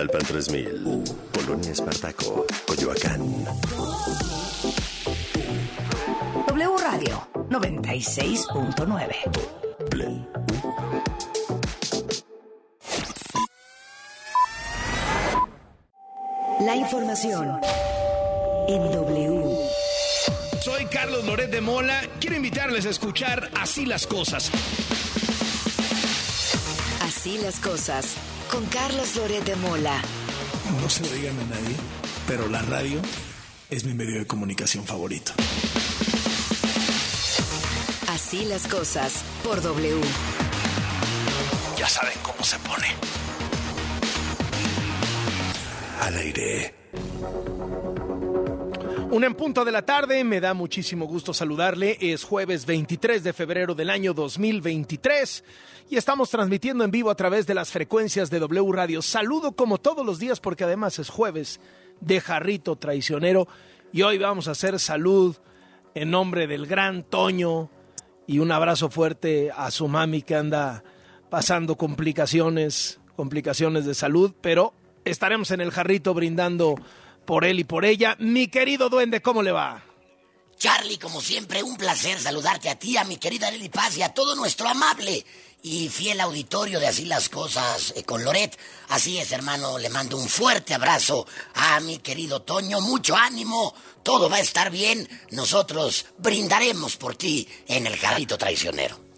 Tlalpan 0.00 0.24
3000, 0.24 1.04
Polonia 1.30 1.72
Espartaco, 1.72 2.46
Coyoacán. 2.66 3.20
W 6.48 6.78
Radio 6.78 7.28
96.9. 7.50 9.14
La 16.60 16.76
información 16.76 17.60
en 18.68 18.92
W. 18.92 19.54
Soy 20.62 20.86
Carlos 20.86 21.26
Loret 21.26 21.50
de 21.50 21.60
Mola. 21.60 22.00
Quiero 22.20 22.36
invitarles 22.36 22.86
a 22.86 22.88
escuchar 22.88 23.50
Así 23.54 23.84
las 23.84 24.06
cosas. 24.06 24.50
Así 27.02 27.36
las 27.36 27.60
cosas 27.60 28.16
con 28.50 28.64
Carlos 28.66 29.16
Loret 29.16 29.44
de 29.44 29.56
Mola. 29.56 30.02
No 30.80 30.90
se 30.90 31.02
lo 31.02 31.12
digan 31.12 31.38
a 31.38 31.44
nadie, 31.44 31.76
pero 32.26 32.48
la 32.48 32.62
radio 32.62 33.00
es 33.68 33.84
mi 33.84 33.94
medio 33.94 34.18
de 34.18 34.26
comunicación 34.26 34.84
favorito. 34.84 35.32
Así 38.08 38.44
las 38.44 38.66
cosas 38.66 39.22
por 39.44 39.62
W. 39.62 40.00
Ya 41.78 41.88
saben 41.88 42.18
cómo 42.22 42.42
se 42.44 42.58
pone. 42.58 42.88
Al 46.00 46.16
aire. 46.16 46.79
Un 49.10 49.24
en 49.24 49.34
punto 49.34 49.64
de 49.64 49.72
la 49.72 49.82
tarde, 49.82 50.22
me 50.22 50.40
da 50.40 50.54
muchísimo 50.54 51.04
gusto 51.04 51.34
saludarle. 51.34 51.98
Es 52.00 52.22
jueves 52.22 52.64
23 52.64 53.24
de 53.24 53.32
febrero 53.32 53.74
del 53.74 53.90
año 53.90 54.14
2023 54.14 55.42
y 55.88 55.96
estamos 55.96 56.30
transmitiendo 56.30 56.84
en 56.84 56.92
vivo 56.92 57.10
a 57.10 57.16
través 57.16 57.44
de 57.44 57.54
las 57.54 57.72
frecuencias 57.72 58.30
de 58.30 58.38
W 58.38 58.70
Radio. 58.70 59.02
Saludo 59.02 59.50
como 59.50 59.78
todos 59.78 60.06
los 60.06 60.20
días 60.20 60.38
porque 60.38 60.62
además 60.62 61.00
es 61.00 61.08
jueves 61.08 61.58
de 62.00 62.20
jarrito 62.20 62.76
traicionero 62.76 63.48
y 63.92 64.02
hoy 64.02 64.16
vamos 64.16 64.46
a 64.46 64.52
hacer 64.52 64.78
salud 64.78 65.36
en 65.96 66.12
nombre 66.12 66.46
del 66.46 66.68
gran 66.68 67.02
Toño 67.02 67.68
y 68.28 68.38
un 68.38 68.52
abrazo 68.52 68.90
fuerte 68.90 69.50
a 69.50 69.72
su 69.72 69.88
mami 69.88 70.22
que 70.22 70.36
anda 70.36 70.84
pasando 71.30 71.74
complicaciones, 71.76 73.00
complicaciones 73.16 73.86
de 73.86 73.94
salud, 73.94 74.34
pero 74.40 74.72
estaremos 75.04 75.50
en 75.50 75.62
el 75.62 75.72
jarrito 75.72 76.14
brindando 76.14 76.76
por 77.30 77.44
él 77.44 77.60
y 77.60 77.64
por 77.64 77.84
ella. 77.84 78.16
Mi 78.18 78.48
querido 78.48 78.88
duende, 78.88 79.22
¿cómo 79.22 79.40
le 79.40 79.52
va? 79.52 79.84
Charlie, 80.58 80.98
como 80.98 81.20
siempre, 81.20 81.62
un 81.62 81.76
placer 81.76 82.18
saludarte 82.18 82.68
a 82.68 82.76
ti, 82.76 82.96
a 82.96 83.04
mi 83.04 83.18
querida 83.18 83.52
Lili 83.52 83.68
Paz 83.68 83.96
y 83.96 84.02
a 84.02 84.12
todo 84.12 84.34
nuestro 84.34 84.66
amable 84.66 85.24
y 85.62 85.88
fiel 85.90 86.20
auditorio 86.20 86.80
de 86.80 86.88
Así 86.88 87.04
las 87.04 87.28
Cosas 87.28 87.94
eh, 87.94 88.02
con 88.02 88.24
Loret. 88.24 88.58
Así 88.88 89.16
es, 89.18 89.30
hermano, 89.30 89.78
le 89.78 89.90
mando 89.90 90.16
un 90.16 90.28
fuerte 90.28 90.74
abrazo 90.74 91.24
a 91.54 91.78
mi 91.78 91.98
querido 91.98 92.42
Toño. 92.42 92.80
Mucho 92.80 93.14
ánimo, 93.14 93.76
todo 94.02 94.28
va 94.28 94.38
a 94.38 94.40
estar 94.40 94.72
bien. 94.72 95.08
Nosotros 95.30 96.06
brindaremos 96.18 96.96
por 96.96 97.14
ti 97.14 97.46
en 97.68 97.86
el 97.86 97.96
jarrito 97.96 98.36
traicionero. 98.36 99.09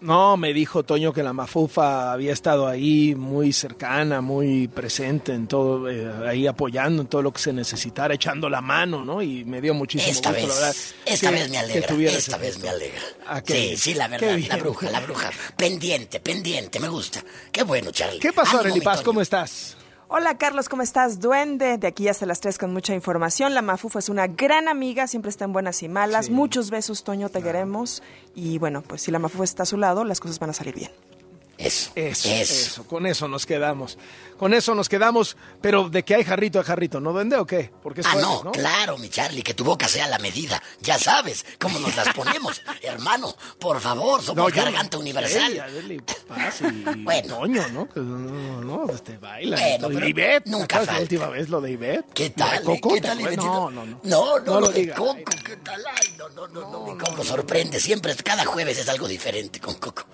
No, 0.00 0.36
me 0.36 0.52
dijo 0.52 0.84
Toño 0.84 1.12
que 1.12 1.24
la 1.24 1.32
Mafufa 1.32 2.12
había 2.12 2.32
estado 2.32 2.68
ahí 2.68 3.16
muy 3.16 3.52
cercana, 3.52 4.20
muy 4.20 4.68
presente 4.68 5.32
en 5.32 5.48
todo, 5.48 5.90
eh, 5.90 6.08
ahí 6.28 6.46
apoyando 6.46 7.02
en 7.02 7.08
todo 7.08 7.20
lo 7.20 7.32
que 7.32 7.40
se 7.40 7.52
necesitara, 7.52 8.14
echando 8.14 8.48
la 8.48 8.60
mano, 8.60 9.04
¿no? 9.04 9.20
Y 9.22 9.44
me 9.44 9.60
dio 9.60 9.74
muchísimo 9.74 10.12
Esta 10.12 10.30
gusto, 10.30 10.46
vez, 10.46 10.48
la 10.48 10.54
verdad. 10.54 10.76
esta 11.04 11.30
que- 11.30 11.34
vez 11.34 11.50
me 11.50 11.58
alegra, 11.58 11.96
esta 12.12 12.36
vez 12.36 12.58
me 12.60 12.68
alegra. 12.68 13.00
Ah, 13.26 13.42
sí, 13.44 13.52
bien, 13.54 13.76
sí, 13.76 13.94
la 13.94 14.06
verdad, 14.06 14.38
la 14.48 14.56
bruja, 14.56 14.90
la 14.90 15.00
bruja. 15.00 15.30
Pendiente, 15.56 16.20
pendiente, 16.20 16.78
me 16.78 16.88
gusta. 16.88 17.24
Qué 17.50 17.64
bueno, 17.64 17.90
Charlie. 17.90 18.20
¿Qué 18.20 18.32
pasó, 18.32 18.58
Paz? 18.84 18.98
Toño. 18.98 19.04
¿Cómo 19.04 19.20
estás? 19.20 19.76
Hola 20.10 20.38
Carlos, 20.38 20.70
¿cómo 20.70 20.80
estás? 20.80 21.20
Duende, 21.20 21.76
de 21.76 21.86
aquí 21.86 22.08
hasta 22.08 22.24
las 22.24 22.40
3 22.40 22.56
con 22.56 22.72
mucha 22.72 22.94
información. 22.94 23.52
La 23.52 23.60
Mafufa 23.60 23.98
es 23.98 24.08
una 24.08 24.26
gran 24.26 24.66
amiga, 24.66 25.06
siempre 25.06 25.28
está 25.28 25.44
en 25.44 25.52
buenas 25.52 25.82
y 25.82 25.88
malas. 25.90 26.26
Sí. 26.26 26.32
Muchos 26.32 26.70
besos, 26.70 27.04
Toño, 27.04 27.28
te 27.28 27.42
queremos. 27.42 28.02
Y 28.34 28.56
bueno, 28.56 28.80
pues 28.80 29.02
si 29.02 29.10
la 29.10 29.18
Mafufa 29.18 29.44
está 29.44 29.64
a 29.64 29.66
su 29.66 29.76
lado, 29.76 30.04
las 30.04 30.20
cosas 30.20 30.38
van 30.38 30.48
a 30.48 30.54
salir 30.54 30.74
bien. 30.74 30.90
Eso, 31.58 31.90
Eso, 31.96 32.28
eso. 32.28 32.54
eso, 32.54 32.84
con 32.86 33.04
eso 33.06 33.26
nos 33.26 33.44
quedamos. 33.44 33.98
Con 34.38 34.54
eso 34.54 34.76
nos 34.76 34.88
quedamos, 34.88 35.36
pero 35.60 35.88
de 35.88 36.04
que 36.04 36.14
hay 36.14 36.22
jarrito 36.22 36.60
a 36.60 36.62
jarrito, 36.62 37.00
¿no 37.00 37.12
duende 37.12 37.34
o 37.36 37.44
qué? 37.44 37.72
Porque 37.82 38.02
es 38.02 38.06
Ah, 38.06 38.10
jueves, 38.12 38.28
no, 38.30 38.44
¿no? 38.44 38.52
claro, 38.52 38.96
mi 38.98 39.08
Charlie, 39.08 39.42
que 39.42 39.54
tu 39.54 39.64
boca 39.64 39.88
sea 39.88 40.06
la 40.06 40.20
medida. 40.20 40.62
Ya 40.80 40.96
sabes 40.96 41.44
cómo 41.58 41.80
nos 41.80 41.96
las 41.96 42.14
ponemos. 42.14 42.62
Hermano, 42.82 43.34
por 43.58 43.80
favor, 43.80 44.22
somos 44.22 44.52
garganta 44.52 44.96
universal. 44.98 45.64
Paz 46.28 46.60
y 46.60 46.84
Bueno. 47.02 47.38
Toño, 47.38 47.68
¿no? 47.70 47.88
Que 47.88 47.98
no, 47.98 48.60
no, 48.60 48.92
este 48.92 49.18
baila. 49.18 49.56
Bueno, 49.56 49.88
pero 49.92 50.06
Ivette, 50.08 50.44
¿te 50.44 50.50
nunca 50.50 50.64
acuerdas 50.76 50.86
la 50.86 50.92
falta. 50.92 51.02
última 51.02 51.26
vez 51.30 51.48
lo 51.48 51.60
de 51.60 51.70
Ivette? 51.72 52.12
¿Qué 52.14 52.30
tal? 52.30 52.62
Coco, 52.62 52.94
¿Qué 52.94 53.00
¿te 53.00 53.08
tal? 53.08 53.36
No, 53.36 53.70
no, 53.70 53.84
no. 53.84 54.00
No, 54.04 54.38
no, 54.38 54.44
No 54.44 54.60
lo 54.60 54.68
de. 54.68 54.90
Coco, 54.90 55.16
¿qué 55.44 55.56
tal? 55.56 55.82
Ay, 55.84 56.14
no, 56.16 56.28
no, 56.28 56.46
no, 56.46 56.70
no, 56.70 56.86
mi 56.92 56.96
Coco 56.98 57.24
sorprende. 57.24 57.80
Siempre, 57.80 58.14
cada 58.14 58.44
jueves 58.46 58.78
es 58.78 58.88
algo 58.88 59.08
diferente 59.08 59.58
con 59.58 59.74
Coco. 59.74 60.04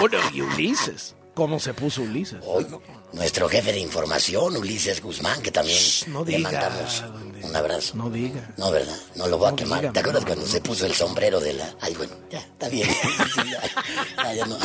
Bueno, 0.00 0.18
Ulises. 0.54 1.14
¿Cómo 1.34 1.60
se 1.60 1.72
puso 1.72 2.02
Ulises? 2.02 2.40
Hoy, 2.44 2.66
nuestro 3.12 3.48
jefe 3.48 3.72
de 3.72 3.78
información, 3.78 4.56
Ulises 4.56 5.00
Guzmán, 5.00 5.40
que 5.40 5.52
también 5.52 5.78
no 6.08 6.24
le 6.24 6.38
mandamos 6.40 7.04
un 7.42 7.54
abrazo. 7.54 7.96
No 7.96 8.10
diga. 8.10 8.52
No, 8.56 8.72
¿verdad? 8.72 8.96
No 9.14 9.28
lo 9.28 9.38
voy 9.38 9.52
a 9.52 9.54
quemar. 9.56 9.80
diga, 9.80 9.92
¿Te 9.92 10.00
acuerdas 10.00 10.22
no, 10.22 10.26
cuando 10.26 10.44
no, 10.46 10.50
se 10.50 10.58
no. 10.58 10.64
puso 10.64 10.86
el 10.86 10.94
sombrero 10.94 11.38
de 11.38 11.52
la...? 11.54 11.74
Ay, 11.80 11.94
bueno, 11.94 12.14
ya, 12.28 12.40
está 12.40 12.68
bien. 12.68 12.88
ya, 13.36 14.24
ya, 14.24 14.34
ya 14.34 14.46
no. 14.46 14.58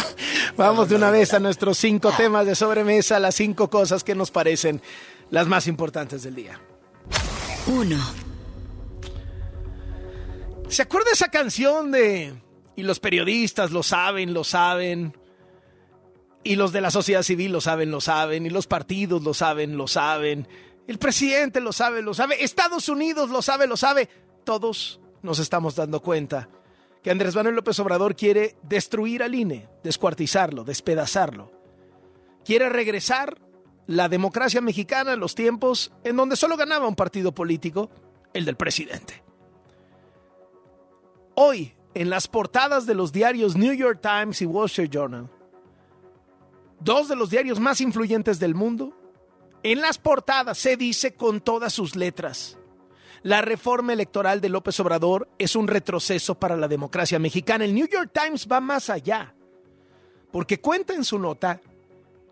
Vamos 0.57 0.89
de 0.89 0.95
una 0.95 1.07
no, 1.07 1.11
vez 1.13 1.31
no. 1.31 1.38
a 1.38 1.39
nuestros 1.41 1.77
cinco 1.77 2.11
temas 2.17 2.47
de 2.47 2.55
sobremesa, 2.55 3.19
las 3.19 3.35
cinco 3.35 3.69
cosas 3.69 4.03
que 4.03 4.15
nos 4.15 4.31
parecen 4.31 4.81
las 5.29 5.47
más 5.47 5.67
importantes 5.67 6.23
del 6.23 6.35
día. 6.35 6.59
1. 7.67 8.13
¿Se 10.69 10.81
acuerda 10.81 11.11
esa 11.13 11.27
canción 11.29 11.91
de... 11.91 12.33
Y 12.75 12.81
los 12.81 13.00
periodistas 13.00 13.69
lo 13.69 13.83
saben, 13.83 14.33
lo 14.33 14.44
saben. 14.44 15.15
Y 16.43 16.55
los 16.55 16.73
de 16.73 16.81
la 16.81 16.91
sociedad 16.91 17.23
civil 17.23 17.51
lo 17.51 17.61
saben, 17.61 17.91
lo 17.91 18.01
saben. 18.01 18.45
Y 18.45 18.49
los 18.49 18.67
partidos 18.67 19.23
lo 19.23 19.33
saben, 19.33 19.77
lo 19.77 19.87
saben. 19.87 20.47
El 20.87 20.97
presidente 20.97 21.61
lo 21.61 21.71
sabe, 21.71 22.01
lo 22.01 22.13
sabe. 22.13 22.43
Estados 22.43 22.89
Unidos 22.89 23.29
lo 23.29 23.41
sabe, 23.41 23.67
lo 23.67 23.77
sabe. 23.77 24.09
Todos 24.43 24.99
nos 25.21 25.39
estamos 25.39 25.75
dando 25.75 26.01
cuenta 26.01 26.49
que 27.01 27.11
Andrés 27.11 27.35
Manuel 27.35 27.55
López 27.55 27.79
Obrador 27.79 28.15
quiere 28.15 28.55
destruir 28.63 29.23
al 29.23 29.35
INE, 29.35 29.69
descuartizarlo, 29.83 30.63
despedazarlo. 30.63 31.51
Quiere 32.45 32.69
regresar 32.69 33.37
la 33.87 34.09
democracia 34.09 34.61
mexicana 34.61 35.13
a 35.13 35.17
los 35.17 35.35
tiempos 35.35 35.91
en 36.03 36.15
donde 36.15 36.35
solo 36.35 36.57
ganaba 36.57 36.87
un 36.87 36.95
partido 36.95 37.33
político, 37.33 37.89
el 38.33 38.45
del 38.45 38.55
presidente. 38.55 39.23
Hoy, 41.35 41.73
en 41.93 42.09
las 42.09 42.27
portadas 42.27 42.85
de 42.85 42.95
los 42.95 43.11
diarios 43.11 43.55
New 43.55 43.73
York 43.73 43.99
Times 44.01 44.41
y 44.41 44.45
Wall 44.45 44.67
Street 44.67 44.89
Journal, 44.89 45.29
dos 46.83 47.07
de 47.07 47.16
los 47.16 47.29
diarios 47.29 47.59
más 47.59 47.81
influyentes 47.81 48.39
del 48.39 48.55
mundo, 48.55 48.94
en 49.63 49.81
las 49.81 49.97
portadas 49.97 50.57
se 50.57 50.75
dice 50.75 51.13
con 51.13 51.41
todas 51.41 51.73
sus 51.73 51.95
letras, 51.95 52.57
la 53.23 53.41
reforma 53.41 53.94
electoral 53.94 54.41
de 54.41 54.49
López 54.49 54.77
Obrador 54.81 55.29
es 55.39 55.55
un 55.55 55.69
retroceso 55.69 56.35
para 56.35 56.57
la 56.57 56.67
democracia 56.67 57.19
mexicana. 57.19 57.63
El 57.63 57.73
New 57.73 57.88
York 57.88 58.11
Times 58.13 58.49
va 58.51 58.59
más 58.59 58.89
allá, 58.89 59.33
porque 60.29 60.59
cuenta 60.59 60.94
en 60.94 61.05
su 61.05 61.17
nota 61.17 61.61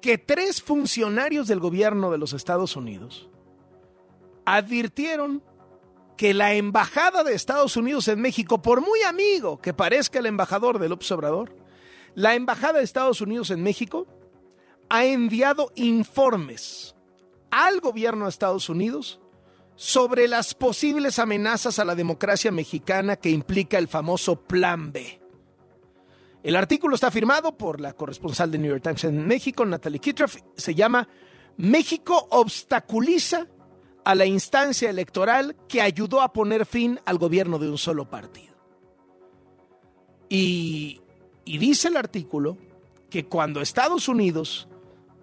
que 0.01 0.17
tres 0.17 0.61
funcionarios 0.61 1.47
del 1.47 1.61
gobierno 1.61 2.11
de 2.11 2.17
los 2.17 2.33
Estados 2.33 2.75
Unidos 2.75 3.29
advirtieron 4.43 5.41
que 6.17 6.33
la 6.33 6.53
embajada 6.53 7.23
de 7.23 7.35
Estados 7.35 7.77
Unidos 7.77 8.09
en 8.09 8.19
México, 8.19 8.61
por 8.61 8.81
muy 8.81 9.01
amigo 9.03 9.61
que 9.61 9.73
parezca 9.73 10.19
el 10.19 10.25
embajador 10.25 10.77
de 10.77 10.89
López 10.89 11.09
Obrador, 11.13 11.55
la 12.15 12.35
embajada 12.35 12.79
de 12.79 12.83
Estados 12.83 13.21
Unidos 13.21 13.49
en 13.49 13.63
México 13.63 14.07
ha 14.91 15.05
enviado 15.05 15.71
informes 15.75 16.95
al 17.49 17.79
gobierno 17.79 18.25
de 18.25 18.29
Estados 18.29 18.67
Unidos 18.67 19.21
sobre 19.77 20.27
las 20.27 20.53
posibles 20.53 21.17
amenazas 21.17 21.79
a 21.79 21.85
la 21.85 21.95
democracia 21.95 22.51
mexicana 22.51 23.15
que 23.15 23.29
implica 23.29 23.77
el 23.77 23.87
famoso 23.87 24.41
Plan 24.41 24.91
B. 24.91 25.21
El 26.43 26.57
artículo 26.57 26.95
está 26.95 27.09
firmado 27.09 27.57
por 27.57 27.79
la 27.79 27.93
corresponsal 27.93 28.51
de 28.51 28.57
New 28.57 28.69
York 28.69 28.83
Times 28.83 29.05
en 29.05 29.25
México, 29.25 29.65
Natalie 29.65 29.99
Kitroff. 29.99 30.35
Se 30.57 30.75
llama 30.75 31.07
México 31.55 32.27
obstaculiza 32.29 33.47
a 34.03 34.13
la 34.13 34.25
instancia 34.25 34.89
electoral 34.89 35.55
que 35.69 35.81
ayudó 35.81 36.21
a 36.21 36.33
poner 36.33 36.65
fin 36.65 36.99
al 37.05 37.17
gobierno 37.17 37.59
de 37.59 37.69
un 37.69 37.77
solo 37.77 38.09
partido. 38.09 38.57
Y, 40.27 40.99
y 41.45 41.57
dice 41.59 41.87
el 41.87 41.95
artículo 41.95 42.57
que 43.09 43.25
cuando 43.25 43.61
Estados 43.61 44.09
Unidos 44.09 44.67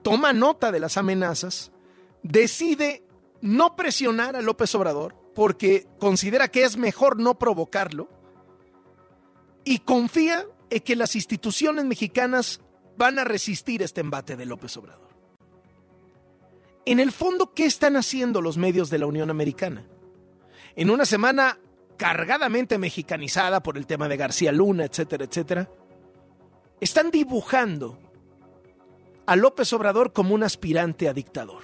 toma 0.03 0.33
nota 0.33 0.73
de 0.73 0.81
las 0.81 0.97
amenazas, 0.97 1.73
decide 2.23 3.03
no 3.41 3.77
presionar 3.77 4.37
a 4.37 4.43
López 4.43 4.75
Obrador 4.75 5.15
porque 5.35 5.87
considera 5.99 6.49
que 6.49 6.65
es 6.65 6.77
mejor 6.77 7.19
no 7.19 7.39
provocarlo 7.39 8.09
y 9.65 9.79
confía 9.81 10.47
en 10.71 10.81
que 10.81 10.97
las 10.97 11.15
instituciones 11.15 11.85
mexicanas 11.85 12.61
van 12.97 13.19
a 13.19 13.25
resistir 13.25 13.83
este 13.83 14.01
embate 14.01 14.37
de 14.37 14.47
López 14.47 14.77
Obrador. 14.77 15.09
En 16.85 17.01
el 17.01 17.13
fondo, 17.13 17.53
¿qué 17.55 17.67
están 17.67 17.97
haciendo 17.97 18.41
los 18.41 18.57
medios 18.57 18.91
de 18.91 18.99
la 18.99 19.07
Unión 19.07 19.31
Americana? 19.31 19.87
En 20.75 20.91
una 20.91 21.05
semana 21.05 21.59
cargadamente 21.97 22.79
mexicanizada 22.79 23.63
por 23.63 23.77
el 23.77 23.87
tema 23.87 24.09
de 24.09 24.17
García 24.17 24.53
Luna, 24.53 24.85
etcétera, 24.85 25.25
etcétera, 25.25 25.69
están 26.81 27.11
dibujando 27.11 27.99
a 29.29 29.37
López 29.37 29.71
Obrador 29.75 30.15
como 30.15 30.35
un 30.35 30.43
aspirante 30.43 31.07
a 31.07 31.13
dictador. 31.13 31.63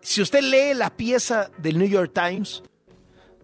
Si 0.00 0.20
usted 0.20 0.40
lee 0.40 0.74
la 0.74 0.96
pieza 0.96 1.52
del 1.56 1.78
New 1.78 1.86
York 1.86 2.10
Times, 2.12 2.64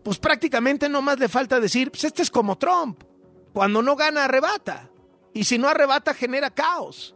pues 0.02 0.18
prácticamente 0.18 0.88
no 0.88 1.00
más 1.00 1.20
le 1.20 1.28
falta 1.28 1.60
decir, 1.60 1.92
pues 1.92 2.02
este 2.02 2.22
es 2.22 2.32
como 2.32 2.58
Trump, 2.58 3.04
cuando 3.52 3.82
no 3.82 3.94
gana 3.94 4.24
arrebata, 4.24 4.90
y 5.32 5.44
si 5.44 5.58
no 5.58 5.68
arrebata 5.68 6.12
genera 6.12 6.50
caos. 6.50 7.14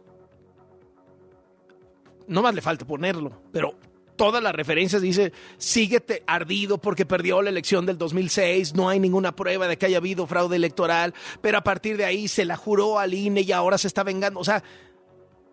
No 2.25 2.41
más 2.41 2.55
le 2.55 2.61
falta 2.61 2.87
ponerlo, 2.87 3.41
pero 3.51 3.75
todas 4.15 4.41
las 4.41 4.55
referencias 4.55 5.01
dice, 5.01 5.33
síguete 5.57 6.23
ardido 6.27 6.77
porque 6.77 7.05
perdió 7.05 7.41
la 7.41 7.49
elección 7.49 7.85
del 7.85 7.97
2006, 7.97 8.73
no 8.73 8.87
hay 8.87 9.01
ninguna 9.01 9.35
prueba 9.35 9.67
de 9.67 9.77
que 9.77 9.87
haya 9.87 9.97
habido 9.97 10.27
fraude 10.27 10.55
electoral, 10.55 11.13
pero 11.41 11.57
a 11.57 11.63
partir 11.63 11.97
de 11.97 12.05
ahí 12.05 12.29
se 12.29 12.45
la 12.45 12.55
juró 12.55 12.99
al 12.99 13.13
INE 13.13 13.41
y 13.41 13.51
ahora 13.51 13.77
se 13.77 13.87
está 13.87 14.03
vengando. 14.03 14.39
O 14.39 14.45
sea, 14.45 14.63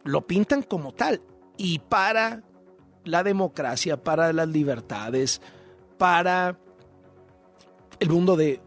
lo 0.07 0.27
pintan 0.27 0.63
como 0.63 0.93
tal. 0.93 1.21
Y 1.57 1.79
para 1.81 2.43
la 3.05 3.23
democracia, 3.23 4.03
para 4.03 4.33
las 4.33 4.49
libertades, 4.49 5.41
para 5.99 6.59
el 7.99 8.11
mundo 8.11 8.37
de, 8.37 8.61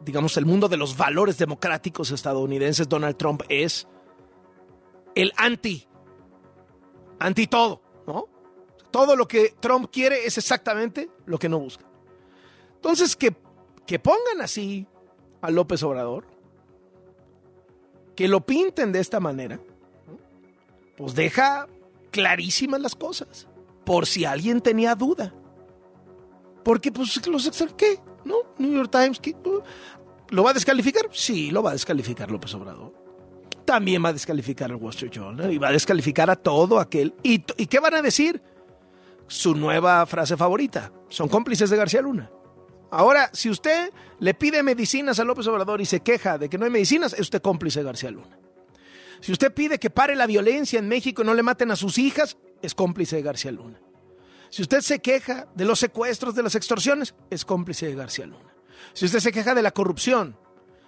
digamos, 0.00 0.36
el 0.36 0.46
mundo 0.46 0.68
de 0.68 0.76
los 0.76 0.96
valores 0.96 1.38
democráticos 1.38 2.10
estadounidenses, 2.10 2.88
Donald 2.88 3.16
Trump 3.16 3.42
es 3.48 3.86
el 5.14 5.32
anti, 5.36 5.86
anti 7.18 7.46
todo, 7.46 7.82
¿no? 8.06 8.28
Todo 8.90 9.16
lo 9.16 9.26
que 9.26 9.54
Trump 9.60 9.90
quiere 9.90 10.26
es 10.26 10.38
exactamente 10.38 11.10
lo 11.26 11.38
que 11.38 11.48
no 11.48 11.58
busca. 11.58 11.84
Entonces, 12.74 13.16
que, 13.16 13.34
que 13.86 13.98
pongan 13.98 14.40
así 14.42 14.86
a 15.40 15.50
López 15.50 15.82
Obrador, 15.82 16.26
que 18.14 18.28
lo 18.28 18.44
pinten 18.44 18.92
de 18.92 19.00
esta 19.00 19.20
manera, 19.20 19.60
pues 20.96 21.14
deja 21.14 21.66
clarísimas 22.10 22.80
las 22.80 22.94
cosas, 22.94 23.46
por 23.84 24.06
si 24.06 24.24
alguien 24.24 24.60
tenía 24.60 24.94
duda. 24.94 25.34
Porque, 26.64 26.90
pues, 26.90 27.24
los 27.26 27.50
¿qué? 27.76 28.00
¿No? 28.24 28.36
New 28.58 28.72
York 28.72 28.90
Times, 28.90 29.20
¿qué? 29.20 29.36
¿Lo 30.30 30.42
va 30.42 30.50
a 30.50 30.54
descalificar? 30.54 31.08
Sí, 31.12 31.50
lo 31.50 31.62
va 31.62 31.70
a 31.70 31.74
descalificar 31.74 32.30
López 32.30 32.52
Obrador. 32.54 32.92
También 33.64 34.04
va 34.04 34.08
a 34.08 34.12
descalificar 34.12 34.70
el 34.70 34.76
Wall 34.76 34.90
Street 34.90 35.12
Journal 35.12 35.52
y 35.52 35.58
va 35.58 35.68
a 35.68 35.72
descalificar 35.72 36.30
a 36.30 36.36
todo 36.36 36.80
aquel. 36.80 37.14
¿Y, 37.22 37.44
¿Y 37.56 37.66
qué 37.66 37.78
van 37.78 37.94
a 37.94 38.02
decir? 38.02 38.42
Su 39.28 39.54
nueva 39.54 40.06
frase 40.06 40.36
favorita. 40.36 40.92
Son 41.08 41.28
cómplices 41.28 41.70
de 41.70 41.76
García 41.76 42.00
Luna. 42.00 42.30
Ahora, 42.90 43.30
si 43.32 43.50
usted 43.50 43.92
le 44.20 44.34
pide 44.34 44.62
medicinas 44.62 45.18
a 45.18 45.24
López 45.24 45.46
Obrador 45.48 45.80
y 45.80 45.84
se 45.84 46.00
queja 46.00 46.38
de 46.38 46.48
que 46.48 46.58
no 46.58 46.64
hay 46.64 46.70
medicinas, 46.70 47.12
es 47.12 47.20
usted 47.20 47.42
cómplice 47.42 47.80
de 47.80 47.84
García 47.84 48.10
Luna. 48.10 48.38
Si 49.20 49.32
usted 49.32 49.52
pide 49.52 49.78
que 49.78 49.90
pare 49.90 50.14
la 50.14 50.26
violencia 50.26 50.78
en 50.78 50.88
México 50.88 51.22
y 51.22 51.26
no 51.26 51.34
le 51.34 51.42
maten 51.42 51.70
a 51.70 51.76
sus 51.76 51.98
hijas, 51.98 52.36
es 52.62 52.74
cómplice 52.74 53.16
de 53.16 53.22
García 53.22 53.52
Luna. 53.52 53.80
Si 54.50 54.62
usted 54.62 54.80
se 54.80 55.00
queja 55.00 55.48
de 55.54 55.64
los 55.64 55.78
secuestros, 55.78 56.34
de 56.34 56.42
las 56.42 56.54
extorsiones, 56.54 57.14
es 57.30 57.44
cómplice 57.44 57.86
de 57.86 57.94
García 57.94 58.26
Luna. 58.26 58.54
Si 58.92 59.04
usted 59.04 59.20
se 59.20 59.32
queja 59.32 59.54
de 59.54 59.62
la 59.62 59.72
corrupción, 59.72 60.36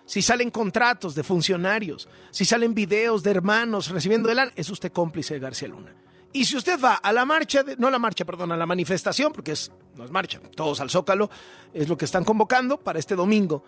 si 0.04 0.22
salen 0.22 0.50
contratos 0.50 1.14
de 1.14 1.22
funcionarios, 1.22 2.08
si 2.30 2.44
salen 2.44 2.74
videos 2.74 3.22
de 3.22 3.30
hermanos 3.30 3.90
recibiendo 3.90 4.30
el 4.30 4.52
es 4.56 4.70
usted 4.70 4.92
cómplice 4.92 5.34
de 5.34 5.40
García 5.40 5.68
Luna. 5.68 5.94
Y 6.32 6.44
si 6.44 6.56
usted 6.56 6.78
va 6.82 6.94
a 6.94 7.12
la 7.12 7.24
marcha, 7.24 7.62
de, 7.62 7.76
no 7.76 7.90
la 7.90 7.98
marcha, 7.98 8.24
perdón, 8.24 8.52
a 8.52 8.56
la 8.56 8.66
manifestación, 8.66 9.32
porque 9.32 9.52
es, 9.52 9.72
no 9.96 10.04
es 10.04 10.10
marcha, 10.10 10.40
todos 10.54 10.80
al 10.80 10.90
Zócalo, 10.90 11.30
es 11.72 11.88
lo 11.88 11.96
que 11.96 12.04
están 12.04 12.24
convocando 12.24 12.78
para 12.78 12.98
este 12.98 13.14
domingo 13.14 13.64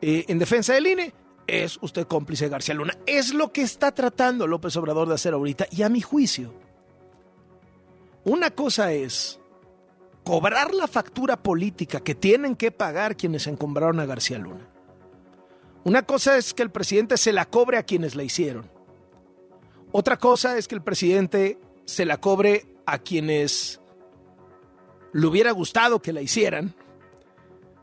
eh, 0.00 0.24
en 0.28 0.38
defensa 0.38 0.74
del 0.74 0.86
INE, 0.86 1.12
es 1.50 1.78
usted 1.82 2.06
cómplice 2.06 2.44
de 2.44 2.50
García 2.50 2.74
Luna. 2.74 2.96
Es 3.06 3.34
lo 3.34 3.52
que 3.52 3.62
está 3.62 3.92
tratando 3.92 4.46
López 4.46 4.76
Obrador 4.76 5.08
de 5.08 5.14
hacer 5.14 5.34
ahorita. 5.34 5.66
Y 5.70 5.82
a 5.82 5.88
mi 5.88 6.00
juicio, 6.00 6.52
una 8.24 8.50
cosa 8.50 8.92
es 8.92 9.40
cobrar 10.24 10.74
la 10.74 10.86
factura 10.86 11.42
política 11.42 12.00
que 12.00 12.14
tienen 12.14 12.56
que 12.56 12.70
pagar 12.70 13.16
quienes 13.16 13.46
encumbraron 13.46 14.00
a 14.00 14.06
García 14.06 14.38
Luna. 14.38 14.68
Una 15.82 16.02
cosa 16.02 16.36
es 16.36 16.54
que 16.54 16.62
el 16.62 16.70
presidente 16.70 17.16
se 17.16 17.32
la 17.32 17.46
cobre 17.46 17.78
a 17.78 17.82
quienes 17.82 18.14
la 18.14 18.22
hicieron. 18.22 18.70
Otra 19.92 20.18
cosa 20.18 20.56
es 20.56 20.68
que 20.68 20.74
el 20.74 20.82
presidente 20.82 21.58
se 21.84 22.04
la 22.04 22.18
cobre 22.18 22.76
a 22.86 22.98
quienes 22.98 23.80
le 25.12 25.26
hubiera 25.26 25.50
gustado 25.50 26.00
que 26.00 26.12
la 26.12 26.20
hicieran. 26.20 26.74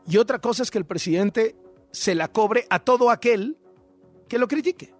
Y 0.06 0.16
otra 0.16 0.38
cosa 0.38 0.62
es 0.62 0.70
que 0.70 0.78
el 0.78 0.86
presidente 0.86 1.56
se 1.90 2.14
la 2.14 2.28
cobre 2.28 2.66
a 2.70 2.78
todo 2.78 3.10
aquel 3.10 3.57
que 4.28 4.38
lo 4.38 4.48
critique. 4.48 4.92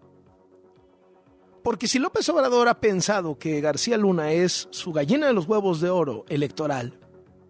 Porque 1.63 1.87
si 1.87 1.99
López 1.99 2.29
Obrador 2.29 2.69
ha 2.69 2.81
pensado 2.81 3.39
que 3.39 3.61
García 3.61 3.99
Luna 3.99 4.33
es 4.33 4.69
su 4.71 4.93
gallina 4.93 5.27
de 5.27 5.33
los 5.33 5.47
huevos 5.47 5.81
de 5.81 5.91
oro 5.91 6.25
electoral, 6.29 6.99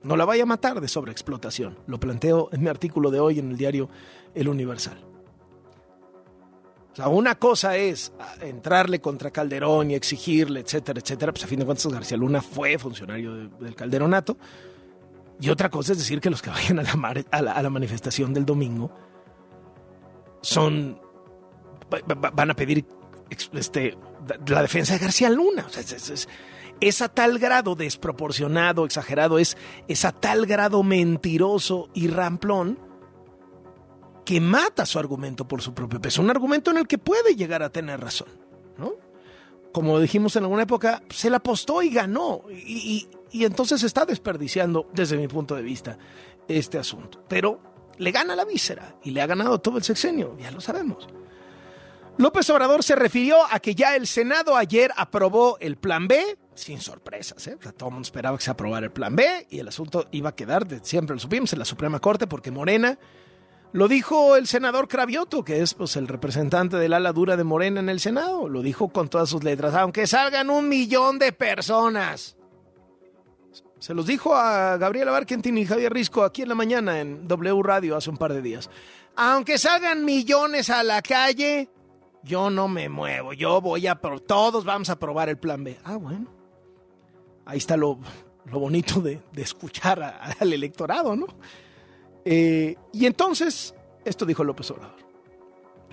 no 0.03 0.17
la 0.17 0.25
vaya 0.25 0.45
a 0.45 0.47
matar 0.47 0.81
de 0.81 0.89
sobreexplotación. 0.89 1.79
Lo 1.87 2.01
planteo 2.01 2.49
en 2.53 2.63
mi 2.63 2.69
artículo 2.69 3.11
de 3.11 3.21
hoy 3.21 3.39
en 3.39 3.51
el 3.51 3.57
diario 3.57 3.89
El 4.35 4.49
Universal. 4.49 4.99
O 6.93 6.97
sea, 6.97 7.09
una 7.09 7.37
cosa 7.37 7.77
es 7.77 8.13
entrarle 8.41 9.01
contra 9.01 9.31
Calderón 9.31 9.91
y 9.91 9.95
exigirle, 9.95 10.61
etcétera, 10.61 11.01
etcétera. 11.01 11.33
Pues 11.33 11.45
a 11.45 11.47
fin 11.47 11.61
de 11.61 11.65
cuentas 11.65 11.87
García 11.87 12.17
Luna 12.17 12.43
fue 12.43 12.77
funcionario 12.79 13.35
del 13.35 13.75
Calderonato. 13.77 14.37
Y 15.41 15.51
otra 15.51 15.71
cosa 15.71 15.93
es 15.93 15.99
decir 15.99 16.21
que 16.21 16.31
los 16.31 16.43
que 16.43 16.51
vayan 16.51 16.81
a 16.81 17.63
la, 17.63 17.71
manifestación 17.71 18.35
del 18.35 18.45
domingo 18.45 18.91
son 20.41 21.01
van 21.88 22.50
a 22.50 22.55
pedir 22.55 22.85
este, 23.52 23.96
la 24.46 24.62
defensa 24.62 24.94
de 24.94 24.99
García 24.99 25.31
Luna. 25.31 25.67
Es, 26.81 27.02
a 27.02 27.08
tal 27.08 27.38
grado 27.38 27.75
desproporcionado, 27.75 28.85
exagerado, 28.85 29.38
es, 29.38 29.56
es 29.88 30.05
a 30.05 30.12
tal 30.12 30.46
grado 30.46 30.82
mentiroso 30.82 31.88
y 31.93 32.08
ramplón 32.08 32.79
que 34.25 34.40
mata 34.40 34.87
su 34.87 34.99
argumento 34.99 35.49
por 35.49 35.62
su 35.62 35.75
propio 35.75 36.00
peso. 36.00 36.23
Un 36.23 36.31
argumento 36.31 36.70
en 36.70 36.79
el 36.79 36.87
que 36.87 36.99
puede 36.99 37.35
llegar 37.35 37.62
a 37.62 37.70
tener 37.70 38.00
razón. 38.00 38.29
¿no? 38.76 38.93
Como 39.73 39.99
dijimos 39.99 40.37
en 40.37 40.44
alguna 40.44 40.62
época, 40.62 41.02
se 41.08 41.31
la 41.31 41.38
apostó 41.38 41.82
y 41.82 41.91
ganó. 41.91 42.43
Y, 42.50 43.08
y, 43.32 43.39
y 43.39 43.44
entonces 43.44 43.82
está 43.82 44.05
desperdiciando, 44.05 44.89
desde 44.93 45.17
mi 45.17 45.27
punto 45.27 45.56
de 45.56 45.63
vista, 45.63 45.98
este 46.46 46.79
asunto. 46.79 47.24
Pero 47.29 47.60
le 47.98 48.13
gana 48.13 48.36
la 48.36 48.44
víscera 48.44 48.96
y 49.03 49.10
le 49.10 49.20
ha 49.20 49.27
ganado 49.27 49.58
todo 49.60 49.79
el 49.79 49.82
sexenio, 49.82 50.36
ya 50.39 50.51
lo 50.51 50.60
sabemos. 50.60 51.08
López 52.19 52.51
Obrador 52.51 52.82
se 52.82 52.96
refirió 52.96 53.37
a 53.48 53.60
que 53.60 53.77
ya 53.77 53.94
el 53.94 54.08
Senado 54.08 54.56
ayer 54.56 54.91
aprobó 54.96 55.56
el 55.60 55.77
plan 55.77 56.08
B, 56.08 56.37
sin 56.55 56.81
sorpresas, 56.81 57.46
¿eh? 57.46 57.56
todo 57.77 57.91
el 57.91 57.94
mundo 57.94 58.06
esperaba 58.06 58.37
que 58.37 58.43
se 58.43 58.51
aprobara 58.51 58.87
el 58.87 58.91
plan 58.91 59.15
B 59.15 59.46
y 59.48 59.60
el 59.60 59.69
asunto 59.69 60.08
iba 60.10 60.31
a 60.31 60.34
quedar, 60.34 60.67
de, 60.67 60.81
siempre 60.82 61.15
lo 61.15 61.20
supimos, 61.20 61.53
en 61.53 61.60
la 61.60 61.65
Suprema 61.65 62.01
Corte, 62.01 62.27
porque 62.27 62.51
Morena, 62.51 62.98
lo 63.72 63.87
dijo 63.87 64.34
el 64.34 64.48
senador 64.48 64.89
Cravioto, 64.89 65.44
que 65.44 65.63
es 65.63 65.75
pues, 65.75 65.94
el 65.94 66.08
representante 66.08 66.77
del 66.77 66.93
ala 66.93 67.13
dura 67.13 67.37
de 67.37 67.44
Morena 67.44 67.79
en 67.79 67.89
el 67.89 68.01
Senado, 68.01 68.48
lo 68.48 68.63
dijo 68.63 68.89
con 68.89 69.08
todas 69.08 69.29
sus 69.29 69.44
letras, 69.44 69.77
aunque 69.77 70.08
salgan 70.08 70.51
un 70.51 70.69
millón 70.69 71.20
de 71.20 71.32
personas. 71.32 72.37
Se 73.79 73.94
los 73.94 74.06
dijo 74.06 74.34
a 74.34 74.77
Gabriela 74.77 75.13
Barkentin 75.13 75.56
y 75.56 75.67
Javier 75.67 75.93
Risco 75.93 76.25
aquí 76.25 76.43
en 76.43 76.48
la 76.48 76.56
mañana 76.56 77.01
en 77.01 77.29
W 77.29 77.63
Radio 77.63 77.96
hace 77.96 78.10
un 78.10 78.17
par 78.17 78.32
de 78.32 78.43
días. 78.43 78.69
Aunque 79.15 79.56
salgan 79.56 80.05
millones 80.05 80.69
a 80.69 80.82
la 80.82 81.01
calle, 81.01 81.70
yo 82.29 82.51
no 82.51 82.69
me 82.69 82.89
muevo, 82.89 83.32
yo 83.32 83.61
voy 83.61 83.87
a... 83.87 83.94
Todos 83.97 84.65
vamos 84.65 84.91
a 84.91 84.99
probar 84.99 85.31
el 85.31 85.39
plan 85.39 85.65
B. 85.65 85.79
Ah, 85.82 85.97
bueno. 85.97 86.27
Ahí 87.47 87.56
está 87.58 87.77
lo, 87.77 87.99
lo 88.44 88.58
bonito 88.61 89.01
de, 89.01 89.23
de 89.32 89.43
escuchar 89.43 90.03
al 90.39 90.53
electorado, 90.53 91.17
¿no? 91.17 91.27
Eh, 92.25 92.77
y 92.93 93.06
entonces, 93.06 93.75
esto 94.05 94.27
dijo 94.27 94.44
López 94.44 94.70
Obrador. 94.70 94.97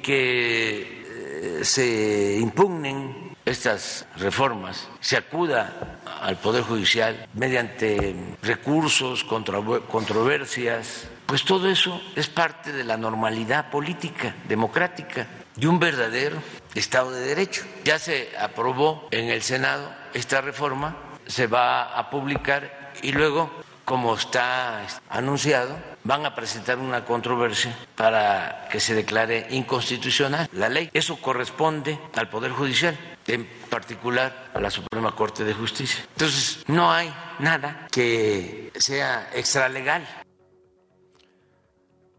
Que 0.04 1.60
eh, 1.62 1.63
se 1.63 2.38
impugnen 2.38 3.34
estas 3.46 4.06
reformas, 4.18 4.89
se 5.00 5.15
acuda 5.15 6.01
al 6.22 6.36
Poder 6.38 6.63
Judicial 6.63 7.27
mediante 7.36 8.15
recursos, 8.42 9.24
controversias, 9.24 11.08
pues 11.25 11.46
todo 11.46 11.70
eso 11.70 12.01
es 12.15 12.27
parte 12.27 12.74
de 12.74 12.84
la 12.84 12.98
normalidad 12.98 13.70
política, 13.70 14.36
democrática, 14.48 15.27
de 15.55 15.67
un 15.67 15.79
verdadero 15.79 16.38
Estado 16.74 17.12
de 17.12 17.21
Derecho. 17.21 17.63
Ya 17.83 18.00
se 18.00 18.29
aprobó 18.38 19.07
en 19.12 19.29
el 19.29 19.41
Senado 19.41 19.89
esta 20.13 20.41
reforma, 20.41 20.97
se 21.25 21.47
va 21.47 21.97
a 21.97 22.09
publicar 22.09 22.91
y 23.01 23.12
luego, 23.12 23.50
como 23.83 24.15
está 24.15 24.85
anunciado, 25.09 25.77
van 26.03 26.25
a 26.25 26.35
presentar 26.35 26.77
una 26.77 27.05
controversia 27.05 27.75
para 27.95 28.67
que 28.71 28.79
se 28.79 28.93
declare 28.93 29.47
inconstitucional 29.50 30.50
la 30.53 30.69
ley. 30.69 30.89
Eso 30.93 31.17
corresponde 31.21 32.00
al 32.15 32.29
Poder 32.29 32.51
Judicial 32.51 32.97
en 33.27 33.47
particular 33.69 34.51
a 34.53 34.59
la 34.59 34.69
Suprema 34.69 35.15
Corte 35.15 35.43
de 35.43 35.53
Justicia. 35.53 36.05
Entonces, 36.13 36.63
no 36.67 36.91
hay 36.91 37.13
nada 37.39 37.88
que 37.91 38.71
sea 38.75 39.29
extralegal. 39.33 40.25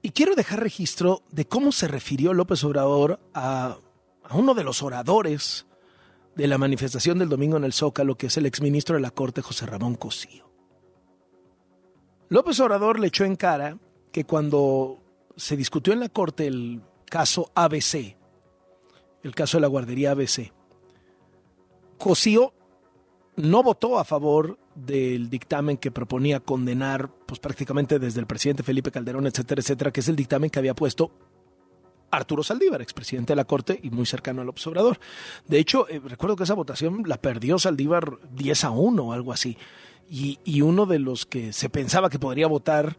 Y 0.06 0.10
quiero 0.10 0.36
dejar 0.36 0.60
registro 0.60 1.24
de 1.32 1.48
cómo 1.48 1.72
se 1.72 1.88
refirió 1.88 2.32
López 2.32 2.62
Obrador 2.62 3.18
a, 3.34 3.78
uno 4.30 4.54
de 4.54 4.62
los 4.62 4.80
oradores 4.84 5.66
de 6.36 6.46
la 6.46 6.58
manifestación 6.58 7.18
del 7.18 7.28
domingo 7.28 7.56
en 7.56 7.64
el 7.64 7.72
Zócalo, 7.72 8.16
que 8.16 8.28
es 8.28 8.36
el 8.36 8.46
exministro 8.46 8.94
de 8.94 9.02
la 9.02 9.10
Corte, 9.10 9.42
José 9.42 9.66
Ramón 9.66 9.96
Cosío. 9.96 10.48
López 12.28 12.60
Obrador 12.60 13.00
le 13.00 13.08
echó 13.08 13.24
en 13.24 13.34
cara 13.34 13.78
que 14.12 14.22
cuando 14.22 15.00
se 15.36 15.56
discutió 15.56 15.92
en 15.92 15.98
la 15.98 16.08
Corte 16.08 16.46
el 16.46 16.82
caso 17.06 17.50
ABC, 17.56 18.16
el 19.24 19.34
caso 19.34 19.56
de 19.56 19.62
la 19.62 19.66
guardería 19.66 20.12
ABC, 20.12 20.52
Cosío 21.98 22.54
no 23.34 23.64
votó 23.64 23.98
a 23.98 24.04
favor 24.04 24.56
del 24.76 25.30
dictamen 25.30 25.78
que 25.78 25.90
proponía 25.90 26.40
condenar, 26.40 27.10
pues 27.26 27.40
prácticamente 27.40 27.98
desde 27.98 28.20
el 28.20 28.26
presidente 28.26 28.62
Felipe 28.62 28.90
Calderón, 28.90 29.26
etcétera, 29.26 29.60
etcétera, 29.60 29.90
que 29.90 30.00
es 30.00 30.08
el 30.08 30.16
dictamen 30.16 30.50
que 30.50 30.58
había 30.58 30.74
puesto 30.74 31.10
Arturo 32.10 32.42
Saldívar, 32.42 32.82
expresidente 32.82 33.32
de 33.32 33.36
la 33.36 33.44
Corte 33.44 33.78
y 33.82 33.90
muy 33.90 34.06
cercano 34.06 34.42
al 34.42 34.48
observador. 34.48 34.98
De 35.46 35.58
hecho, 35.58 35.88
eh, 35.88 36.00
recuerdo 36.04 36.36
que 36.36 36.44
esa 36.44 36.54
votación 36.54 37.02
la 37.06 37.20
perdió 37.20 37.58
Saldívar 37.58 38.18
10 38.32 38.64
a 38.64 38.70
1 38.70 39.02
o 39.02 39.12
algo 39.12 39.32
así. 39.32 39.56
Y, 40.08 40.38
y 40.44 40.60
uno 40.60 40.86
de 40.86 40.98
los 40.98 41.26
que 41.26 41.52
se 41.52 41.68
pensaba 41.68 42.10
que 42.10 42.18
podría 42.18 42.46
votar 42.46 42.96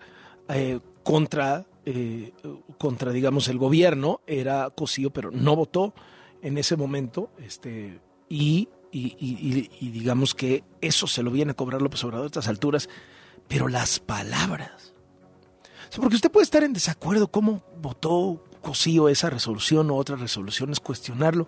eh, 0.49 0.79
contra, 1.03 1.65
eh, 1.85 2.33
contra, 2.77 3.11
digamos, 3.11 3.47
el 3.47 3.57
gobierno 3.57 4.21
era 4.27 4.69
Cosío, 4.71 5.11
pero 5.11 5.31
no 5.31 5.55
votó 5.55 5.93
en 6.41 6.57
ese 6.57 6.75
momento. 6.75 7.31
Este, 7.39 7.99
y, 8.29 8.67
y, 8.91 9.15
y, 9.19 9.69
y 9.79 9.89
digamos 9.89 10.33
que 10.33 10.63
eso 10.81 11.07
se 11.07 11.23
lo 11.23 11.31
viene 11.31 11.51
a 11.51 11.55
cobrar 11.55 11.81
López 11.81 12.03
Obrador 12.03 12.25
a 12.25 12.27
estas 12.27 12.47
alturas. 12.47 12.89
Pero 13.47 13.67
las 13.67 13.99
palabras. 13.99 14.93
O 15.89 15.91
sea, 15.91 16.01
porque 16.01 16.15
usted 16.15 16.31
puede 16.31 16.43
estar 16.43 16.63
en 16.63 16.73
desacuerdo 16.73 17.29
cómo 17.29 17.63
votó 17.81 18.43
Cosío 18.61 19.07
esa 19.07 19.29
resolución 19.29 19.89
o 19.89 19.95
otra 19.95 20.17
resolución, 20.17 20.71
es 20.71 20.79
cuestionarlo. 20.79 21.47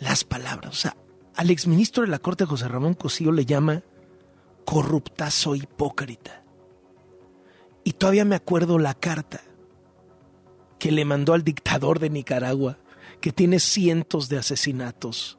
Las 0.00 0.24
palabras, 0.24 0.72
o 0.72 0.76
sea, 0.76 0.96
al 1.36 1.50
exministro 1.50 2.02
de 2.02 2.08
la 2.08 2.18
Corte, 2.18 2.46
José 2.46 2.68
Ramón 2.68 2.94
Cosío, 2.94 3.30
le 3.32 3.44
llama 3.44 3.82
corruptazo 4.64 5.54
hipócrita. 5.54 6.42
Y 7.84 7.92
todavía 7.92 8.24
me 8.24 8.36
acuerdo 8.36 8.78
la 8.78 8.94
carta 8.94 9.42
que 10.78 10.92
le 10.92 11.04
mandó 11.04 11.34
al 11.34 11.44
dictador 11.44 11.98
de 11.98 12.10
Nicaragua, 12.10 12.78
que 13.20 13.32
tiene 13.32 13.60
cientos 13.60 14.28
de 14.28 14.38
asesinatos 14.38 15.38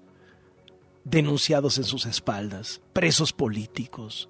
denunciados 1.03 1.77
en 1.77 1.83
sus 1.83 2.05
espaldas, 2.05 2.81
presos 2.93 3.33
políticos, 3.33 4.29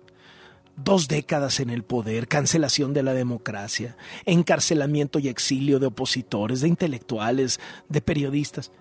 dos 0.75 1.08
décadas 1.08 1.60
en 1.60 1.70
el 1.70 1.84
poder, 1.84 2.27
cancelación 2.27 2.94
de 2.94 3.03
la 3.03 3.13
democracia, 3.13 3.96
encarcelamiento 4.25 5.20
y 5.20 5.27
exilio 5.27 5.80
de 5.80 5.88
opositores, 5.88 6.62
de 6.62 6.68
intelectuales, 6.68 7.60
de 7.89 8.01
periodistas. 8.01 8.72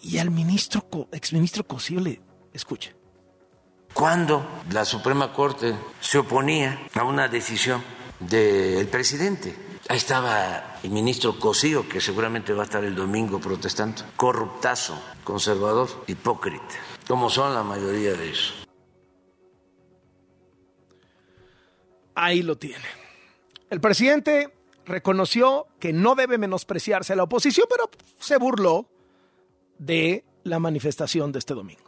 Y 0.00 0.18
al 0.18 0.30
ministro, 0.30 0.86
exministro 1.12 1.66
Cosío 1.66 2.00
le 2.00 2.20
escucha. 2.52 2.92
Cuando 3.92 4.44
la 4.70 4.84
Suprema 4.84 5.32
Corte 5.32 5.74
se 6.00 6.18
oponía 6.18 6.88
a 6.94 7.04
una 7.04 7.28
decisión 7.28 7.82
del 8.18 8.88
presidente, 8.88 9.54
ahí 9.88 9.96
estaba 9.96 10.78
el 10.82 10.90
ministro 10.90 11.38
Cosío, 11.38 11.88
que 11.88 12.00
seguramente 12.00 12.52
va 12.52 12.62
a 12.62 12.64
estar 12.64 12.84
el 12.84 12.94
domingo 12.94 13.40
protestando, 13.40 14.02
corruptazo, 14.16 15.00
conservador, 15.22 15.88
hipócrita, 16.06 16.74
como 17.06 17.30
son 17.30 17.54
la 17.54 17.62
mayoría 17.62 18.14
de 18.14 18.28
ellos. 18.28 18.54
Ahí 22.14 22.42
lo 22.42 22.56
tiene. 22.56 22.84
El 23.70 23.80
presidente 23.80 24.54
reconoció 24.86 25.66
que 25.80 25.92
no 25.92 26.14
debe 26.14 26.38
menospreciarse 26.38 27.12
a 27.12 27.16
la 27.16 27.24
oposición, 27.24 27.66
pero 27.68 27.90
se 28.18 28.36
burló 28.36 28.88
de 29.78 30.24
la 30.44 30.58
manifestación 30.58 31.32
de 31.32 31.38
este 31.40 31.54
domingo. 31.54 31.82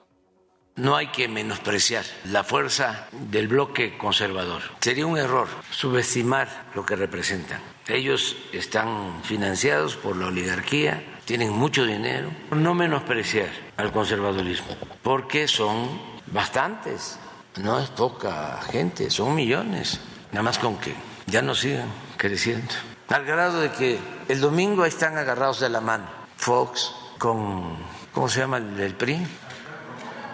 No 0.77 0.95
hay 0.95 1.07
que 1.09 1.29
menospreciar 1.29 2.05
la 2.27 2.45
fuerza 2.45 3.09
del 3.31 3.49
bloque 3.49 3.97
conservador. 3.97 4.63
Sería 4.81 5.07
un 5.07 5.17
error 5.17 5.49
subestimar 5.71 6.67
lo 6.75 6.85
que 6.85 6.97
representan. 6.97 7.76
Ellos 7.89 8.37
están 8.53 9.23
financiados 9.23 9.95
por 9.95 10.17
la 10.17 10.27
oligarquía, 10.27 11.05
tienen 11.25 11.53
mucho 11.53 11.85
dinero. 11.85 12.31
No 12.51 12.75
menospreciar 12.75 13.49
al 13.77 13.93
conservadurismo, 13.93 14.67
porque 15.03 15.47
son 15.47 16.01
bastantes. 16.27 17.19
No 17.57 17.79
es 17.79 17.89
poca 17.91 18.61
gente, 18.71 19.09
son 19.09 19.35
millones. 19.37 20.01
Nada 20.33 20.43
más 20.43 20.59
con 20.59 20.79
que 20.79 20.95
ya 21.27 21.43
no 21.43 21.55
sigan 21.55 21.89
creciendo. 22.17 22.75
Al 23.09 23.25
grado 23.25 23.61
de 23.61 23.71
que 23.71 23.99
el 24.29 24.41
domingo 24.41 24.85
están 24.85 25.17
agarrados 25.17 25.61
de 25.61 25.69
la 25.69 25.81
mano. 25.81 26.07
Fox 26.37 26.93
con, 27.19 27.77
¿cómo 28.13 28.29
se 28.29 28.41
llama 28.41 28.57
el, 28.57 28.81
el 28.81 28.95
PRI? 28.95 29.25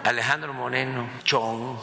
Alejandro 0.03 0.53
Moreno, 0.53 1.07
Chong, 1.23 1.77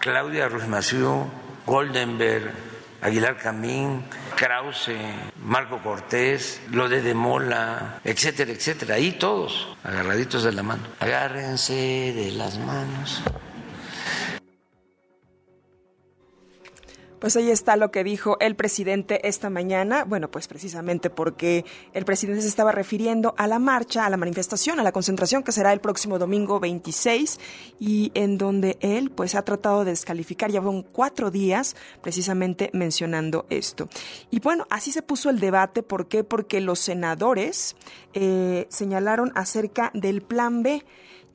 Claudia 0.00 0.48
Ruiz 0.48 0.66
Massieu, 0.66 1.24
Goldenberg, 1.64 2.67
Aguilar 3.00 3.36
Camín, 3.36 4.04
Krause, 4.36 4.96
Marco 5.44 5.78
Cortés, 5.78 6.60
lo 6.70 6.88
de 6.88 7.14
Mola, 7.14 8.00
etcétera, 8.04 8.52
etcétera. 8.52 8.96
Ahí 8.96 9.12
todos 9.12 9.76
agarraditos 9.84 10.42
de 10.42 10.52
la 10.52 10.62
mano. 10.62 10.82
Agárrense 11.00 11.74
de 11.74 12.32
las 12.32 12.58
manos. 12.58 13.22
Pues 17.18 17.36
ahí 17.36 17.50
está 17.50 17.76
lo 17.76 17.90
que 17.90 18.04
dijo 18.04 18.36
el 18.40 18.54
presidente 18.54 19.26
esta 19.26 19.50
mañana. 19.50 20.04
Bueno, 20.04 20.30
pues 20.30 20.46
precisamente 20.46 21.10
porque 21.10 21.64
el 21.92 22.04
presidente 22.04 22.42
se 22.42 22.48
estaba 22.48 22.70
refiriendo 22.70 23.34
a 23.36 23.46
la 23.46 23.58
marcha, 23.58 24.06
a 24.06 24.10
la 24.10 24.16
manifestación, 24.16 24.78
a 24.78 24.84
la 24.84 24.92
concentración 24.92 25.42
que 25.42 25.50
será 25.50 25.72
el 25.72 25.80
próximo 25.80 26.18
domingo 26.18 26.60
26 26.60 27.40
y 27.80 28.12
en 28.14 28.38
donde 28.38 28.78
él 28.80 29.10
pues 29.10 29.34
ha 29.34 29.42
tratado 29.42 29.84
de 29.84 29.90
descalificar, 29.90 30.50
ya 30.50 30.60
van 30.60 30.82
cuatro 30.82 31.30
días 31.30 31.74
precisamente 32.02 32.70
mencionando 32.72 33.46
esto. 33.50 33.88
Y 34.30 34.38
bueno, 34.40 34.66
así 34.70 34.92
se 34.92 35.02
puso 35.02 35.30
el 35.30 35.40
debate. 35.40 35.82
¿Por 35.82 36.06
qué? 36.06 36.22
Porque 36.22 36.60
los 36.60 36.78
senadores 36.78 37.76
eh, 38.14 38.66
señalaron 38.68 39.32
acerca 39.34 39.90
del 39.94 40.22
plan 40.22 40.62
B 40.62 40.84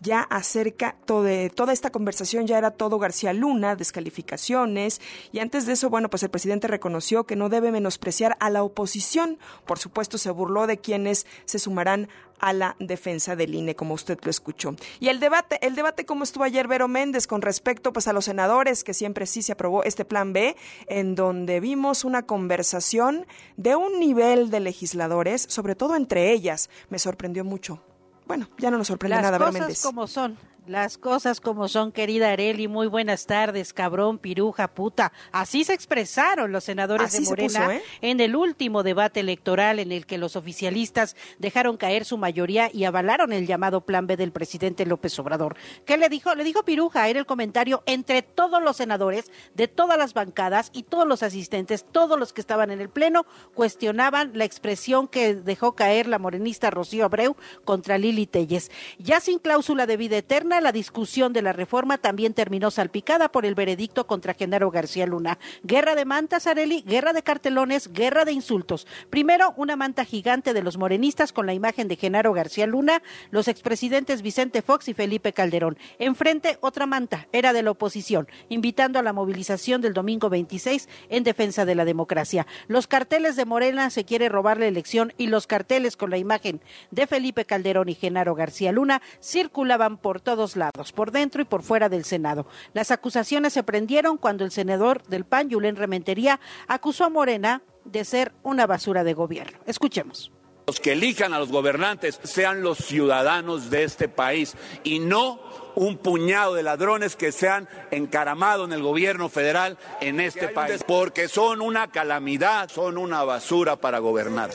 ya 0.03 0.21
acerca 0.21 0.95
de 1.07 1.49
toda 1.49 1.73
esta 1.73 1.89
conversación 1.89 2.45
ya 2.45 2.57
era 2.57 2.71
todo 2.71 2.99
García 2.99 3.33
Luna, 3.33 3.75
descalificaciones, 3.75 5.01
y 5.31 5.39
antes 5.39 5.65
de 5.65 5.73
eso, 5.73 5.89
bueno, 5.89 6.09
pues 6.09 6.23
el 6.23 6.29
presidente 6.29 6.67
reconoció 6.67 7.23
que 7.23 7.35
no 7.35 7.49
debe 7.49 7.71
menospreciar 7.71 8.37
a 8.39 8.49
la 8.49 8.63
oposición. 8.63 9.39
Por 9.65 9.79
supuesto, 9.79 10.17
se 10.17 10.29
burló 10.29 10.67
de 10.67 10.77
quienes 10.77 11.25
se 11.45 11.57
sumarán 11.57 12.09
a 12.39 12.51
la 12.51 12.75
defensa 12.79 13.37
del 13.37 13.55
INE, 13.55 13.75
como 13.75 13.93
usted 13.93 14.19
lo 14.21 14.29
escuchó. 14.29 14.75
Y 14.99 15.07
el 15.07 15.21
debate, 15.21 15.65
el 15.65 15.75
debate 15.75 16.05
como 16.05 16.25
estuvo 16.25 16.43
ayer 16.43 16.67
Vero 16.67 16.89
Méndez 16.89 17.25
con 17.25 17.41
respecto 17.41 17.93
pues 17.93 18.07
a 18.09 18.13
los 18.13 18.25
senadores, 18.25 18.83
que 18.83 18.93
siempre 18.93 19.25
sí 19.25 19.41
se 19.41 19.53
aprobó 19.53 19.83
este 19.83 20.03
plan 20.03 20.33
B, 20.33 20.57
en 20.87 21.15
donde 21.15 21.61
vimos 21.61 22.03
una 22.03 22.23
conversación 22.23 23.25
de 23.55 23.77
un 23.77 23.99
nivel 23.99 24.49
de 24.49 24.59
legisladores, 24.59 25.45
sobre 25.47 25.75
todo 25.75 25.95
entre 25.95 26.31
ellas, 26.33 26.69
me 26.89 26.99
sorprendió 26.99 27.45
mucho 27.45 27.81
bueno, 28.27 28.47
ya 28.57 28.71
no 28.71 28.77
nos 28.77 28.87
sorprende 28.87 29.15
Las 29.15 29.23
nada, 29.23 29.37
cosas 29.37 29.53
Méndez. 29.53 29.81
como 29.81 30.07
son. 30.07 30.37
Las 30.65 30.97
cosas 30.97 31.41
como 31.41 31.67
son, 31.67 31.91
querida 31.91 32.31
Areli, 32.31 32.69
muy 32.69 32.87
buenas 32.87 33.25
tardes, 33.25 33.73
cabrón, 33.73 34.17
piruja, 34.17 34.69
puta. 34.69 35.11
Así 35.33 35.65
se 35.65 35.73
expresaron 35.73 36.53
los 36.53 36.63
senadores 36.63 37.07
Así 37.07 37.25
de 37.25 37.29
Morena 37.29 37.59
puso, 37.65 37.71
¿eh? 37.71 37.83
en 37.99 38.21
el 38.21 38.33
último 38.33 38.81
debate 38.81 39.19
electoral 39.19 39.79
en 39.79 39.91
el 39.91 40.05
que 40.05 40.17
los 40.17 40.37
oficialistas 40.37 41.17
dejaron 41.37 41.75
caer 41.75 42.05
su 42.05 42.17
mayoría 42.17 42.69
y 42.73 42.85
avalaron 42.85 43.33
el 43.33 43.45
llamado 43.45 43.81
plan 43.81 44.07
B 44.07 44.15
del 44.15 44.31
presidente 44.31 44.85
López 44.85 45.19
Obrador. 45.19 45.57
¿Qué 45.85 45.97
le 45.97 46.07
dijo? 46.07 46.33
Le 46.33 46.45
dijo 46.45 46.63
piruja, 46.63 47.09
era 47.09 47.19
el 47.19 47.25
comentario 47.25 47.83
entre 47.85 48.21
todos 48.21 48.63
los 48.63 48.77
senadores 48.77 49.31
de 49.55 49.67
todas 49.67 49.97
las 49.97 50.13
bancadas 50.13 50.69
y 50.73 50.83
todos 50.83 51.05
los 51.05 51.23
asistentes, 51.23 51.83
todos 51.91 52.17
los 52.17 52.31
que 52.31 52.39
estaban 52.39 52.71
en 52.71 52.79
el 52.79 52.87
pleno, 52.87 53.25
cuestionaban 53.53 54.31
la 54.33 54.45
expresión 54.45 55.09
que 55.09 55.35
dejó 55.35 55.75
caer 55.75 56.07
la 56.07 56.19
morenista 56.19 56.69
Rocío 56.69 57.03
Abreu 57.03 57.35
contra 57.65 57.97
Lili 57.97 58.27
Telles. 58.27 58.71
Ya 58.97 59.19
sin 59.19 59.39
cláusula 59.39 59.85
de 59.85 59.97
vida 59.97 60.15
eterna, 60.15 60.52
La 60.61 60.71
discusión 60.71 61.33
de 61.33 61.41
la 61.41 61.51
reforma 61.51 61.97
también 61.97 62.33
terminó 62.33 62.71
salpicada 62.71 63.29
por 63.29 63.45
el 63.45 63.55
veredicto 63.55 64.07
contra 64.07 64.33
Genaro 64.33 64.71
García 64.71 65.05
Luna. 65.05 65.39
Guerra 65.63 65.95
de 65.95 66.05
mantas, 66.05 66.47
Areli, 66.47 66.81
guerra 66.81 67.11
de 67.11 67.23
cartelones, 67.23 67.91
guerra 67.91 68.23
de 68.23 68.33
insultos. 68.33 68.87
Primero, 69.09 69.53
una 69.57 69.75
manta 69.75 70.05
gigante 70.05 70.53
de 70.53 70.63
los 70.63 70.77
morenistas 70.77 71.33
con 71.33 71.45
la 71.45 71.53
imagen 71.53 71.87
de 71.87 71.95
Genaro 71.95 72.33
García 72.33 72.67
Luna, 72.67 73.01
los 73.31 73.47
expresidentes 73.47 74.21
Vicente 74.21 74.61
Fox 74.61 74.87
y 74.87 74.93
Felipe 74.93 75.33
Calderón. 75.33 75.77
Enfrente, 75.99 76.57
otra 76.61 76.85
manta, 76.85 77.27
era 77.31 77.51
de 77.51 77.63
la 77.63 77.71
oposición, 77.71 78.27
invitando 78.49 78.99
a 78.99 79.03
la 79.03 79.13
movilización 79.13 79.81
del 79.81 79.93
domingo 79.93 80.29
26 80.29 80.87
en 81.09 81.23
defensa 81.23 81.65
de 81.65 81.75
la 81.75 81.85
democracia. 81.85 82.47
Los 82.67 82.87
carteles 82.87 83.35
de 83.35 83.45
Morena 83.45 83.89
se 83.89 84.05
quiere 84.05 84.29
robar 84.29 84.59
la 84.59 84.67
elección 84.67 85.13
y 85.17 85.27
los 85.27 85.47
carteles 85.47 85.97
con 85.97 86.09
la 86.09 86.17
imagen 86.17 86.61
de 86.91 87.07
Felipe 87.07 87.45
Calderón 87.45 87.89
y 87.89 87.95
Genaro 87.95 88.35
García 88.35 88.71
Luna 88.71 89.01
circulaban 89.19 89.97
por 89.97 90.21
todos 90.43 90.55
lados, 90.57 90.91
por 90.91 91.11
dentro 91.11 91.41
y 91.41 91.45
por 91.45 91.63
fuera 91.63 91.87
del 91.87 92.03
Senado. 92.03 92.45
Las 92.73 92.91
acusaciones 92.91 93.53
se 93.53 93.63
prendieron 93.63 94.17
cuando 94.17 94.43
el 94.43 94.51
senador 94.51 95.01
del 95.03 95.23
PAN, 95.23 95.49
Yulén 95.49 95.77
Rementería, 95.77 96.41
acusó 96.67 97.05
a 97.05 97.09
Morena 97.09 97.61
de 97.85 98.03
ser 98.03 98.33
una 98.43 98.67
basura 98.67 99.05
de 99.05 99.13
gobierno. 99.13 99.57
Escuchemos. 99.65 100.33
Los 100.67 100.81
que 100.81 100.91
elijan 100.91 101.33
a 101.33 101.39
los 101.39 101.49
gobernantes 101.49 102.19
sean 102.23 102.61
los 102.61 102.79
ciudadanos 102.79 103.69
de 103.69 103.83
este 103.83 104.09
país 104.09 104.55
y 104.83 104.99
no 104.99 105.39
un 105.75 105.97
puñado 105.97 106.55
de 106.55 106.63
ladrones 106.63 107.15
que 107.15 107.31
se 107.31 107.47
han 107.47 107.69
encaramado 107.91 108.65
en 108.65 108.73
el 108.73 108.81
gobierno 108.81 109.29
federal 109.29 109.77
en 110.01 110.19
este 110.19 110.49
país, 110.49 110.83
porque 110.85 111.29
son 111.29 111.61
una 111.61 111.89
calamidad, 111.89 112.69
son 112.69 112.97
una 112.97 113.23
basura 113.23 113.77
para 113.77 113.99
gobernar. 113.99 114.51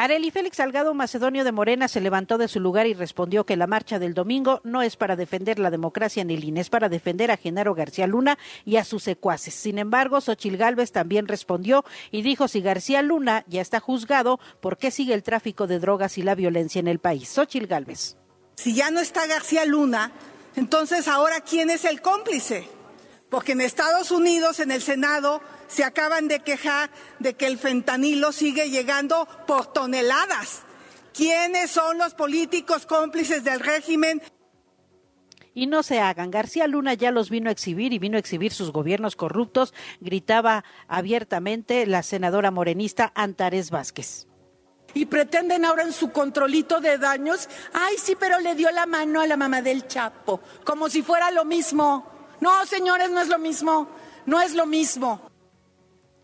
Areli 0.00 0.30
Félix 0.30 0.58
Salgado 0.58 0.94
Macedonio 0.94 1.42
de 1.42 1.50
Morena 1.50 1.88
se 1.88 2.00
levantó 2.00 2.38
de 2.38 2.46
su 2.46 2.60
lugar 2.60 2.86
y 2.86 2.94
respondió 2.94 3.44
que 3.44 3.56
la 3.56 3.66
marcha 3.66 3.98
del 3.98 4.14
domingo 4.14 4.60
no 4.62 4.80
es 4.80 4.94
para 4.94 5.16
defender 5.16 5.58
la 5.58 5.72
democracia 5.72 6.22
ni 6.22 6.34
el 6.34 6.44
INE, 6.44 6.60
es 6.60 6.70
para 6.70 6.88
defender 6.88 7.32
a 7.32 7.36
Genaro 7.36 7.74
García 7.74 8.06
Luna 8.06 8.38
y 8.64 8.76
a 8.76 8.84
sus 8.84 9.02
secuaces. 9.02 9.54
Sin 9.54 9.76
embargo, 9.76 10.20
Xochil 10.20 10.56
Gálvez 10.56 10.92
también 10.92 11.26
respondió 11.26 11.84
y 12.12 12.22
dijo 12.22 12.46
si 12.46 12.60
García 12.60 13.02
Luna 13.02 13.44
ya 13.48 13.60
está 13.60 13.80
juzgado, 13.80 14.38
¿por 14.60 14.78
qué 14.78 14.92
sigue 14.92 15.14
el 15.14 15.24
tráfico 15.24 15.66
de 15.66 15.80
drogas 15.80 16.16
y 16.16 16.22
la 16.22 16.36
violencia 16.36 16.78
en 16.78 16.86
el 16.86 17.00
país? 17.00 17.28
Xochil 17.28 17.66
Gálvez. 17.66 18.16
Si 18.54 18.76
ya 18.76 18.92
no 18.92 19.00
está 19.00 19.26
García 19.26 19.64
Luna, 19.64 20.12
entonces 20.54 21.08
ahora 21.08 21.40
¿quién 21.40 21.70
es 21.70 21.84
el 21.84 22.02
cómplice? 22.02 22.68
Porque 23.28 23.50
en 23.50 23.62
Estados 23.62 24.12
Unidos, 24.12 24.60
en 24.60 24.70
el 24.70 24.80
Senado, 24.80 25.42
se 25.68 25.84
acaban 25.84 26.26
de 26.26 26.40
quejar 26.40 26.90
de 27.20 27.34
que 27.34 27.46
el 27.46 27.58
fentanilo 27.58 28.32
sigue 28.32 28.70
llegando 28.70 29.28
por 29.46 29.72
toneladas. 29.72 30.62
¿Quiénes 31.14 31.70
son 31.70 31.98
los 31.98 32.14
políticos 32.14 32.86
cómplices 32.86 33.44
del 33.44 33.60
régimen? 33.60 34.20
y 35.58 35.66
no 35.66 35.82
se 35.82 35.98
hagan. 35.98 36.30
García 36.30 36.68
Luna 36.68 36.94
ya 36.94 37.10
los 37.10 37.30
vino 37.30 37.48
a 37.48 37.52
exhibir 37.52 37.92
y 37.92 37.98
vino 37.98 38.16
a 38.16 38.20
exhibir 38.20 38.52
sus 38.52 38.70
gobiernos 38.70 39.16
corruptos, 39.16 39.74
gritaba 40.00 40.64
abiertamente 40.86 41.84
la 41.84 42.04
senadora 42.04 42.52
morenista 42.52 43.10
Antares 43.16 43.72
Vázquez. 43.72 44.28
Y 44.94 45.06
pretenden 45.06 45.64
ahora 45.64 45.82
en 45.82 45.92
su 45.92 46.12
controlito 46.12 46.80
de 46.80 46.96
daños, 46.98 47.48
ay 47.72 47.96
sí, 48.00 48.16
pero 48.18 48.38
le 48.38 48.54
dio 48.54 48.70
la 48.70 48.86
mano 48.86 49.20
a 49.20 49.26
la 49.26 49.36
mamá 49.36 49.60
del 49.60 49.88
Chapo, 49.88 50.40
como 50.64 50.88
si 50.88 51.02
fuera 51.02 51.32
lo 51.32 51.44
mismo. 51.44 52.06
No, 52.40 52.64
señores, 52.64 53.10
no 53.10 53.20
es 53.20 53.28
lo 53.28 53.40
mismo, 53.40 53.88
no 54.26 54.40
es 54.40 54.54
lo 54.54 54.64
mismo. 54.64 55.28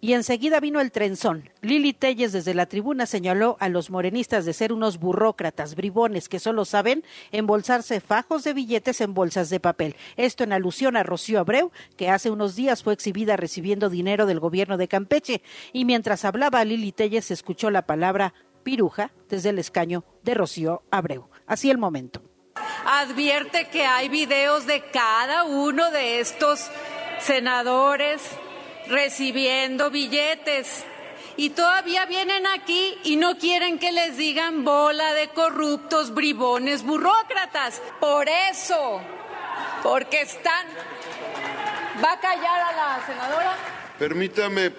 Y 0.05 0.13
enseguida 0.13 0.61
vino 0.61 0.83
el 0.83 0.93
trenzón. 0.93 1.49
Lili 1.63 1.95
Telles 1.95 2.33
desde 2.33 2.53
la 2.53 2.67
tribuna 2.67 3.07
señaló 3.07 3.57
a 3.59 3.71
los 3.71 3.89
morenistas 3.89 4.45
de 4.45 4.53
ser 4.53 4.71
unos 4.71 4.99
burócratas, 4.99 5.77
bribones 5.77 6.29
que 6.29 6.41
solo 6.41 6.67
saben 6.67 7.03
embolsarse 7.33 8.03
fajos 8.03 8.45
de 8.45 8.53
billetes 8.53 9.01
en 9.01 9.15
bolsas 9.15 9.49
de 9.49 9.61
papel. 9.61 9.97
Esto 10.19 10.45
en 10.45 10.53
alusión 10.53 10.99
a 10.99 11.05
Rocío 11.05 11.41
Abreu, 11.41 11.73
que 11.97 12.11
hace 12.11 12.31
unos 12.31 12.55
días 12.55 12.83
fue 12.83 12.93
exhibida 12.93 13.39
recibiendo 13.39 13.89
dinero 13.89 14.27
del 14.27 14.41
gobierno 14.41 14.77
de 14.77 14.89
Campeche. 14.89 15.41
Y 15.73 15.87
mientras 15.87 16.27
hablaba 16.27 16.63
Lili 16.67 16.93
Telles 16.93 17.31
escuchó 17.31 17.71
la 17.71 17.87
palabra 17.87 18.35
piruja 18.63 19.11
desde 19.31 19.49
el 19.49 19.59
escaño 19.59 20.05
de 20.23 20.35
Rocío 20.35 20.83
Abreu. 20.91 21.31
Así 21.47 21.71
el 21.71 21.79
momento. 21.79 22.21
Advierte 22.85 23.69
que 23.69 23.87
hay 23.87 24.11
videos 24.11 24.67
de 24.67 24.83
cada 24.93 25.45
uno 25.45 25.91
de 25.91 26.21
estos 26.21 26.69
senadores 27.21 28.21
recibiendo 28.89 29.91
billetes. 29.91 30.85
Y 31.37 31.51
todavía 31.51 32.07
vienen 32.07 32.47
aquí 32.47 32.95
y 33.03 33.17
no 33.17 33.39
quieren 33.39 33.79
que 33.79 33.91
les 33.91 34.17
digan 34.17 34.65
bola 34.65 35.15
de 35.15 35.29
corruptos, 35.29 36.15
bribones, 36.15 36.85
burócratas. 36.85 37.83
Por 38.01 38.29
eso, 38.29 39.01
porque 39.83 40.21
están... 40.23 40.67
¿Va 42.03 42.13
a 42.13 42.21
callar 42.21 42.61
a 42.61 42.73
la 42.77 43.07
senadora? 43.07 43.57
Permítame. 43.99 44.73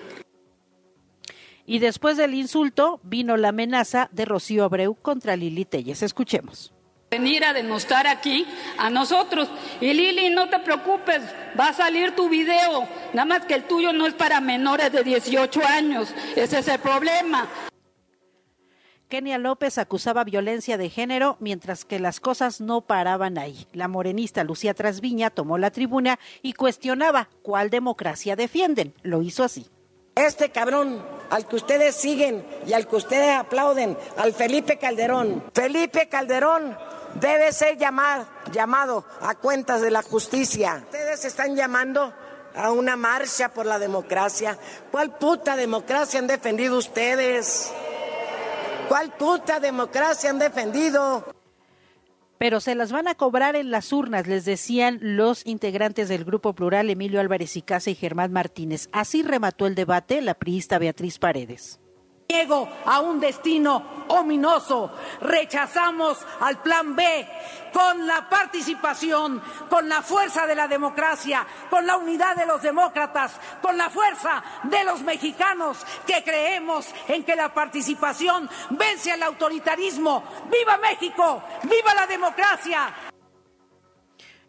Y 1.65 1.80
después 1.80 2.18
del 2.18 2.36
insulto 2.36 3.00
vino 3.04 3.38
la 3.38 3.50
amenaza 3.50 4.10
de 4.12 4.26
Rocío 4.26 4.63
Abreu 4.63 4.96
contra 4.96 5.36
Lili 5.36 5.65
Telles. 5.65 6.04
Escuchemos 6.04 6.75
venir 7.15 7.45
a 7.45 7.54
denostar 7.54 8.08
aquí 8.08 8.45
a 8.78 8.89
nosotros. 8.89 9.47
Y 9.80 9.93
Lili, 9.93 10.30
no 10.30 10.49
te 10.49 10.60
preocupes, 10.60 11.21
va 11.58 11.69
a 11.69 11.73
salir 11.73 12.13
tu 12.15 12.28
video, 12.28 12.88
nada 13.13 13.25
más 13.25 13.45
que 13.45 13.54
el 13.54 13.63
tuyo 13.63 13.93
no 13.93 14.06
es 14.06 14.13
para 14.13 14.41
menores 14.41 14.91
de 14.91 15.04
18 15.04 15.62
años, 15.65 16.13
ese 16.36 16.60
es 16.60 16.67
el 16.67 16.80
problema. 16.80 17.47
Kenia 19.08 19.38
López 19.38 19.78
acusaba 19.78 20.23
violencia 20.23 20.78
de 20.78 20.89
género, 20.89 21.38
mientras 21.39 21.86
que 21.86 21.99
las 21.99 22.19
cosas 22.19 22.60
no 22.60 22.82
paraban 22.82 23.38
ahí. 23.38 23.67
La 23.71 23.88
morenista 23.88 24.43
Lucía 24.43 24.73
Trasviña 24.73 25.30
tomó 25.30 25.58
la 25.58 25.71
tribuna 25.71 26.19
y 26.41 26.54
cuestionaba 26.54 27.30
cuál 27.43 27.69
democracia 27.69 28.36
defienden. 28.36 28.93
Lo 29.04 29.21
hizo 29.21 29.43
así. 29.43 29.67
Este 30.15 30.49
cabrón 30.49 31.06
al 31.30 31.47
que 31.47 31.56
ustedes 31.56 31.95
siguen 31.95 32.45
y 32.65 32.73
al 32.73 32.88
que 32.88 32.95
ustedes 32.95 33.38
aplauden, 33.38 33.95
al 34.17 34.34
Felipe 34.34 34.78
Calderón. 34.78 35.43
Felipe 35.54 36.10
Calderón 36.10 36.75
debe 37.15 37.51
ser 37.51 37.78
llamado, 37.78 38.28
llamado 38.51 39.06
a 39.21 39.36
cuentas 39.36 39.82
de 39.82 39.91
la 39.91 40.01
justicia. 40.01 40.82
Ustedes 40.86 41.25
están 41.25 41.56
llamando 41.56 42.13
a 42.56 42.71
una 42.71 42.95
marcha 42.95 43.49
por 43.49 43.65
la 43.65 43.80
democracia. 43.80 44.58
¿Cuál 44.91 45.17
puta 45.17 45.56
democracia 45.56 46.19
han 46.19 46.28
defendido 46.28 46.78
ustedes? 46.78 47.71
¿Cuál 48.88 49.12
puta 49.13 49.60
democracia 49.60 50.30
han 50.30 50.39
defendido? 50.39 51.25
Pero 52.38 52.60
se 52.60 52.75
las 52.75 52.91
van 52.91 53.08
a 53.08 53.15
cobrar 53.15 53.56
en 53.56 53.71
las 53.71 53.93
urnas, 53.93 54.28
les 54.28 54.43
decían 54.43 54.99
los 55.01 55.45
integrantes 55.45 56.10
del 56.10 56.25
Grupo 56.25 56.54
Plural 56.54 56.89
Emilio 56.89 57.21
Álvarez 57.21 57.56
y 57.56 57.62
Casa 57.62 57.89
y 57.89 57.95
Germán 57.95 58.34
Martínez. 58.34 58.89
Así 58.91 59.23
remató 59.23 59.67
el 59.67 59.75
debate 59.75 60.21
la 60.21 60.34
priista 60.34 60.78
Beatriz 60.78 61.17
Paredes 61.17 61.80
a 62.86 63.00
un 63.00 63.20
destino 63.20 64.06
ominoso. 64.08 64.92
Rechazamos 65.22 66.18
al 66.42 66.62
plan 66.62 66.96
B 66.96 67.28
con 67.72 68.06
la 68.06 68.30
participación, 68.30 69.42
con 69.70 69.88
la 69.88 70.02
fuerza 70.02 70.46
de 70.46 70.56
la 70.56 70.68
democracia, 70.68 71.46
con 71.70 71.86
la 71.86 71.98
unidad 71.98 72.36
de 72.36 72.46
los 72.46 72.62
demócratas, 72.62 73.40
con 73.62 73.78
la 73.78 73.90
fuerza 73.90 74.44
de 74.64 74.84
los 74.84 75.02
mexicanos 75.02 75.78
que 76.06 76.24
creemos 76.24 76.88
en 77.08 77.24
que 77.24 77.36
la 77.36 77.54
participación 77.54 78.50
vence 78.72 79.12
al 79.12 79.24
autoritarismo. 79.24 80.24
¡Viva 80.52 80.78
México! 80.78 81.44
¡Viva 81.64 81.94
la 81.96 82.08
democracia! 82.08 82.94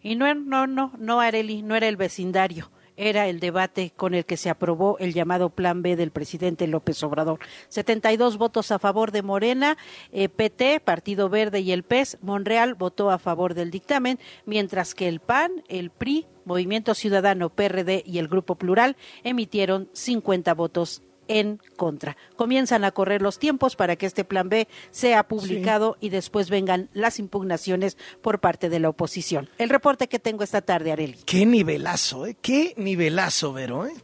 Y 0.02 0.14
no, 0.14 0.32
no, 0.34 0.66
no, 0.66 0.92
no, 0.98 1.20
Areli, 1.20 1.62
no 1.62 1.74
era 1.74 1.88
el 1.88 1.96
vecindario 1.96 2.70
era 2.96 3.28
el 3.28 3.40
debate 3.40 3.92
con 3.96 4.14
el 4.14 4.24
que 4.24 4.36
se 4.36 4.50
aprobó 4.50 4.98
el 4.98 5.12
llamado 5.12 5.50
Plan 5.50 5.82
B 5.82 5.96
del 5.96 6.10
presidente 6.10 6.66
López 6.66 7.02
Obrador. 7.02 7.38
72 7.68 8.38
votos 8.38 8.70
a 8.70 8.78
favor 8.78 9.12
de 9.12 9.22
Morena, 9.22 9.76
eh, 10.12 10.28
PT, 10.28 10.80
Partido 10.80 11.28
Verde 11.28 11.60
y 11.60 11.72
el 11.72 11.82
PES. 11.82 12.18
Monreal 12.22 12.74
votó 12.74 13.10
a 13.10 13.18
favor 13.18 13.54
del 13.54 13.70
dictamen, 13.70 14.18
mientras 14.44 14.94
que 14.94 15.08
el 15.08 15.20
PAN, 15.20 15.64
el 15.68 15.90
PRI, 15.90 16.26
Movimiento 16.44 16.94
Ciudadano, 16.94 17.50
PRD 17.50 18.02
y 18.06 18.18
el 18.18 18.28
Grupo 18.28 18.54
Plural 18.54 18.96
emitieron 19.24 19.88
50 19.92 20.54
votos 20.54 21.02
en 21.28 21.60
contra. 21.76 22.16
Comienzan 22.36 22.84
a 22.84 22.92
correr 22.92 23.22
los 23.22 23.38
tiempos 23.38 23.76
para 23.76 23.96
que 23.96 24.06
este 24.06 24.24
plan 24.24 24.48
B 24.48 24.68
sea 24.90 25.26
publicado 25.28 25.96
y 26.00 26.08
después 26.08 26.50
vengan 26.50 26.88
las 26.92 27.18
impugnaciones 27.18 27.96
por 28.22 28.40
parte 28.40 28.68
de 28.68 28.80
la 28.80 28.88
oposición. 28.88 29.48
El 29.58 29.68
reporte 29.68 30.08
que 30.08 30.18
tengo 30.18 30.44
esta 30.44 30.62
tarde, 30.62 30.92
Areli. 30.92 31.18
Qué 31.24 31.46
nivelazo, 31.46 32.26
¿eh? 32.26 32.36
Qué 32.40 32.74
nivelazo, 32.76 33.52
Vero, 33.52 33.86
¿eh? 33.86 33.94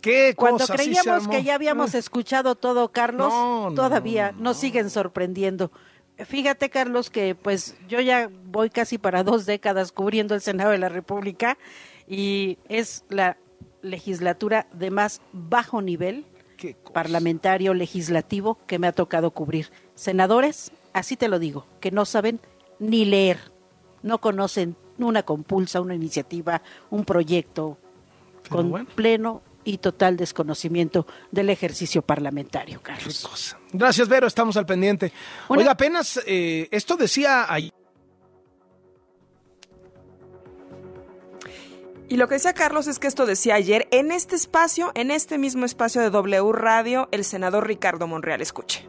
Qué 0.00 0.34
Cuando 0.34 0.66
creíamos 0.66 1.28
que 1.28 1.42
ya 1.42 1.54
habíamos 1.54 1.94
escuchado 1.94 2.54
todo, 2.54 2.90
Carlos, 2.90 3.32
todavía 3.74 4.32
nos 4.32 4.56
siguen 4.56 4.90
sorprendiendo. 4.90 5.70
Fíjate, 6.26 6.68
Carlos, 6.70 7.10
que 7.10 7.34
pues 7.34 7.76
yo 7.88 8.00
ya 8.00 8.30
voy 8.44 8.70
casi 8.70 8.98
para 8.98 9.22
dos 9.22 9.46
décadas 9.46 9.92
cubriendo 9.92 10.34
el 10.34 10.40
Senado 10.40 10.70
de 10.70 10.78
la 10.78 10.88
República 10.88 11.56
y 12.06 12.58
es 12.68 13.04
la 13.08 13.36
legislatura 13.82 14.66
de 14.72 14.90
más 14.90 15.20
bajo 15.32 15.82
nivel 15.82 16.26
parlamentario 16.92 17.72
legislativo 17.74 18.58
que 18.66 18.78
me 18.78 18.86
ha 18.86 18.92
tocado 18.92 19.30
cubrir. 19.30 19.70
Senadores 19.94 20.72
así 20.92 21.16
te 21.16 21.28
lo 21.28 21.38
digo, 21.38 21.66
que 21.80 21.90
no 21.90 22.04
saben 22.04 22.40
ni 22.78 23.04
leer, 23.04 23.38
no 24.02 24.20
conocen 24.20 24.76
una 24.98 25.22
compulsa, 25.22 25.80
una 25.80 25.94
iniciativa, 25.94 26.62
un 26.90 27.04
proyecto, 27.04 27.78
con 28.48 28.86
pleno 28.86 29.42
y 29.64 29.78
total 29.78 30.16
desconocimiento 30.16 31.06
del 31.30 31.50
ejercicio 31.50 32.02
parlamentario, 32.02 32.80
Carlos. 32.82 33.56
Gracias, 33.72 34.08
Vero, 34.08 34.26
estamos 34.26 34.56
al 34.56 34.66
pendiente. 34.66 35.12
Oiga, 35.48 35.72
apenas 35.72 36.20
eh, 36.26 36.68
esto 36.70 36.96
decía 36.96 37.52
ayer. 37.52 37.72
Y 42.10 42.16
lo 42.16 42.26
que 42.26 42.34
decía 42.34 42.54
Carlos 42.54 42.88
es 42.88 42.98
que 42.98 43.06
esto 43.06 43.24
decía 43.24 43.54
ayer 43.54 43.86
en 43.92 44.10
este 44.10 44.34
espacio, 44.34 44.90
en 44.96 45.12
este 45.12 45.38
mismo 45.38 45.64
espacio 45.64 46.02
de 46.02 46.10
W 46.10 46.50
Radio, 46.52 47.08
el 47.12 47.24
senador 47.24 47.68
Ricardo 47.68 48.08
Monreal. 48.08 48.40
Escuche. 48.40 48.88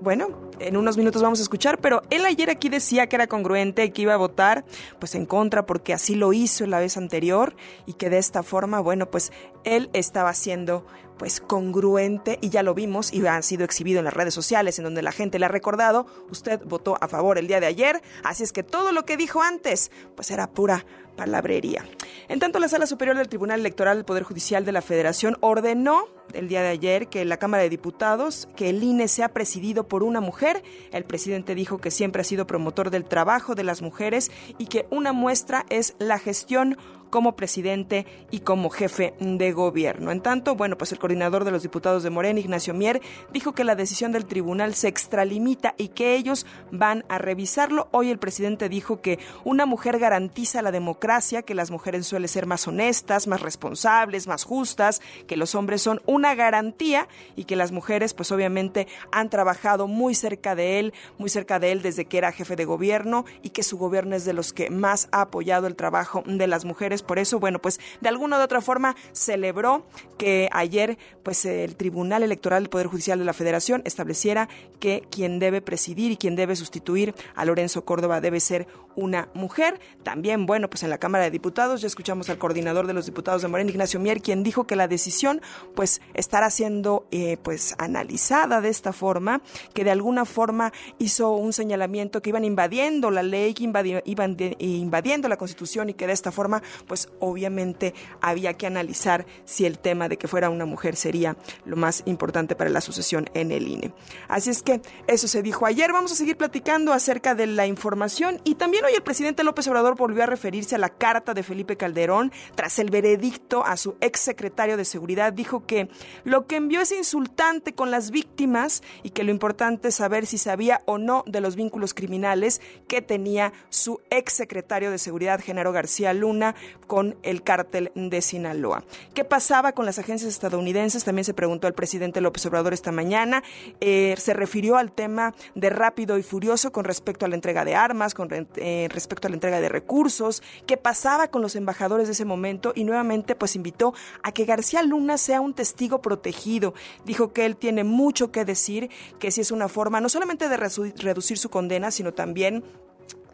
Bueno, 0.00 0.47
en 0.60 0.76
unos 0.76 0.96
minutos 0.96 1.22
vamos 1.22 1.38
a 1.38 1.42
escuchar, 1.42 1.78
pero 1.78 2.02
él 2.10 2.24
ayer 2.24 2.50
aquí 2.50 2.68
decía 2.68 3.08
que 3.08 3.16
era 3.16 3.26
congruente, 3.26 3.92
que 3.92 4.02
iba 4.02 4.14
a 4.14 4.16
votar 4.16 4.64
pues 4.98 5.14
en 5.14 5.26
contra 5.26 5.66
porque 5.66 5.92
así 5.92 6.14
lo 6.14 6.32
hizo 6.32 6.66
la 6.66 6.80
vez 6.80 6.96
anterior 6.96 7.54
y 7.86 7.94
que 7.94 8.10
de 8.10 8.18
esta 8.18 8.42
forma, 8.42 8.80
bueno, 8.80 9.10
pues 9.10 9.32
él 9.64 9.90
estaba 9.92 10.32
siendo 10.34 10.86
pues 11.18 11.40
congruente 11.40 12.38
y 12.40 12.50
ya 12.50 12.62
lo 12.62 12.74
vimos 12.74 13.12
y 13.12 13.26
ha 13.26 13.42
sido 13.42 13.64
exhibido 13.64 13.98
en 13.98 14.04
las 14.04 14.14
redes 14.14 14.34
sociales 14.34 14.78
en 14.78 14.84
donde 14.84 15.02
la 15.02 15.12
gente 15.12 15.38
le 15.38 15.46
ha 15.46 15.48
recordado, 15.48 16.06
usted 16.30 16.60
votó 16.64 16.96
a 17.00 17.08
favor 17.08 17.38
el 17.38 17.48
día 17.48 17.60
de 17.60 17.66
ayer, 17.66 18.00
así 18.22 18.44
es 18.44 18.52
que 18.52 18.62
todo 18.62 18.92
lo 18.92 19.04
que 19.04 19.16
dijo 19.16 19.42
antes 19.42 19.90
pues 20.14 20.30
era 20.30 20.48
pura 20.48 20.86
palabrería. 21.18 21.84
En 22.28 22.38
tanto, 22.38 22.60
la 22.60 22.68
Sala 22.68 22.86
Superior 22.86 23.16
del 23.16 23.28
Tribunal 23.28 23.60
Electoral 23.60 23.96
del 23.98 24.04
Poder 24.04 24.22
Judicial 24.22 24.64
de 24.64 24.70
la 24.70 24.82
Federación 24.82 25.36
ordenó 25.40 26.04
el 26.32 26.46
día 26.46 26.62
de 26.62 26.68
ayer 26.68 27.08
que 27.08 27.24
la 27.24 27.38
Cámara 27.38 27.64
de 27.64 27.70
Diputados, 27.70 28.48
que 28.54 28.70
el 28.70 28.82
INE 28.82 29.08
sea 29.08 29.30
presidido 29.30 29.88
por 29.88 30.04
una 30.04 30.20
mujer. 30.20 30.47
El 30.92 31.04
presidente 31.04 31.54
dijo 31.54 31.78
que 31.78 31.90
siempre 31.90 32.22
ha 32.22 32.24
sido 32.24 32.46
promotor 32.46 32.90
del 32.90 33.04
trabajo 33.04 33.54
de 33.54 33.64
las 33.64 33.82
mujeres 33.82 34.30
y 34.58 34.66
que 34.66 34.86
una 34.90 35.12
muestra 35.12 35.66
es 35.68 35.94
la 35.98 36.18
gestión 36.18 36.76
como 37.10 37.36
presidente 37.36 38.06
y 38.30 38.40
como 38.40 38.70
jefe 38.70 39.14
de 39.20 39.52
gobierno. 39.52 40.10
En 40.10 40.20
tanto, 40.20 40.54
bueno, 40.54 40.76
pues 40.78 40.92
el 40.92 40.98
coordinador 40.98 41.44
de 41.44 41.50
los 41.50 41.62
diputados 41.62 42.02
de 42.02 42.10
Morena, 42.10 42.40
Ignacio 42.40 42.74
Mier, 42.74 43.00
dijo 43.32 43.52
que 43.52 43.64
la 43.64 43.74
decisión 43.74 44.12
del 44.12 44.26
tribunal 44.26 44.74
se 44.74 44.88
extralimita 44.88 45.74
y 45.76 45.88
que 45.88 46.14
ellos 46.14 46.46
van 46.70 47.04
a 47.08 47.18
revisarlo. 47.18 47.88
Hoy 47.90 48.10
el 48.10 48.18
presidente 48.18 48.68
dijo 48.68 49.00
que 49.00 49.18
una 49.44 49.66
mujer 49.66 49.98
garantiza 49.98 50.62
la 50.62 50.72
democracia, 50.72 51.42
que 51.42 51.54
las 51.54 51.70
mujeres 51.70 52.06
suelen 52.06 52.28
ser 52.28 52.46
más 52.46 52.66
honestas, 52.68 53.26
más 53.26 53.40
responsables, 53.40 54.26
más 54.26 54.44
justas, 54.44 55.00
que 55.26 55.36
los 55.36 55.54
hombres 55.54 55.82
son 55.82 56.00
una 56.06 56.34
garantía 56.34 57.08
y 57.36 57.44
que 57.44 57.56
las 57.56 57.72
mujeres 57.72 58.14
pues 58.14 58.32
obviamente 58.32 58.86
han 59.12 59.30
trabajado 59.30 59.86
muy 59.86 60.14
cerca 60.14 60.54
de 60.54 60.78
él, 60.78 60.94
muy 61.18 61.30
cerca 61.30 61.58
de 61.58 61.72
él 61.72 61.82
desde 61.82 62.04
que 62.04 62.18
era 62.18 62.32
jefe 62.32 62.56
de 62.56 62.64
gobierno 62.64 63.24
y 63.42 63.50
que 63.50 63.62
su 63.62 63.78
gobierno 63.78 64.16
es 64.16 64.24
de 64.24 64.32
los 64.32 64.52
que 64.52 64.70
más 64.70 65.08
ha 65.12 65.22
apoyado 65.22 65.66
el 65.66 65.76
trabajo 65.76 66.22
de 66.26 66.46
las 66.46 66.64
mujeres 66.64 66.97
por 67.02 67.18
eso, 67.18 67.38
bueno, 67.38 67.60
pues 67.60 67.80
de 68.00 68.08
alguna 68.08 68.38
u 68.38 68.42
otra 68.42 68.60
forma 68.60 68.96
celebró 69.12 69.86
que 70.18 70.48
ayer 70.52 70.98
pues 71.22 71.44
el 71.44 71.76
Tribunal 71.76 72.22
Electoral 72.22 72.64
del 72.64 72.70
Poder 72.70 72.86
Judicial 72.86 73.18
de 73.18 73.24
la 73.24 73.32
Federación 73.32 73.82
estableciera 73.84 74.48
que 74.80 75.02
quien 75.10 75.38
debe 75.38 75.60
presidir 75.60 76.12
y 76.12 76.16
quien 76.16 76.36
debe 76.36 76.56
sustituir 76.56 77.14
a 77.34 77.44
Lorenzo 77.44 77.84
Córdoba 77.84 78.20
debe 78.20 78.40
ser 78.40 78.66
una 78.96 79.28
mujer. 79.34 79.78
También, 80.02 80.46
bueno, 80.46 80.68
pues 80.68 80.82
en 80.82 80.90
la 80.90 80.98
Cámara 80.98 81.24
de 81.24 81.30
Diputados 81.30 81.80
ya 81.80 81.86
escuchamos 81.86 82.28
al 82.30 82.38
coordinador 82.38 82.86
de 82.86 82.94
los 82.94 83.06
diputados 83.06 83.42
de 83.42 83.48
Morena, 83.48 83.70
Ignacio 83.70 84.00
Mier, 84.00 84.20
quien 84.20 84.42
dijo 84.42 84.66
que 84.66 84.74
la 84.74 84.88
decisión 84.88 85.40
pues 85.74 86.00
estará 86.14 86.50
siendo 86.50 87.06
eh, 87.10 87.36
pues 87.42 87.74
analizada 87.78 88.60
de 88.60 88.68
esta 88.68 88.92
forma, 88.92 89.40
que 89.72 89.84
de 89.84 89.92
alguna 89.92 90.24
forma 90.24 90.72
hizo 90.98 91.30
un 91.30 91.52
señalamiento 91.52 92.22
que 92.22 92.30
iban 92.30 92.44
invadiendo 92.44 93.10
la 93.10 93.22
ley, 93.22 93.54
que 93.54 93.64
iban 94.04 94.36
invadiendo 94.58 95.28
la 95.28 95.36
Constitución 95.36 95.90
y 95.90 95.94
que 95.94 96.06
de 96.06 96.12
esta 96.12 96.32
forma 96.32 96.62
pues 96.88 97.08
obviamente 97.20 97.94
había 98.20 98.54
que 98.54 98.66
analizar 98.66 99.26
si 99.44 99.66
el 99.66 99.78
tema 99.78 100.08
de 100.08 100.16
que 100.16 100.26
fuera 100.26 100.50
una 100.50 100.64
mujer 100.64 100.96
sería 100.96 101.36
lo 101.64 101.76
más 101.76 102.02
importante 102.06 102.56
para 102.56 102.70
la 102.70 102.80
sucesión 102.80 103.30
en 103.34 103.52
el 103.52 103.68
INE. 103.68 103.92
Así 104.28 104.50
es 104.50 104.62
que 104.62 104.80
eso 105.06 105.28
se 105.28 105.42
dijo 105.42 105.66
ayer. 105.66 105.92
Vamos 105.92 106.12
a 106.12 106.16
seguir 106.16 106.36
platicando 106.36 106.92
acerca 106.92 107.34
de 107.34 107.46
la 107.46 107.66
información 107.66 108.40
y 108.44 108.56
también 108.56 108.84
hoy 108.84 108.94
el 108.94 109.02
presidente 109.02 109.44
López 109.44 109.68
Obrador 109.68 109.96
volvió 109.96 110.22
a 110.22 110.26
referirse 110.26 110.74
a 110.74 110.78
la 110.78 110.88
carta 110.88 111.34
de 111.34 111.42
Felipe 111.42 111.76
Calderón 111.76 112.32
tras 112.54 112.78
el 112.78 112.90
veredicto 112.90 113.64
a 113.64 113.76
su 113.76 113.96
ex 114.00 114.20
secretario 114.20 114.76
de 114.76 114.84
Seguridad. 114.84 115.32
Dijo 115.32 115.66
que 115.66 115.88
lo 116.24 116.46
que 116.46 116.56
envió 116.56 116.80
es 116.80 116.92
insultante 116.92 117.74
con 117.74 117.90
las 117.90 118.10
víctimas 118.10 118.82
y 119.02 119.10
que 119.10 119.24
lo 119.24 119.30
importante 119.30 119.88
es 119.88 119.96
saber 119.96 120.26
si 120.26 120.38
sabía 120.38 120.82
o 120.86 120.98
no 120.98 121.24
de 121.26 121.40
los 121.40 121.56
vínculos 121.56 121.94
criminales 121.94 122.60
que 122.86 123.02
tenía 123.02 123.52
su 123.68 124.00
ex 124.10 124.32
secretario 124.32 124.90
de 124.90 124.98
Seguridad, 124.98 125.40
Genaro 125.40 125.72
García 125.72 126.12
Luna, 126.12 126.54
con 126.86 127.16
el 127.22 127.42
cártel 127.42 127.92
de 127.94 128.22
Sinaloa. 128.22 128.84
¿Qué 129.14 129.24
pasaba 129.24 129.72
con 129.72 129.86
las 129.86 129.98
agencias 129.98 130.32
estadounidenses? 130.32 131.04
También 131.04 131.24
se 131.24 131.34
preguntó 131.34 131.66
al 131.66 131.74
presidente 131.74 132.20
López 132.20 132.44
Obrador 132.46 132.72
esta 132.72 132.92
mañana. 132.92 133.42
Eh, 133.80 134.14
se 134.18 134.34
refirió 134.34 134.76
al 134.76 134.92
tema 134.92 135.34
de 135.54 135.70
rápido 135.70 136.18
y 136.18 136.22
furioso 136.22 136.72
con 136.72 136.84
respecto 136.84 137.26
a 137.26 137.28
la 137.28 137.34
entrega 137.34 137.64
de 137.64 137.74
armas, 137.74 138.14
con 138.14 138.28
eh, 138.32 138.88
respecto 138.90 139.26
a 139.26 139.30
la 139.30 139.36
entrega 139.36 139.60
de 139.60 139.68
recursos. 139.68 140.42
¿Qué 140.66 140.76
pasaba 140.76 141.28
con 141.28 141.42
los 141.42 141.56
embajadores 141.56 142.08
de 142.08 142.12
ese 142.12 142.24
momento? 142.24 142.72
Y 142.74 142.84
nuevamente 142.84 143.34
pues 143.34 143.56
invitó 143.56 143.94
a 144.22 144.32
que 144.32 144.44
García 144.44 144.82
Luna 144.82 145.18
sea 145.18 145.40
un 145.40 145.54
testigo 145.54 146.00
protegido. 146.00 146.74
Dijo 147.04 147.32
que 147.32 147.44
él 147.44 147.56
tiene 147.56 147.84
mucho 147.84 148.32
que 148.32 148.44
decir, 148.44 148.90
que 149.18 149.30
si 149.30 149.40
es 149.40 149.50
una 149.50 149.68
forma 149.68 150.00
no 150.00 150.08
solamente 150.08 150.48
de 150.48 150.56
reducir 150.56 151.38
su 151.38 151.50
condena, 151.50 151.90
sino 151.90 152.12
también 152.14 152.64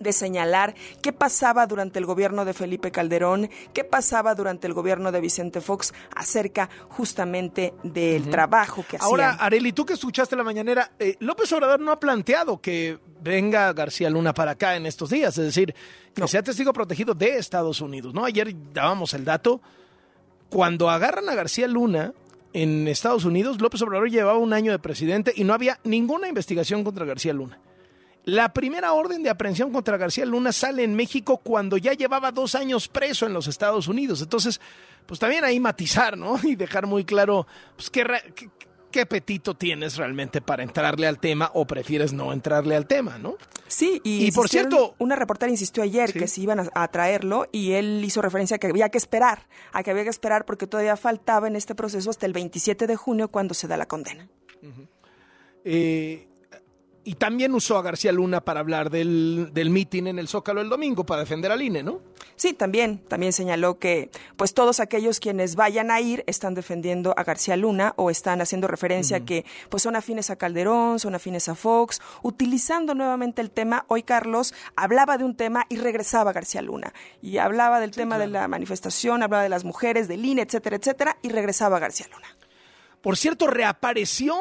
de 0.00 0.12
señalar 0.12 0.74
qué 1.02 1.12
pasaba 1.12 1.66
durante 1.66 1.98
el 1.98 2.06
gobierno 2.06 2.44
de 2.44 2.52
Felipe 2.52 2.90
Calderón, 2.90 3.50
qué 3.72 3.84
pasaba 3.84 4.34
durante 4.34 4.66
el 4.66 4.74
gobierno 4.74 5.12
de 5.12 5.20
Vicente 5.20 5.60
Fox 5.60 5.92
acerca 6.14 6.68
justamente 6.88 7.74
del 7.82 8.28
trabajo 8.30 8.84
que 8.88 8.96
hacía. 8.96 9.06
Ahora, 9.06 9.30
Areli, 9.34 9.72
tú 9.72 9.84
que 9.84 9.94
escuchaste 9.94 10.36
la 10.36 10.44
mañanera, 10.44 10.92
eh, 10.98 11.16
López 11.20 11.52
Obrador 11.52 11.80
no 11.80 11.92
ha 11.92 12.00
planteado 12.00 12.60
que 12.60 12.98
venga 13.22 13.72
García 13.72 14.10
Luna 14.10 14.34
para 14.34 14.52
acá 14.52 14.76
en 14.76 14.86
estos 14.86 15.10
días, 15.10 15.36
es 15.38 15.44
decir, 15.44 15.74
que 16.14 16.28
sea 16.28 16.42
testigo 16.42 16.72
protegido 16.72 17.14
de 17.14 17.38
Estados 17.38 17.80
Unidos, 17.80 18.14
¿no? 18.14 18.24
Ayer 18.24 18.54
dábamos 18.72 19.14
el 19.14 19.24
dato, 19.24 19.60
cuando 20.50 20.90
agarran 20.90 21.28
a 21.28 21.34
García 21.34 21.66
Luna 21.66 22.12
en 22.52 22.86
Estados 22.86 23.24
Unidos, 23.24 23.60
López 23.60 23.82
Obrador 23.82 24.10
llevaba 24.10 24.38
un 24.38 24.52
año 24.52 24.70
de 24.70 24.78
presidente 24.78 25.32
y 25.34 25.42
no 25.44 25.52
había 25.52 25.80
ninguna 25.82 26.28
investigación 26.28 26.84
contra 26.84 27.04
García 27.04 27.32
Luna. 27.32 27.58
La 28.24 28.54
primera 28.54 28.94
orden 28.94 29.22
de 29.22 29.28
aprehensión 29.28 29.70
contra 29.70 29.98
García 29.98 30.24
Luna 30.24 30.50
sale 30.52 30.82
en 30.82 30.94
México 30.94 31.38
cuando 31.38 31.76
ya 31.76 31.92
llevaba 31.92 32.32
dos 32.32 32.54
años 32.54 32.88
preso 32.88 33.26
en 33.26 33.34
los 33.34 33.48
Estados 33.48 33.86
Unidos. 33.86 34.22
Entonces, 34.22 34.60
pues 35.04 35.20
también 35.20 35.44
ahí 35.44 35.60
matizar, 35.60 36.16
¿no? 36.16 36.38
Y 36.42 36.56
dejar 36.56 36.86
muy 36.86 37.04
claro, 37.04 37.46
pues 37.76 37.90
qué, 37.90 38.04
qué, 38.90 39.00
apetito 39.02 39.54
tienes 39.54 39.98
realmente 39.98 40.40
para 40.40 40.62
entrarle 40.62 41.06
al 41.06 41.18
tema 41.18 41.50
o 41.52 41.66
prefieres 41.66 42.14
no 42.14 42.32
entrarle 42.32 42.76
al 42.76 42.86
tema, 42.86 43.18
¿no? 43.18 43.36
Sí, 43.66 44.00
y, 44.04 44.30
por 44.32 44.48
cierto, 44.48 44.94
una 44.98 45.16
reportera 45.16 45.50
insistió 45.50 45.82
ayer 45.82 46.12
que 46.12 46.28
se 46.28 46.40
iban 46.40 46.70
a, 46.72 46.88
traerlo 46.88 47.48
y 47.50 47.72
él 47.72 48.02
hizo 48.04 48.22
referencia 48.22 48.56
a 48.56 48.58
que 48.58 48.68
había 48.68 48.88
que 48.88 48.98
esperar, 48.98 49.48
a 49.72 49.82
que 49.82 49.90
había 49.90 50.04
que 50.04 50.10
esperar 50.10 50.46
porque 50.46 50.66
todavía 50.66 50.96
faltaba 50.96 51.48
en 51.48 51.56
este 51.56 51.74
proceso 51.74 52.08
hasta 52.08 52.24
el 52.24 52.32
27 52.32 52.86
de 52.86 52.96
junio 52.96 53.28
cuando 53.28 53.52
se 53.52 53.66
da 53.66 53.76
la 53.76 53.86
condena. 53.86 54.28
eh, 55.64 56.28
y 57.04 57.14
también 57.16 57.54
usó 57.54 57.76
a 57.76 57.82
García 57.82 58.12
Luna 58.12 58.40
para 58.40 58.60
hablar 58.60 58.90
del, 58.90 59.50
del 59.52 59.70
mitin 59.70 60.06
en 60.06 60.18
el 60.18 60.26
Zócalo 60.26 60.60
el 60.60 60.68
domingo 60.68 61.04
para 61.04 61.20
defender 61.20 61.52
al 61.52 61.60
INE, 61.60 61.82
¿no? 61.82 62.00
Sí, 62.36 62.54
también, 62.54 62.98
también 62.98 63.32
señaló 63.32 63.78
que 63.78 64.10
pues 64.36 64.54
todos 64.54 64.80
aquellos 64.80 65.20
quienes 65.20 65.54
vayan 65.54 65.90
a 65.90 66.00
ir 66.00 66.24
están 66.26 66.54
defendiendo 66.54 67.14
a 67.16 67.22
García 67.22 67.56
Luna 67.56 67.92
o 67.96 68.10
están 68.10 68.40
haciendo 68.40 68.66
referencia 68.66 69.18
a 69.18 69.20
que 69.20 69.44
pues 69.68 69.82
son 69.82 69.96
afines 69.96 70.30
a 70.30 70.36
Calderón, 70.36 70.98
son 70.98 71.14
afines 71.14 71.48
a 71.48 71.54
Fox, 71.54 72.00
utilizando 72.22 72.94
nuevamente 72.94 73.42
el 73.42 73.50
tema. 73.50 73.84
Hoy 73.88 74.02
Carlos 74.02 74.54
hablaba 74.74 75.18
de 75.18 75.24
un 75.24 75.36
tema 75.36 75.66
y 75.68 75.76
regresaba 75.76 76.30
a 76.30 76.34
García 76.34 76.62
Luna 76.62 76.92
y 77.22 77.38
hablaba 77.38 77.80
del 77.80 77.90
tema 77.90 78.18
de 78.18 78.26
la 78.26 78.48
manifestación, 78.48 79.22
hablaba 79.22 79.42
de 79.42 79.48
las 79.50 79.64
mujeres, 79.64 80.08
del 80.08 80.24
INE, 80.24 80.42
etcétera, 80.42 80.76
etcétera, 80.76 81.18
y 81.22 81.28
regresaba 81.28 81.76
a 81.76 81.80
García 81.80 82.06
Luna. 82.12 82.28
Por 83.02 83.16
cierto, 83.18 83.46
reapareció 83.46 84.34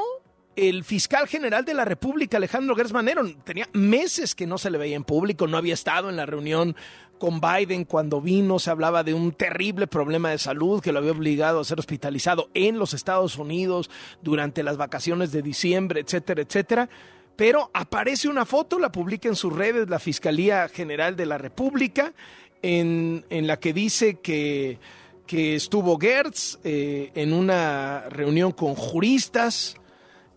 el 0.56 0.84
fiscal 0.84 1.28
general 1.28 1.66
de 1.66 1.74
la 1.74 1.86
República, 1.86 2.38
Alejandro 2.38 2.76
Gersmanero, 2.76 3.24
tenía 3.44 3.68
meses 3.74 4.36
que 4.36 4.48
no 4.48 4.58
se 4.58 4.70
le 4.70 4.78
veía 4.78 4.96
en 4.96 5.04
público, 5.04 5.48
no 5.48 5.58
había 5.58 5.74
estado 5.74 6.10
en 6.10 6.16
la 6.16 6.26
reunión 6.26 6.76
con 7.18 7.40
Biden 7.40 7.86
cuando 7.86 8.22
vino, 8.22 8.60
se 8.60 8.70
hablaba 8.70 9.04
de 9.04 9.14
un 9.14 9.32
terrible 9.32 9.88
problema 9.88 10.30
de 10.32 10.38
salud 10.38 10.82
que 10.82 10.92
lo 10.92 11.00
había 11.00 11.14
obligado 11.14 11.60
a 11.60 11.64
ser 11.64 11.80
hospitalizado 11.80 12.50
en 12.54 12.78
los 12.78 12.94
Estados 12.94 13.38
Unidos 13.38 13.90
durante 14.22 14.62
las 14.62 14.78
vacaciones 14.78 15.32
de 15.32 15.42
diciembre, 15.42 16.02
etcétera, 16.02 16.42
etcétera. 16.42 16.90
Pero 17.36 17.72
aparece 17.74 18.28
una 18.28 18.46
foto, 18.46 18.78
la 18.78 18.92
publica 18.92 19.28
en 19.28 19.36
sus 19.36 19.54
redes 19.54 19.90
la 19.90 20.00
Fiscalía 20.00 20.68
General 20.68 21.16
de 21.16 21.26
la 21.26 21.38
República, 21.38 22.14
en, 22.62 23.26
en 23.30 23.48
la 23.48 23.60
que 23.60 23.74
dice 23.74 24.20
que 24.20 24.80
que 25.26 25.56
estuvo 25.56 25.98
Gertz 25.98 26.60
eh, 26.64 27.12
en 27.16 27.34
una 27.34 28.10
reunión 28.10 28.52
con 28.52 28.76
juristas. 28.76 29.78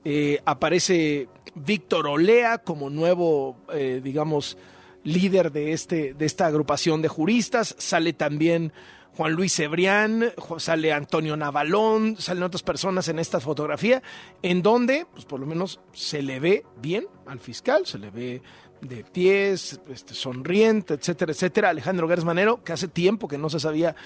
Eh, 0.08 0.40
aparece 0.44 1.26
Víctor 1.56 2.06
Olea 2.06 2.58
como 2.58 2.90
nuevo, 2.90 3.56
eh, 3.72 4.00
digamos, 4.00 4.56
líder 5.02 5.50
de, 5.50 5.72
este, 5.72 6.14
de 6.14 6.26
esta 6.26 6.46
agrupación 6.46 7.02
de 7.02 7.08
juristas. 7.08 7.74
Sale 7.76 8.12
también 8.12 8.72
Juan 9.16 9.32
Luis 9.32 9.58
Ebrián, 9.58 10.32
sale 10.58 10.92
Antonio 10.92 11.36
Navalón, 11.36 12.14
salen 12.20 12.44
otras 12.44 12.62
personas 12.62 13.08
en 13.08 13.18
esta 13.18 13.40
fotografía, 13.40 14.00
en 14.42 14.62
donde, 14.62 15.08
pues 15.12 15.24
por 15.24 15.40
lo 15.40 15.46
menos 15.46 15.80
se 15.92 16.22
le 16.22 16.38
ve 16.38 16.64
bien 16.80 17.08
al 17.26 17.40
fiscal, 17.40 17.84
se 17.84 17.98
le 17.98 18.10
ve 18.10 18.42
de 18.82 19.02
pies, 19.02 19.80
este, 19.90 20.14
sonriente, 20.14 20.94
etcétera, 20.94 21.32
etcétera. 21.32 21.70
Alejandro 21.70 22.06
Gersmanero, 22.06 22.62
que 22.62 22.72
hace 22.72 22.86
tiempo 22.86 23.26
que 23.26 23.38
no 23.38 23.50
se 23.50 23.58
sabía 23.58 23.96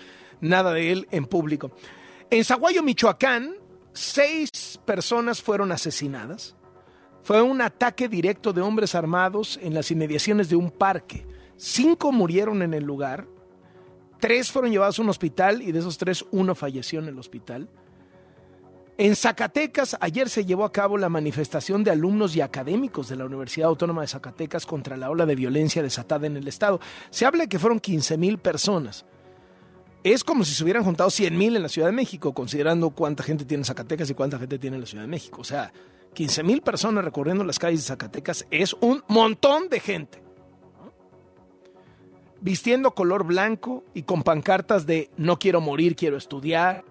nada 0.40 0.72
de 0.72 0.92
él 0.92 1.08
en 1.10 1.26
público. 1.26 1.72
En 2.30 2.42
Zaguayo, 2.42 2.82
Michoacán, 2.82 3.60
seis 3.92 4.78
personas 4.84 5.42
fueron 5.42 5.72
asesinadas. 5.72 6.56
Fue 7.22 7.42
un 7.42 7.60
ataque 7.60 8.08
directo 8.08 8.52
de 8.52 8.62
hombres 8.62 8.94
armados 8.94 9.58
en 9.62 9.74
las 9.74 9.90
inmediaciones 9.90 10.48
de 10.48 10.56
un 10.56 10.70
parque. 10.70 11.26
Cinco 11.56 12.12
murieron 12.12 12.62
en 12.62 12.72
el 12.72 12.84
lugar, 12.84 13.26
tres 14.18 14.50
fueron 14.50 14.70
llevados 14.70 14.98
a 14.98 15.02
un 15.02 15.10
hospital 15.10 15.60
y 15.62 15.72
de 15.72 15.78
esos 15.80 15.98
tres 15.98 16.24
uno 16.30 16.54
falleció 16.54 17.00
en 17.00 17.08
el 17.08 17.18
hospital. 17.18 17.68
En 18.96 19.16
Zacatecas, 19.16 19.96
ayer 20.00 20.28
se 20.28 20.44
llevó 20.44 20.64
a 20.64 20.72
cabo 20.72 20.98
la 20.98 21.08
manifestación 21.08 21.82
de 21.82 21.90
alumnos 21.90 22.36
y 22.36 22.42
académicos 22.42 23.08
de 23.08 23.16
la 23.16 23.24
Universidad 23.24 23.68
Autónoma 23.68 24.02
de 24.02 24.08
Zacatecas 24.08 24.66
contra 24.66 24.96
la 24.98 25.08
ola 25.08 25.24
de 25.24 25.34
violencia 25.34 25.82
desatada 25.82 26.26
en 26.26 26.36
el 26.36 26.46
Estado. 26.46 26.80
Se 27.08 27.24
habla 27.24 27.44
de 27.44 27.48
que 27.48 27.58
fueron 27.58 27.80
15 27.80 28.18
mil 28.18 28.36
personas. 28.36 29.06
Es 30.02 30.24
como 30.24 30.44
si 30.44 30.54
se 30.54 30.64
hubieran 30.64 30.82
juntado 30.82 31.10
100 31.10 31.36
mil 31.36 31.56
en 31.56 31.62
la 31.62 31.68
Ciudad 31.68 31.88
de 31.88 31.92
México, 31.92 32.32
considerando 32.32 32.90
cuánta 32.90 33.22
gente 33.22 33.44
tiene 33.44 33.64
Zacatecas 33.64 34.08
y 34.08 34.14
cuánta 34.14 34.38
gente 34.38 34.58
tiene 34.58 34.76
en 34.76 34.80
la 34.80 34.86
Ciudad 34.86 35.04
de 35.04 35.08
México. 35.08 35.42
O 35.42 35.44
sea, 35.44 35.72
15 36.14 36.42
mil 36.42 36.62
personas 36.62 37.04
recorriendo 37.04 37.44
las 37.44 37.58
calles 37.58 37.80
de 37.80 37.86
Zacatecas 37.86 38.46
es 38.50 38.74
un 38.80 39.04
montón 39.08 39.68
de 39.68 39.80
gente. 39.80 40.22
Vistiendo 42.40 42.94
color 42.94 43.24
blanco 43.24 43.84
y 43.92 44.04
con 44.04 44.22
pancartas 44.22 44.86
de 44.86 45.10
no 45.18 45.38
quiero 45.38 45.60
morir, 45.60 45.94
quiero 45.94 46.16
estudiar. 46.16 46.84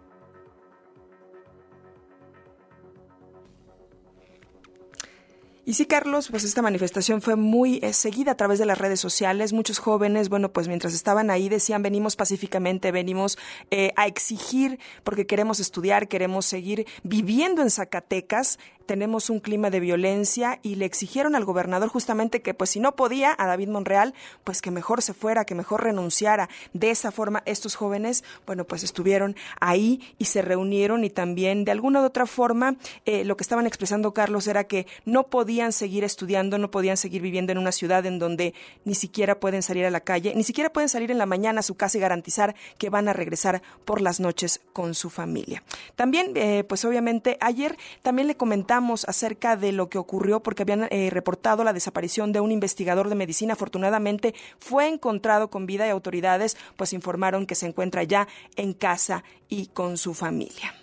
Y 5.70 5.76
sí, 5.76 5.86
Carlos, 5.86 6.30
pues 6.32 6.46
esta 6.46 6.64
manifestación 6.64 7.22
fue 7.22 7.36
muy 7.36 7.78
eh, 7.84 7.94
seguida 7.94 8.32
a 8.32 8.36
través 8.36 8.58
de 8.58 8.66
las 8.66 8.80
redes 8.80 9.00
sociales. 9.00 9.54
Muchos 9.54 9.78
jóvenes, 9.78 10.28
bueno, 10.28 10.52
pues 10.52 10.68
mientras 10.68 10.96
estaban 10.96 11.30
ahí 11.30 11.48
decían, 11.48 11.84
venimos 11.84 12.16
pacíficamente, 12.16 12.92
venimos 12.92 13.38
eh, 13.70 13.92
a 13.96 14.08
exigir 14.08 14.80
porque 15.04 15.28
queremos 15.28 15.60
estudiar, 15.60 16.08
queremos 16.08 16.48
seguir 16.48 16.88
viviendo 17.04 17.62
en 17.62 17.70
Zacatecas 17.70 18.58
tenemos 18.89 19.30
un 19.30 19.39
clima 19.39 19.69
de 19.69 19.80
violencia 19.80 20.58
y 20.63 20.73
le 20.73 20.86
exigieron 20.86 21.36
al 21.36 21.45
gobernador 21.45 21.89
justamente 21.89 22.41
que 22.41 22.56
pues 22.56 22.71
si 22.71 22.80
no 22.80 22.95
podía 22.95 23.36
a 23.38 23.45
David 23.45 23.67
Monreal, 23.67 24.15
pues 24.43 24.63
que 24.63 24.71
mejor 24.71 25.04
se 25.04 25.13
fuera, 25.13 25.45
que 25.45 25.54
mejor 25.54 25.84
renunciara. 25.84 26.49
De 26.73 26.89
esa 26.89 27.12
forma 27.12 27.43
estos 27.45 27.75
jóvenes, 27.75 28.23
bueno, 28.47 28.63
pues 28.63 28.82
estuvieron 28.82 29.36
ahí 29.62 30.15
y 30.17 30.25
se 30.25 30.41
reunieron 30.41 31.04
y 31.04 31.12
también 31.12 31.65
de 31.65 31.71
alguna 31.71 32.02
u 32.02 32.04
otra 32.04 32.25
forma 32.25 32.78
eh, 33.06 33.23
lo 33.25 33.38
que 33.38 33.43
estaban 33.43 33.67
expresando 33.67 34.12
Carlos 34.12 34.47
era 34.47 34.63
que 34.63 34.88
no 35.06 35.28
podían 35.28 35.71
seguir 35.71 36.04
estudiando, 36.04 36.58
no 36.58 36.71
podían 36.71 36.97
seguir 36.97 37.21
viviendo 37.21 37.52
en 37.52 37.60
una 37.60 37.71
ciudad 37.71 38.08
en 38.08 38.17
donde 38.17 38.56
ni 38.86 38.95
siquiera 38.95 39.39
pueden 39.39 39.62
salir 39.62 39.86
a 39.86 39.91
la 39.91 39.99
calle, 39.99 40.34
ni 40.36 40.43
siquiera 40.43 40.73
pueden 40.73 40.89
salir 40.89 41.12
en 41.12 41.19
la 41.19 41.28
mañana 41.28 41.60
a 41.60 41.63
su 41.63 41.75
casa 41.75 41.99
y 41.99 42.02
garantizar 42.02 42.56
que 42.80 42.89
van 42.89 43.08
a 43.08 43.13
regresar 43.13 43.62
por 43.86 44.02
las 44.02 44.19
noches 44.19 44.62
con 44.73 44.95
su 44.95 45.12
familia. 45.12 45.62
También, 45.95 46.32
eh, 46.34 46.63
pues 46.63 46.84
obviamente 46.86 47.38
ayer 47.39 47.78
también 48.02 48.28
le 48.28 48.36
comentamos 48.36 48.79
acerca 49.08 49.56
de 49.56 49.72
lo 49.72 49.89
que 49.89 49.98
ocurrió 49.98 50.42
porque 50.42 50.63
habían 50.63 50.88
eh, 50.89 51.10
reportado 51.12 51.63
la 51.63 51.74
desaparición 51.74 52.32
de 52.32 52.39
un 52.39 52.52
investigador 52.52 53.10
de 53.10 53.15
medicina. 53.15 53.54
Afortunadamente 53.54 54.34
fue 54.60 54.88
encontrado 54.88 55.50
con 55.50 55.65
vida 55.65 55.88
y 55.88 55.89
autoridades 55.89 56.58
pues 56.78 56.94
informaron 56.94 57.46
que 57.46 57.56
se 57.56 57.68
encuentra 57.68 58.04
ya 58.04 58.28
en 58.56 58.74
casa 58.74 59.24
y 59.50 59.68
con 59.68 59.98
su 59.98 60.13
familia. 60.13 60.79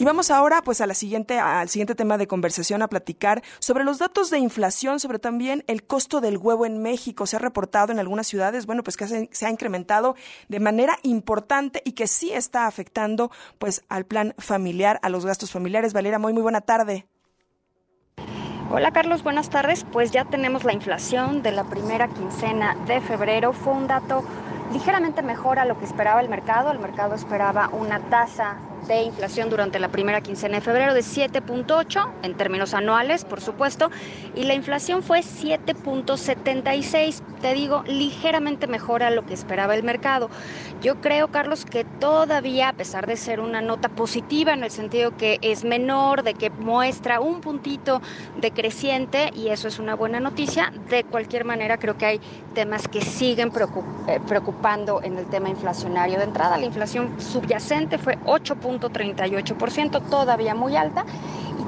Y 0.00 0.04
vamos 0.04 0.30
ahora 0.30 0.62
pues 0.62 0.80
a 0.80 0.94
siguiente, 0.94 1.40
al 1.40 1.68
siguiente 1.68 1.96
tema 1.96 2.18
de 2.18 2.28
conversación 2.28 2.82
a 2.82 2.88
platicar 2.88 3.42
sobre 3.58 3.82
los 3.82 3.98
datos 3.98 4.30
de 4.30 4.38
inflación, 4.38 5.00
sobre 5.00 5.18
también 5.18 5.64
el 5.66 5.82
costo 5.82 6.20
del 6.20 6.38
huevo 6.38 6.66
en 6.66 6.80
México. 6.80 7.26
Se 7.26 7.34
ha 7.34 7.40
reportado 7.40 7.90
en 7.90 7.98
algunas 7.98 8.28
ciudades, 8.28 8.64
bueno, 8.64 8.84
pues 8.84 8.96
que 8.96 9.08
se, 9.08 9.46
ha 9.46 9.50
incrementado 9.50 10.14
de 10.46 10.60
manera 10.60 10.96
importante 11.02 11.82
y 11.84 11.92
que 11.92 12.06
sí 12.06 12.32
está 12.32 12.68
afectando 12.68 13.32
pues 13.58 13.82
al 13.88 14.04
plan 14.04 14.34
familiar, 14.38 15.00
a 15.02 15.08
los 15.08 15.26
gastos 15.26 15.50
familiares. 15.50 15.92
Valera, 15.92 16.20
muy 16.20 16.32
muy 16.32 16.42
buena 16.42 16.60
tarde. 16.60 17.08
Hola 18.70 18.92
Carlos, 18.92 19.24
buenas 19.24 19.50
tardes. 19.50 19.84
Pues 19.90 20.12
ya 20.12 20.24
tenemos 20.26 20.62
la 20.62 20.74
inflación 20.74 21.42
de 21.42 21.50
la 21.50 21.64
primera 21.64 22.06
quincena 22.06 22.76
de 22.86 23.00
febrero. 23.00 23.52
Fue 23.52 23.72
un 23.72 23.88
dato 23.88 24.22
ligeramente 24.72 25.22
mejor 25.22 25.58
a 25.58 25.64
lo 25.64 25.76
que 25.76 25.86
esperaba 25.86 26.20
el 26.20 26.28
mercado. 26.28 26.70
El 26.70 26.78
mercado 26.78 27.16
esperaba 27.16 27.68
una 27.70 27.98
tasa 27.98 28.58
de 28.86 29.02
inflación 29.02 29.50
durante 29.50 29.78
la 29.78 29.88
primera 29.88 30.20
quincena 30.20 30.56
de 30.56 30.60
febrero 30.60 30.94
de 30.94 31.00
7.8 31.00 32.06
en 32.22 32.34
términos 32.34 32.74
anuales, 32.74 33.24
por 33.24 33.40
supuesto, 33.40 33.90
y 34.34 34.44
la 34.44 34.54
inflación 34.54 35.02
fue 35.02 35.20
7.76, 35.20 37.20
te 37.40 37.54
digo, 37.54 37.82
ligeramente 37.86 38.66
mejor 38.66 39.02
a 39.02 39.10
lo 39.10 39.24
que 39.26 39.34
esperaba 39.34 39.74
el 39.74 39.82
mercado. 39.82 40.30
Yo 40.82 41.00
creo, 41.00 41.28
Carlos, 41.28 41.64
que 41.64 41.84
todavía, 41.84 42.70
a 42.70 42.72
pesar 42.72 43.06
de 43.06 43.16
ser 43.16 43.40
una 43.40 43.60
nota 43.60 43.88
positiva 43.88 44.52
en 44.52 44.64
el 44.64 44.70
sentido 44.70 45.16
que 45.16 45.38
es 45.42 45.64
menor, 45.64 46.22
de 46.22 46.34
que 46.34 46.50
muestra 46.50 47.20
un 47.20 47.40
puntito 47.40 48.00
de 48.36 48.50
creciente, 48.50 49.30
y 49.34 49.48
eso 49.48 49.68
es 49.68 49.78
una 49.78 49.94
buena 49.94 50.20
noticia, 50.20 50.72
de 50.88 51.04
cualquier 51.04 51.44
manera 51.44 51.78
creo 51.78 51.96
que 51.96 52.06
hay 52.06 52.20
temas 52.54 52.88
que 52.88 53.02
siguen 53.02 53.52
eh, 54.08 54.20
preocupando 54.26 55.00
en 55.02 55.18
el 55.18 55.26
tema 55.26 55.48
inflacionario. 55.48 56.18
De 56.18 56.24
entrada, 56.24 56.58
la 56.58 56.64
inflación 56.64 57.20
subyacente 57.20 57.98
fue 57.98 58.18
8. 58.24 58.56
38%, 58.76 60.00
todavía 60.10 60.54
muy 60.54 60.76
alta. 60.76 61.04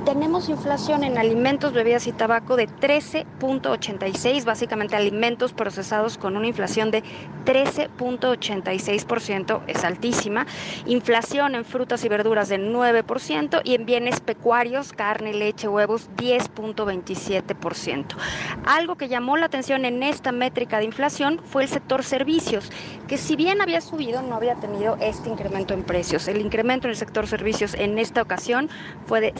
Tenemos 0.04 0.48
inflación 0.48 1.04
en 1.04 1.18
alimentos, 1.18 1.74
bebidas 1.74 2.06
y 2.06 2.12
tabaco 2.12 2.56
de 2.56 2.68
13.86, 2.68 4.44
básicamente 4.44 4.96
alimentos 4.96 5.52
procesados 5.52 6.16
con 6.16 6.38
una 6.38 6.46
inflación 6.46 6.90
de 6.90 7.02
13.86%, 7.44 9.60
es 9.66 9.84
altísima. 9.84 10.46
Inflación 10.86 11.54
en 11.54 11.66
frutas 11.66 12.02
y 12.04 12.08
verduras 12.08 12.48
de 12.48 12.58
9% 12.58 13.60
y 13.62 13.74
en 13.74 13.84
bienes 13.84 14.20
pecuarios, 14.20 14.94
carne, 14.94 15.34
leche, 15.34 15.68
huevos, 15.68 16.08
10.27%. 16.16 18.16
Algo 18.64 18.96
que 18.96 19.08
llamó 19.08 19.36
la 19.36 19.44
atención 19.46 19.84
en 19.84 20.02
esta 20.02 20.32
métrica 20.32 20.78
de 20.78 20.86
inflación 20.86 21.42
fue 21.44 21.64
el 21.64 21.68
sector 21.68 22.04
servicios, 22.04 22.72
que 23.06 23.18
si 23.18 23.36
bien 23.36 23.60
había 23.60 23.82
subido, 23.82 24.22
no 24.22 24.36
había 24.36 24.54
tenido 24.54 24.96
este 25.00 25.28
incremento 25.28 25.74
en 25.74 25.82
precios. 25.82 26.26
El 26.26 26.40
incremento 26.40 26.86
en 26.86 26.92
el 26.92 26.96
sector 26.96 27.26
servicios 27.26 27.74
en 27.74 27.98
esta 27.98 28.22
ocasión 28.22 28.70
fue 29.06 29.20
de 29.20 29.34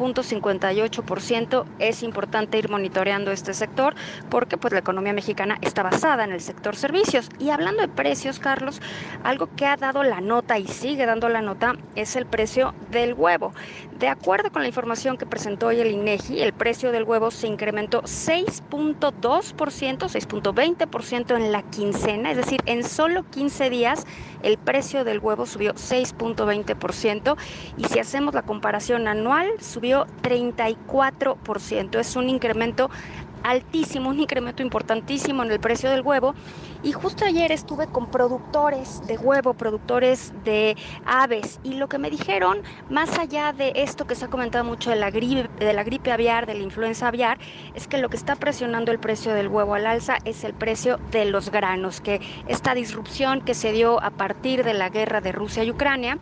5.58%. 0.00 1.64
Es 1.78 2.02
importante 2.02 2.58
ir 2.58 2.70
monitoreando 2.70 3.30
este 3.32 3.54
sector 3.54 3.94
porque 4.30 4.56
pues 4.56 4.72
la 4.72 4.78
economía 4.78 5.12
mexicana 5.12 5.58
está 5.60 5.82
basada 5.82 6.24
en 6.24 6.32
el 6.32 6.40
sector 6.40 6.76
servicios. 6.76 7.28
Y 7.38 7.50
hablando 7.50 7.82
de 7.82 7.88
precios, 7.88 8.38
Carlos, 8.38 8.80
algo 9.22 9.48
que 9.56 9.66
ha 9.66 9.76
dado 9.76 10.02
la 10.02 10.20
nota 10.20 10.58
y 10.58 10.66
sigue 10.66 11.04
dando 11.06 11.28
la 11.28 11.42
nota 11.42 11.76
es 11.96 12.16
el 12.16 12.26
precio 12.26 12.74
del 12.90 13.14
huevo. 13.14 13.52
De 13.98 14.08
acuerdo 14.08 14.50
con 14.50 14.62
la 14.62 14.68
información 14.68 15.18
que 15.18 15.26
presentó 15.26 15.66
hoy 15.66 15.80
el 15.80 15.90
INEGI, 15.90 16.40
el 16.40 16.54
precio 16.54 16.90
del 16.90 17.04
huevo 17.04 17.30
se 17.30 17.46
incrementó 17.46 18.02
6.2%, 18.02 19.00
6.20% 19.60 21.36
en 21.36 21.52
la 21.52 21.62
quincena, 21.62 22.30
es 22.30 22.38
decir, 22.38 22.60
en 22.64 22.82
solo 22.82 23.24
15 23.24 23.68
días 23.68 24.06
el 24.42 24.56
precio 24.56 25.04
del 25.04 25.18
huevo 25.18 25.44
subió 25.44 25.74
6.20% 25.74 27.36
y 27.76 27.84
si 27.84 27.98
hacemos 27.98 28.32
la 28.34 28.40
comparación 28.42 29.06
anual 29.06 29.48
subió 29.60 29.89
34%. 29.98 31.98
Es 31.98 32.16
un 32.16 32.28
incremento 32.28 32.90
altísimo, 33.42 34.10
un 34.10 34.20
incremento 34.20 34.62
importantísimo 34.62 35.42
en 35.42 35.50
el 35.50 35.60
precio 35.60 35.90
del 35.90 36.02
huevo. 36.02 36.34
Y 36.82 36.92
justo 36.92 37.24
ayer 37.24 37.52
estuve 37.52 37.86
con 37.86 38.10
productores 38.10 39.06
de 39.06 39.18
huevo, 39.18 39.54
productores 39.54 40.32
de 40.44 40.76
aves, 41.04 41.60
y 41.62 41.74
lo 41.74 41.88
que 41.88 41.98
me 41.98 42.10
dijeron, 42.10 42.62
más 42.88 43.18
allá 43.18 43.52
de 43.52 43.72
esto 43.76 44.06
que 44.06 44.14
se 44.14 44.24
ha 44.24 44.28
comentado 44.28 44.64
mucho 44.64 44.90
de 44.90 44.96
la 44.96 45.10
gripe, 45.10 45.48
de 45.64 45.72
la 45.72 45.84
gripe 45.84 46.12
aviar, 46.12 46.46
de 46.46 46.54
la 46.54 46.62
influenza 46.62 47.08
aviar, 47.08 47.38
es 47.74 47.86
que 47.86 47.98
lo 47.98 48.08
que 48.08 48.16
está 48.16 48.36
presionando 48.36 48.92
el 48.92 48.98
precio 48.98 49.34
del 49.34 49.48
huevo 49.48 49.74
al 49.74 49.86
alza 49.86 50.18
es 50.24 50.44
el 50.44 50.54
precio 50.54 50.98
de 51.10 51.26
los 51.26 51.50
granos, 51.50 52.00
que 52.00 52.20
esta 52.48 52.74
disrupción 52.74 53.42
que 53.42 53.54
se 53.54 53.72
dio 53.72 54.02
a 54.02 54.10
partir 54.10 54.64
de 54.64 54.74
la 54.74 54.88
guerra 54.88 55.20
de 55.20 55.32
Rusia 55.32 55.64
y 55.64 55.70
Ucrania 55.70 56.18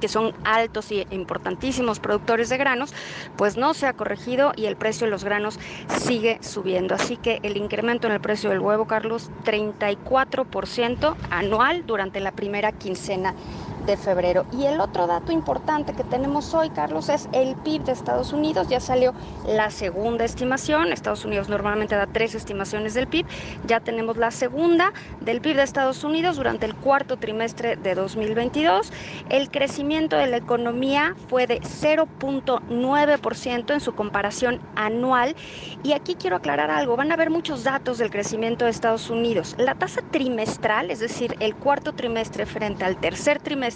que 0.00 0.08
son 0.08 0.34
altos 0.44 0.90
y 0.90 1.06
importantísimos 1.10 2.00
productores 2.00 2.48
de 2.48 2.56
granos, 2.56 2.92
pues 3.36 3.56
no 3.56 3.74
se 3.74 3.86
ha 3.86 3.92
corregido 3.92 4.52
y 4.56 4.66
el 4.66 4.76
precio 4.76 5.06
de 5.06 5.10
los 5.10 5.24
granos 5.24 5.58
sigue 6.00 6.38
subiendo. 6.42 6.94
Así 6.94 7.16
que 7.16 7.40
el 7.42 7.56
incremento 7.56 8.06
en 8.06 8.14
el 8.14 8.20
precio 8.20 8.50
del 8.50 8.60
huevo, 8.60 8.86
Carlos, 8.86 9.30
34% 9.44 11.14
anual 11.30 11.86
durante 11.86 12.20
la 12.20 12.32
primera 12.32 12.72
quincena 12.72 13.34
de 13.86 13.96
febrero. 13.96 14.44
Y 14.52 14.66
el 14.66 14.80
otro 14.80 15.06
dato 15.06 15.32
importante 15.32 15.92
que 15.92 16.04
tenemos 16.04 16.54
hoy, 16.54 16.70
Carlos, 16.70 17.08
es 17.08 17.28
el 17.32 17.56
PIB 17.56 17.84
de 17.84 17.92
Estados 17.92 18.32
Unidos. 18.32 18.68
Ya 18.68 18.80
salió 18.80 19.14
la 19.46 19.70
segunda 19.70 20.24
estimación. 20.24 20.92
Estados 20.92 21.24
Unidos 21.24 21.48
normalmente 21.48 21.94
da 21.94 22.06
tres 22.06 22.34
estimaciones 22.34 22.94
del 22.94 23.06
PIB. 23.06 23.26
Ya 23.66 23.80
tenemos 23.80 24.16
la 24.16 24.30
segunda 24.30 24.92
del 25.20 25.40
PIB 25.40 25.56
de 25.56 25.62
Estados 25.62 26.04
Unidos 26.04 26.36
durante 26.36 26.66
el 26.66 26.74
cuarto 26.74 27.16
trimestre 27.16 27.76
de 27.76 27.94
2022. 27.94 28.92
El 29.28 29.50
crecimiento 29.50 30.16
de 30.16 30.26
la 30.26 30.36
economía 30.36 31.14
fue 31.28 31.46
de 31.46 31.60
0.9% 31.60 33.72
en 33.72 33.80
su 33.80 33.94
comparación 33.94 34.60
anual. 34.76 35.34
Y 35.82 35.92
aquí 35.92 36.14
quiero 36.14 36.36
aclarar 36.36 36.70
algo. 36.70 36.96
Van 36.96 37.10
a 37.10 37.14
haber 37.14 37.30
muchos 37.30 37.64
datos 37.64 37.98
del 37.98 38.10
crecimiento 38.10 38.64
de 38.64 38.70
Estados 38.70 39.10
Unidos. 39.10 39.54
La 39.58 39.74
tasa 39.74 40.02
trimestral, 40.10 40.90
es 40.90 41.00
decir, 41.00 41.36
el 41.40 41.54
cuarto 41.54 41.92
trimestre 41.92 42.46
frente 42.46 42.84
al 42.84 42.96
tercer 42.96 43.40
trimestre, 43.40 43.69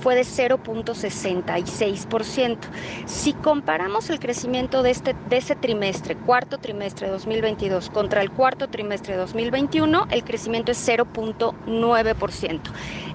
fue 0.00 0.14
de 0.14 0.22
0.66%. 0.22 2.58
Si 3.06 3.32
comparamos 3.32 4.10
el 4.10 4.20
crecimiento 4.20 4.82
de, 4.82 4.90
este, 4.90 5.14
de 5.28 5.36
ese 5.36 5.54
trimestre, 5.56 6.16
cuarto 6.16 6.58
trimestre 6.58 7.06
de 7.06 7.12
2022, 7.12 7.90
contra 7.90 8.22
el 8.22 8.30
cuarto 8.30 8.68
trimestre 8.68 9.14
de 9.14 9.20
2021, 9.20 10.06
el 10.10 10.24
crecimiento 10.24 10.72
es 10.72 10.88
0.9%. 10.88 12.60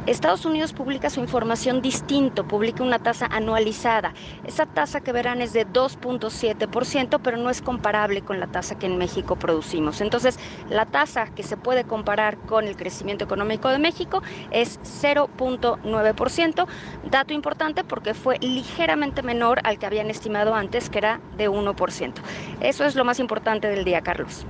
Estados 0.06 0.46
Unidos 0.46 0.74
publica 0.74 1.10
su 1.10 1.22
información 1.22 1.82
distinto, 1.82 2.46
publica 2.46 2.84
una 2.84 3.00
tasa 3.00 3.26
anualizada. 3.26 4.14
Esa 4.46 4.66
tasa 4.66 5.00
que 5.00 5.14
verán 5.14 5.42
es 5.42 5.54
de 5.54 5.66
2.7%, 5.66 7.22
pero 7.24 7.38
no 7.38 7.50
es 7.50 7.62
comparable 7.62 8.22
con 8.22 8.42
la 8.42 8.48
tasa 8.48 8.78
que 8.78 8.86
en 8.86 8.98
México 8.98 9.38
producimos. 9.38 10.02
Entonces, 10.02 10.38
la 10.70 10.86
tasa 10.86 11.28
que 11.28 11.44
se 11.44 11.56
puede 11.56 11.86
comparar 11.86 12.38
con 12.38 12.66
el 12.68 12.76
crecimiento 12.76 13.24
económico 13.24 13.70
de 13.70 13.80
México 13.80 14.22
es 14.52 14.78
0.9%, 15.02 16.68
dato 17.10 17.34
importante 17.34 17.86
porque 17.86 18.14
fue 18.14 18.40
ligeramente 18.40 19.24
menor 19.24 19.62
al 19.64 19.80
que 19.80 19.86
habían 19.86 20.10
estimado 20.10 20.54
antes, 20.54 20.90
que 20.90 20.98
era 20.98 21.22
de 21.38 21.50
1%. 21.50 22.14
Eso 22.60 22.84
es 22.84 22.96
lo 22.96 23.06
más 23.06 23.20
importante 23.20 23.70
del 23.70 23.86
día, 23.86 24.02
Carlos. 24.02 24.46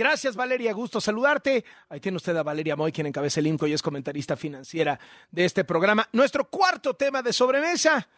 Gracias, 0.00 0.34
Valeria. 0.34 0.72
Gusto 0.72 0.98
saludarte. 0.98 1.62
Ahí 1.90 2.00
tiene 2.00 2.16
usted 2.16 2.34
a 2.34 2.42
Valeria 2.42 2.74
Moy, 2.74 2.90
quien 2.90 3.06
encabeza 3.06 3.38
el 3.38 3.46
INCO 3.48 3.66
y 3.66 3.74
es 3.74 3.82
comentarista 3.82 4.34
financiera 4.34 4.98
de 5.30 5.44
este 5.44 5.62
programa. 5.62 6.08
Nuestro 6.14 6.48
cuarto 6.48 6.94
tema 6.94 7.20
de 7.20 7.34
sobremesa. 7.34 8.08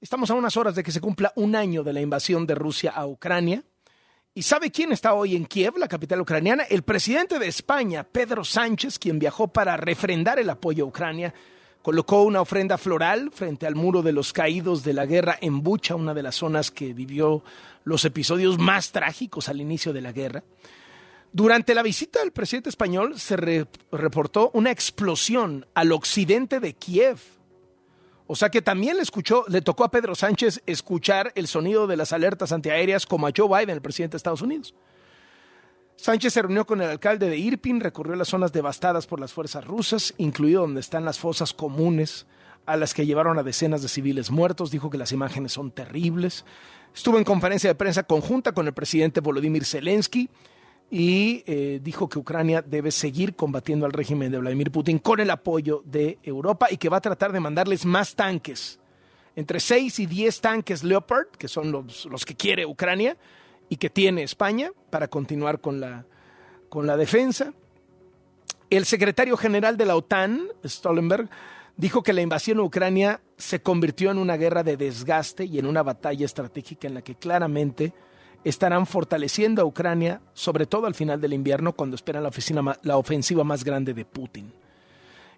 Estamos 0.00 0.28
a 0.30 0.34
unas 0.34 0.56
horas 0.56 0.74
de 0.74 0.82
que 0.82 0.90
se 0.90 1.00
cumpla 1.00 1.32
un 1.36 1.54
año 1.54 1.84
de 1.84 1.92
la 1.92 2.00
invasión 2.00 2.48
de 2.48 2.56
Rusia 2.56 2.90
a 2.90 3.06
Ucrania. 3.06 3.62
¿Y 4.34 4.42
sabe 4.42 4.72
quién 4.72 4.90
está 4.90 5.14
hoy 5.14 5.36
en 5.36 5.46
Kiev, 5.46 5.78
la 5.78 5.86
capital 5.86 6.20
ucraniana? 6.20 6.64
El 6.64 6.82
presidente 6.82 7.38
de 7.38 7.46
España, 7.46 8.02
Pedro 8.02 8.42
Sánchez, 8.42 8.98
quien 8.98 9.20
viajó 9.20 9.46
para 9.46 9.76
refrendar 9.76 10.40
el 10.40 10.50
apoyo 10.50 10.82
a 10.82 10.88
Ucrania 10.88 11.32
colocó 11.80 12.22
una 12.22 12.40
ofrenda 12.40 12.76
floral 12.76 13.30
frente 13.30 13.68
al 13.68 13.76
muro 13.76 14.02
de 14.02 14.12
los 14.12 14.32
caídos 14.32 14.82
de 14.82 14.94
la 14.94 15.06
guerra 15.06 15.38
en 15.40 15.62
Bucha, 15.62 15.94
una 15.94 16.12
de 16.12 16.24
las 16.24 16.34
zonas 16.34 16.72
que 16.72 16.92
vivió 16.92 17.44
los 17.84 18.04
episodios 18.04 18.58
más 18.58 18.90
trágicos 18.90 19.48
al 19.48 19.60
inicio 19.60 19.92
de 19.92 20.00
la 20.00 20.10
guerra. 20.10 20.42
Durante 21.34 21.74
la 21.74 21.82
visita 21.82 22.20
del 22.20 22.30
presidente 22.30 22.68
español 22.68 23.18
se 23.18 23.36
reportó 23.36 24.52
una 24.54 24.70
explosión 24.70 25.66
al 25.74 25.90
occidente 25.90 26.60
de 26.60 26.74
Kiev. 26.74 27.18
O 28.28 28.36
sea 28.36 28.50
que 28.50 28.62
también 28.62 28.98
le 28.98 29.02
escuchó, 29.02 29.44
le 29.48 29.60
tocó 29.60 29.82
a 29.82 29.90
Pedro 29.90 30.14
Sánchez 30.14 30.62
escuchar 30.64 31.32
el 31.34 31.48
sonido 31.48 31.88
de 31.88 31.96
las 31.96 32.12
alertas 32.12 32.52
antiaéreas 32.52 33.04
como 33.04 33.26
a 33.26 33.32
Joe 33.36 33.48
Biden, 33.48 33.74
el 33.74 33.82
presidente 33.82 34.12
de 34.12 34.18
Estados 34.18 34.42
Unidos. 34.42 34.76
Sánchez 35.96 36.34
se 36.34 36.42
reunió 36.42 36.64
con 36.66 36.80
el 36.80 36.88
alcalde 36.88 37.28
de 37.28 37.36
Irpin, 37.36 37.80
recorrió 37.80 38.14
las 38.14 38.28
zonas 38.28 38.52
devastadas 38.52 39.08
por 39.08 39.18
las 39.18 39.32
fuerzas 39.32 39.64
rusas, 39.64 40.14
incluido 40.18 40.60
donde 40.60 40.78
están 40.78 41.04
las 41.04 41.18
fosas 41.18 41.52
comunes 41.52 42.26
a 42.64 42.76
las 42.76 42.94
que 42.94 43.06
llevaron 43.06 43.40
a 43.40 43.42
decenas 43.42 43.82
de 43.82 43.88
civiles 43.88 44.30
muertos. 44.30 44.70
Dijo 44.70 44.88
que 44.88 44.98
las 44.98 45.10
imágenes 45.10 45.50
son 45.50 45.72
terribles. 45.72 46.44
Estuvo 46.94 47.18
en 47.18 47.24
conferencia 47.24 47.70
de 47.70 47.74
prensa 47.74 48.04
conjunta 48.04 48.52
con 48.52 48.68
el 48.68 48.72
presidente 48.72 49.18
Volodymyr 49.18 49.64
Zelensky 49.64 50.30
y 50.90 51.42
eh, 51.46 51.80
dijo 51.82 52.08
que 52.08 52.18
Ucrania 52.18 52.62
debe 52.62 52.90
seguir 52.90 53.34
combatiendo 53.34 53.86
al 53.86 53.92
régimen 53.92 54.30
de 54.30 54.38
Vladimir 54.38 54.70
Putin 54.70 54.98
con 54.98 55.20
el 55.20 55.30
apoyo 55.30 55.82
de 55.84 56.18
Europa 56.22 56.68
y 56.70 56.76
que 56.76 56.88
va 56.88 56.98
a 56.98 57.00
tratar 57.00 57.32
de 57.32 57.40
mandarles 57.40 57.84
más 57.84 58.14
tanques, 58.14 58.78
entre 59.36 59.60
6 59.60 59.98
y 59.98 60.06
10 60.06 60.40
tanques 60.40 60.84
Leopard, 60.84 61.28
que 61.38 61.48
son 61.48 61.72
los, 61.72 62.04
los 62.06 62.24
que 62.24 62.34
quiere 62.34 62.66
Ucrania 62.66 63.16
y 63.68 63.76
que 63.76 63.90
tiene 63.90 64.22
España 64.22 64.70
para 64.90 65.08
continuar 65.08 65.60
con 65.60 65.80
la, 65.80 66.06
con 66.68 66.86
la 66.86 66.96
defensa. 66.96 67.52
El 68.70 68.84
secretario 68.84 69.36
general 69.36 69.76
de 69.76 69.86
la 69.86 69.96
OTAN, 69.96 70.48
Stoltenberg, 70.64 71.28
dijo 71.76 72.02
que 72.02 72.12
la 72.12 72.22
invasión 72.22 72.58
a 72.58 72.62
Ucrania 72.62 73.20
se 73.36 73.60
convirtió 73.60 74.10
en 74.10 74.18
una 74.18 74.36
guerra 74.36 74.62
de 74.62 74.76
desgaste 74.76 75.44
y 75.44 75.58
en 75.58 75.66
una 75.66 75.82
batalla 75.82 76.24
estratégica 76.24 76.86
en 76.86 76.94
la 76.94 77.02
que 77.02 77.16
claramente 77.16 77.92
estarán 78.44 78.86
fortaleciendo 78.86 79.62
a 79.62 79.64
Ucrania, 79.64 80.20
sobre 80.34 80.66
todo 80.66 80.86
al 80.86 80.94
final 80.94 81.20
del 81.20 81.32
invierno, 81.32 81.72
cuando 81.72 81.96
esperan 81.96 82.22
la, 82.22 82.28
oficina, 82.28 82.78
la 82.82 82.96
ofensiva 82.96 83.42
más 83.42 83.64
grande 83.64 83.94
de 83.94 84.04
Putin. 84.04 84.52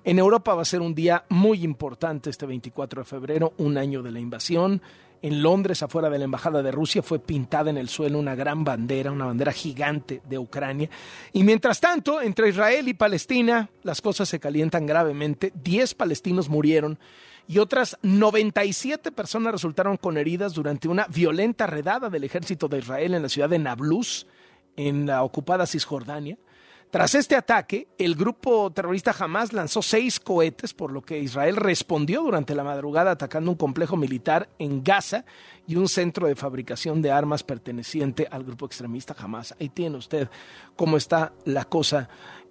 En 0.05 0.19
Europa 0.19 0.55
va 0.55 0.62
a 0.62 0.66
ser 0.66 0.83
un 0.83 0.95
día 0.95 1.25
muy 1.31 1.64
importante 1.64 2.31
este 2.31 2.47
24 2.47 3.03
de 3.03 3.05
febrero, 3.05 3.55
un 3.59 3.77
año 3.77 4.03
de 4.03 4.12
la 4.12 4.21
invasión. 4.21 4.81
En 5.23 5.42
Londres, 5.42 5.83
afuera 5.83 6.11
de 6.11 6.19
la 6.19 6.27
embajada 6.27 6.62
de 6.62 6.71
Rusia, 6.71 7.03
fue 7.03 7.19
pintada 7.19 7.71
en 7.71 7.77
el 7.77 7.88
suelo 7.88 8.19
una 8.19 8.37
gran 8.37 8.62
bandera, 8.62 9.11
una 9.11 9.25
bandera 9.25 9.51
gigante 9.51 10.21
de 10.29 10.38
Ucrania. 10.38 10.88
Y 11.33 11.42
mientras 11.42 11.81
tanto, 11.81 12.23
entre 12.23 12.51
Israel 12.51 12.87
y 12.87 12.95
Palestina, 12.95 13.69
las 13.83 14.01
cosas 14.01 14.29
se 14.29 14.38
calientan 14.38 14.87
gravemente. 14.87 15.53
Diez 15.55 15.95
palestinos 15.95 16.49
murieron 16.49 17.01
y 17.48 17.59
otras 17.59 17.96
97 18.02 19.12
personas 19.12 19.52
resultaron 19.52 19.96
con 19.96 20.18
heridas 20.18 20.52
durante 20.54 20.88
una 20.88 21.06
violenta 21.06 21.66
redada 21.66 22.11
del 22.11 22.24
ejército 22.24 22.68
de 22.68 22.78
Israel 22.78 23.14
en 23.14 23.22
la 23.22 23.28
ciudad 23.28 23.48
de 23.48 23.59
Nablus, 23.59 24.26
en 24.76 25.06
la 25.06 25.22
ocupada 25.22 25.66
Cisjordania. 25.66 26.38
Tras 26.90 27.14
este 27.16 27.35
ataque, 27.35 27.88
el 27.98 28.14
grupo 28.14 28.70
terrorista 28.70 29.14
Hamas 29.18 29.52
lanzó 29.52 29.82
seis 29.82 30.20
cohetes, 30.20 30.72
por 30.72 30.92
lo 30.92 31.02
que 31.02 31.18
Israel 31.18 31.56
respondió 31.56 32.22
durante 32.22 32.54
la 32.54 32.62
madrugada 32.62 33.11
atacando 33.11 33.50
un 33.50 33.56
complejo 33.56 33.96
militar 33.96 34.48
en 34.59 34.85
Gaza 34.85 35.24
y 35.66 35.76
un 35.76 35.88
centro 35.88 36.28
de 36.28 36.37
fabricación 36.37 37.02
de 37.02 37.11
armas 37.11 37.42
perteneciente 37.42 38.28
al 38.30 38.44
grupo 38.44 38.66
extremista 38.66 39.16
Hamas. 39.18 39.54
Ahí 39.61 39.68
tiene 39.68 39.96
usted 39.96 40.28
cómo 40.76 40.96
está 40.96 41.32
la 41.44 41.64
cosa 41.64 42.09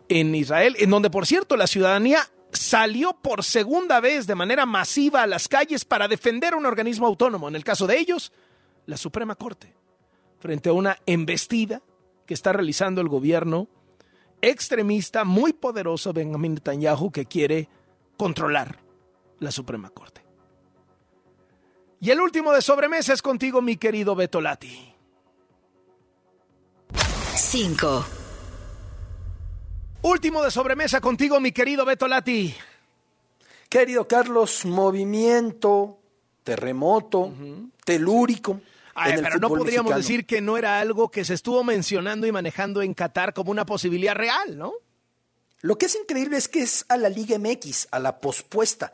en 0.10 0.36
Israel, 0.36 0.76
en 0.80 0.90
donde, 0.90 1.10
por 1.10 1.26
cierto, 1.26 1.56
la 1.56 1.66
ciudadanía 1.66 2.20
salió 2.56 3.14
por 3.14 3.44
segunda 3.44 4.00
vez 4.00 4.28
de 4.28 4.36
manera 4.36 4.66
masiva 4.66 5.24
a 5.24 5.28
las 5.28 5.48
calles 5.48 5.86
para 5.86 6.08
defender 6.08 6.56
un 6.56 6.66
organismo 6.66 7.08
autónomo, 7.08 7.48
en 7.48 7.56
el 7.56 7.64
caso 7.64 7.88
de 7.88 8.00
ellos, 8.00 8.32
la 8.86 8.98
Suprema 8.98 9.36
Corte, 9.36 9.76
frente 10.40 10.70
a 10.70 10.74
una 10.74 10.98
embestida 11.06 11.82
que 12.26 12.34
está 12.34 12.54
realizando 12.54 13.02
el 13.02 13.08
gobierno 13.08 13.68
extremista 14.42 15.24
muy 15.24 15.54
poderoso 15.54 16.14
Benjamin 16.14 16.56
Netanyahu 16.56 17.12
que 17.12 17.26
quiere 17.26 17.70
controlar 18.18 18.80
la 19.40 19.52
Suprema 19.52 19.90
Corte. 19.90 20.24
Y 22.00 22.12
el 22.12 22.20
último 22.20 22.52
de 22.52 22.62
sobremesa 22.62 23.14
es 23.14 23.22
contigo, 23.22 23.62
mi 23.62 23.78
querido 23.78 24.16
Betolati. 24.16 24.94
5. 27.36 28.06
Último 30.06 30.44
de 30.44 30.52
sobremesa 30.52 31.02
contigo, 31.02 31.40
mi 31.40 31.52
querido 31.52 31.84
Beto 31.84 32.08
Lati. 32.08 32.54
Querido 33.68 34.08
Carlos, 34.08 34.64
movimiento, 34.64 35.98
terremoto, 36.44 37.34
telúrico. 37.84 38.62
pero 38.94 39.40
no 39.40 39.50
podríamos 39.50 39.96
decir 39.96 40.28
que 40.28 40.42
no 40.42 40.60
era 40.60 40.80
algo 40.80 41.10
que 41.10 41.26
se 41.26 41.34
estuvo 41.34 41.64
mencionando 41.64 42.28
y 42.28 42.32
manejando 42.32 42.84
en 42.84 42.94
Qatar 42.94 43.34
como 43.34 43.50
una 43.50 43.66
posibilidad 43.66 44.14
real, 44.14 44.60
¿no? 44.60 44.74
Lo 45.62 45.76
que 45.80 45.88
es 45.88 45.96
increíble 45.96 46.38
es 46.38 46.50
que 46.50 46.62
es 46.62 46.86
a 46.88 46.98
la 46.98 47.10
Liga 47.10 47.40
MX, 47.40 47.88
a 47.90 47.98
la 47.98 48.20
pospuesta. 48.20 48.94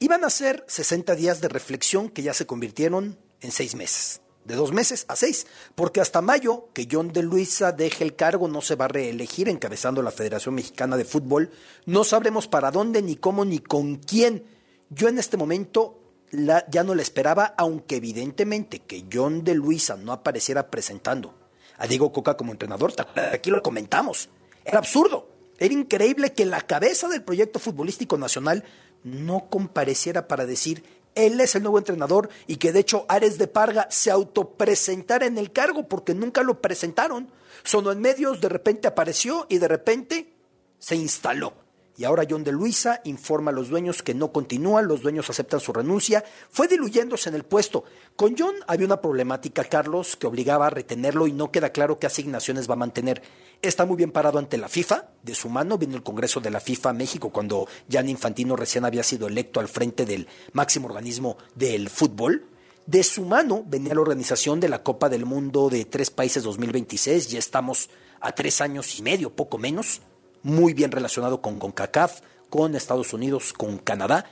Iban 0.00 0.24
a 0.24 0.30
ser 0.30 0.64
60 0.66 1.14
días 1.14 1.40
de 1.40 1.46
reflexión 1.46 2.08
que 2.08 2.24
ya 2.24 2.34
se 2.34 2.46
convirtieron 2.48 3.16
en 3.42 3.52
seis 3.52 3.76
meses 3.76 4.22
de 4.44 4.54
dos 4.54 4.72
meses 4.72 5.04
a 5.08 5.16
seis, 5.16 5.46
porque 5.74 6.00
hasta 6.00 6.22
mayo, 6.22 6.68
que 6.72 6.88
John 6.90 7.12
de 7.12 7.22
Luisa 7.22 7.72
deje 7.72 8.02
el 8.04 8.16
cargo, 8.16 8.48
no 8.48 8.60
se 8.60 8.76
va 8.76 8.86
a 8.86 8.88
reelegir 8.88 9.48
encabezando 9.48 10.02
la 10.02 10.10
Federación 10.10 10.54
Mexicana 10.54 10.96
de 10.96 11.04
Fútbol, 11.04 11.50
no 11.86 12.04
sabremos 12.04 12.48
para 12.48 12.70
dónde, 12.70 13.02
ni 13.02 13.16
cómo, 13.16 13.44
ni 13.44 13.58
con 13.58 13.96
quién. 13.96 14.44
Yo 14.88 15.08
en 15.08 15.18
este 15.18 15.36
momento 15.36 16.00
ya 16.30 16.84
no 16.84 16.94
la 16.94 17.02
esperaba, 17.02 17.54
aunque 17.56 17.96
evidentemente 17.96 18.80
que 18.80 19.04
John 19.12 19.44
de 19.44 19.54
Luisa 19.54 19.96
no 19.96 20.12
apareciera 20.12 20.70
presentando 20.70 21.34
a 21.76 21.86
Diego 21.86 22.12
Coca 22.12 22.36
como 22.36 22.52
entrenador, 22.52 22.92
aquí 23.32 23.50
lo 23.50 23.62
comentamos, 23.62 24.28
era 24.64 24.78
absurdo. 24.78 25.28
Era 25.58 25.74
increíble 25.74 26.32
que 26.32 26.46
la 26.46 26.60
cabeza 26.60 27.08
del 27.08 27.24
proyecto 27.24 27.58
futbolístico 27.58 28.16
nacional 28.16 28.64
no 29.02 29.48
compareciera 29.50 30.28
para 30.28 30.46
decir 30.46 30.84
él 31.18 31.40
es 31.40 31.54
el 31.54 31.62
nuevo 31.62 31.78
entrenador 31.78 32.28
y 32.46 32.56
que 32.56 32.72
de 32.72 32.80
hecho 32.80 33.04
Ares 33.08 33.38
de 33.38 33.48
Parga 33.48 33.88
se 33.90 34.10
autopresentara 34.10 35.26
en 35.26 35.36
el 35.36 35.52
cargo 35.52 35.88
porque 35.88 36.14
nunca 36.14 36.42
lo 36.42 36.60
presentaron. 36.60 37.28
Sonó 37.64 37.90
en 37.92 38.00
medios, 38.00 38.40
de 38.40 38.48
repente 38.48 38.88
apareció 38.88 39.46
y 39.48 39.58
de 39.58 39.68
repente 39.68 40.32
se 40.78 40.96
instaló. 40.96 41.67
Y 41.98 42.04
ahora 42.04 42.24
John 42.30 42.44
de 42.44 42.52
Luisa 42.52 43.00
informa 43.02 43.50
a 43.50 43.54
los 43.54 43.70
dueños 43.70 44.04
que 44.04 44.14
no 44.14 44.30
continúan, 44.30 44.86
los 44.86 45.02
dueños 45.02 45.28
aceptan 45.30 45.58
su 45.58 45.72
renuncia. 45.72 46.24
Fue 46.48 46.68
diluyéndose 46.68 47.28
en 47.28 47.34
el 47.34 47.42
puesto. 47.42 47.82
Con 48.14 48.36
John 48.38 48.54
había 48.68 48.86
una 48.86 49.00
problemática, 49.00 49.64
Carlos, 49.64 50.14
que 50.14 50.28
obligaba 50.28 50.68
a 50.68 50.70
retenerlo 50.70 51.26
y 51.26 51.32
no 51.32 51.50
queda 51.50 51.70
claro 51.70 51.98
qué 51.98 52.06
asignaciones 52.06 52.70
va 52.70 52.74
a 52.74 52.76
mantener. 52.76 53.20
Está 53.62 53.84
muy 53.84 53.96
bien 53.96 54.12
parado 54.12 54.38
ante 54.38 54.58
la 54.58 54.68
FIFA, 54.68 55.08
de 55.24 55.34
su 55.34 55.48
mano 55.48 55.76
vino 55.76 55.96
el 55.96 56.04
Congreso 56.04 56.38
de 56.38 56.52
la 56.52 56.60
FIFA 56.60 56.90
a 56.90 56.92
México 56.92 57.30
cuando 57.30 57.66
Jan 57.90 58.08
Infantino 58.08 58.54
recién 58.54 58.84
había 58.84 59.02
sido 59.02 59.26
electo 59.26 59.58
al 59.58 59.66
frente 59.66 60.06
del 60.06 60.28
máximo 60.52 60.86
organismo 60.86 61.36
del 61.56 61.90
fútbol. 61.90 62.46
De 62.86 63.02
su 63.02 63.24
mano 63.24 63.64
venía 63.66 63.94
la 63.94 64.02
organización 64.02 64.60
de 64.60 64.68
la 64.68 64.84
Copa 64.84 65.08
del 65.08 65.26
Mundo 65.26 65.68
de 65.68 65.84
tres 65.84 66.10
países 66.10 66.44
2026, 66.44 67.28
ya 67.28 67.40
estamos 67.40 67.90
a 68.20 68.30
tres 68.30 68.60
años 68.60 68.96
y 69.00 69.02
medio, 69.02 69.30
poco 69.30 69.58
menos 69.58 70.00
muy 70.42 70.74
bien 70.74 70.90
relacionado 70.90 71.40
con 71.40 71.58
CONCACAF, 71.58 72.20
con 72.50 72.74
Estados 72.74 73.12
Unidos, 73.12 73.52
con 73.52 73.78
Canadá, 73.78 74.30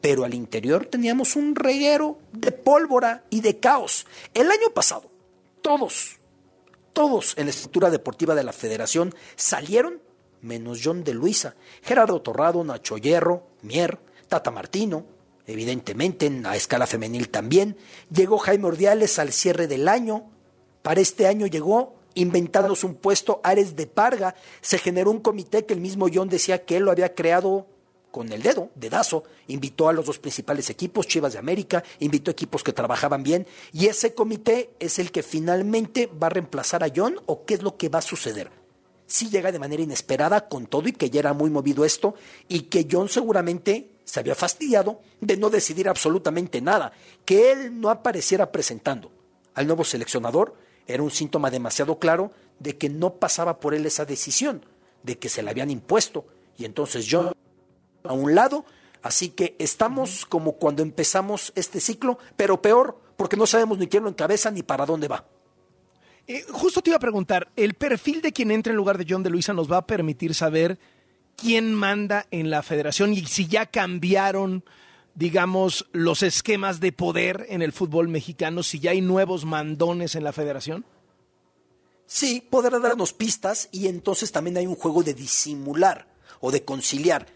pero 0.00 0.24
al 0.24 0.34
interior 0.34 0.86
teníamos 0.86 1.34
un 1.36 1.54
reguero 1.56 2.18
de 2.32 2.52
pólvora 2.52 3.24
y 3.30 3.40
de 3.40 3.58
caos. 3.58 4.06
El 4.34 4.50
año 4.50 4.68
pasado, 4.74 5.10
todos, 5.62 6.18
todos 6.92 7.34
en 7.38 7.46
la 7.46 7.50
estructura 7.50 7.90
deportiva 7.90 8.34
de 8.34 8.44
la 8.44 8.52
federación 8.52 9.14
salieron, 9.34 10.02
menos 10.42 10.80
John 10.84 11.04
de 11.04 11.14
Luisa, 11.14 11.54
Gerardo 11.82 12.20
Torrado, 12.20 12.62
Nacho 12.64 12.98
Hierro, 12.98 13.46
Mier, 13.62 13.98
Tata 14.28 14.50
Martino, 14.50 15.06
evidentemente 15.46 16.26
en 16.26 16.42
la 16.42 16.56
escala 16.56 16.86
femenil 16.86 17.30
también. 17.30 17.76
Llegó 18.12 18.38
Jaime 18.38 18.66
Ordiales 18.66 19.18
al 19.18 19.32
cierre 19.32 19.66
del 19.66 19.88
año. 19.88 20.30
Para 20.82 21.00
este 21.00 21.26
año 21.26 21.46
llegó 21.46 21.94
inventándose 22.14 22.86
un 22.86 22.94
puesto, 22.94 23.40
Ares 23.42 23.76
de 23.76 23.86
Parga, 23.86 24.34
se 24.60 24.78
generó 24.78 25.10
un 25.10 25.20
comité 25.20 25.66
que 25.66 25.74
el 25.74 25.80
mismo 25.80 26.06
John 26.12 26.28
decía 26.28 26.64
que 26.64 26.76
él 26.76 26.84
lo 26.84 26.90
había 26.90 27.14
creado 27.14 27.66
con 28.14 28.30
el 28.30 28.42
dedo, 28.42 28.70
dedazo, 28.76 29.24
invitó 29.48 29.88
a 29.88 29.92
los 29.92 30.06
dos 30.06 30.20
principales 30.20 30.70
equipos, 30.70 31.08
Chivas 31.08 31.32
de 31.32 31.40
América, 31.40 31.82
invitó 31.98 32.30
equipos 32.30 32.62
que 32.62 32.72
trabajaban 32.72 33.24
bien, 33.24 33.44
y 33.72 33.86
ese 33.86 34.14
comité 34.14 34.70
es 34.78 35.00
el 35.00 35.10
que 35.10 35.24
finalmente 35.24 36.06
va 36.06 36.28
a 36.28 36.30
reemplazar 36.30 36.84
a 36.84 36.92
John, 36.94 37.20
o 37.26 37.44
qué 37.44 37.54
es 37.54 37.62
lo 37.64 37.76
que 37.76 37.88
va 37.88 37.98
a 37.98 38.02
suceder. 38.02 38.52
Si 39.06 39.30
llega 39.30 39.50
de 39.50 39.58
manera 39.58 39.82
inesperada 39.82 40.48
con 40.48 40.66
todo 40.66 40.88
y 40.88 40.92
que 40.92 41.10
ya 41.10 41.18
era 41.18 41.32
muy 41.32 41.50
movido 41.50 41.84
esto, 41.84 42.14
y 42.46 42.60
que 42.62 42.86
John 42.88 43.08
seguramente 43.08 43.90
se 44.04 44.20
había 44.20 44.36
fastidiado 44.36 45.00
de 45.20 45.36
no 45.36 45.50
decidir 45.50 45.88
absolutamente 45.88 46.60
nada, 46.60 46.92
que 47.24 47.50
él 47.50 47.80
no 47.80 47.90
apareciera 47.90 48.52
presentando 48.52 49.10
al 49.54 49.66
nuevo 49.66 49.82
seleccionador, 49.82 50.54
era 50.86 51.02
un 51.02 51.10
síntoma 51.10 51.50
demasiado 51.50 51.98
claro 51.98 52.30
de 52.58 52.76
que 52.76 52.88
no 52.88 53.14
pasaba 53.14 53.60
por 53.60 53.74
él 53.74 53.86
esa 53.86 54.04
decisión, 54.04 54.64
de 55.02 55.18
que 55.18 55.28
se 55.28 55.42
la 55.42 55.50
habían 55.50 55.70
impuesto. 55.70 56.26
Y 56.56 56.64
entonces 56.64 57.06
yo 57.06 57.32
a 58.04 58.12
un 58.12 58.34
lado, 58.34 58.64
así 59.02 59.30
que 59.30 59.56
estamos 59.58 60.26
como 60.26 60.52
cuando 60.52 60.82
empezamos 60.82 61.52
este 61.56 61.80
ciclo, 61.80 62.18
pero 62.36 62.60
peor, 62.62 63.00
porque 63.16 63.36
no 63.36 63.46
sabemos 63.46 63.78
ni 63.78 63.86
quién 63.86 64.04
lo 64.04 64.10
encabeza 64.10 64.50
ni 64.50 64.62
para 64.62 64.86
dónde 64.86 65.08
va. 65.08 65.26
Eh, 66.26 66.44
justo 66.50 66.80
te 66.80 66.90
iba 66.90 66.96
a 66.96 67.00
preguntar, 67.00 67.50
¿el 67.56 67.74
perfil 67.74 68.22
de 68.22 68.32
quien 68.32 68.50
entra 68.50 68.70
en 68.70 68.76
lugar 68.76 68.96
de 68.96 69.06
John 69.08 69.22
de 69.22 69.30
Luisa 69.30 69.52
nos 69.52 69.70
va 69.70 69.78
a 69.78 69.86
permitir 69.86 70.34
saber 70.34 70.78
quién 71.36 71.74
manda 71.74 72.26
en 72.30 72.50
la 72.50 72.62
federación 72.62 73.12
y 73.12 73.24
si 73.26 73.46
ya 73.46 73.66
cambiaron 73.66 74.64
digamos, 75.14 75.86
los 75.92 76.22
esquemas 76.22 76.80
de 76.80 76.92
poder 76.92 77.46
en 77.48 77.62
el 77.62 77.72
fútbol 77.72 78.08
mexicano, 78.08 78.62
si 78.62 78.80
ya 78.80 78.90
hay 78.90 79.00
nuevos 79.00 79.44
mandones 79.44 80.14
en 80.14 80.24
la 80.24 80.32
federación? 80.32 80.84
Sí, 82.06 82.46
podrá 82.48 82.78
darnos 82.78 83.12
pistas 83.12 83.68
y 83.72 83.86
entonces 83.88 84.32
también 84.32 84.56
hay 84.56 84.66
un 84.66 84.74
juego 84.74 85.02
de 85.02 85.14
disimular 85.14 86.06
o 86.40 86.50
de 86.50 86.64
conciliar 86.64 87.26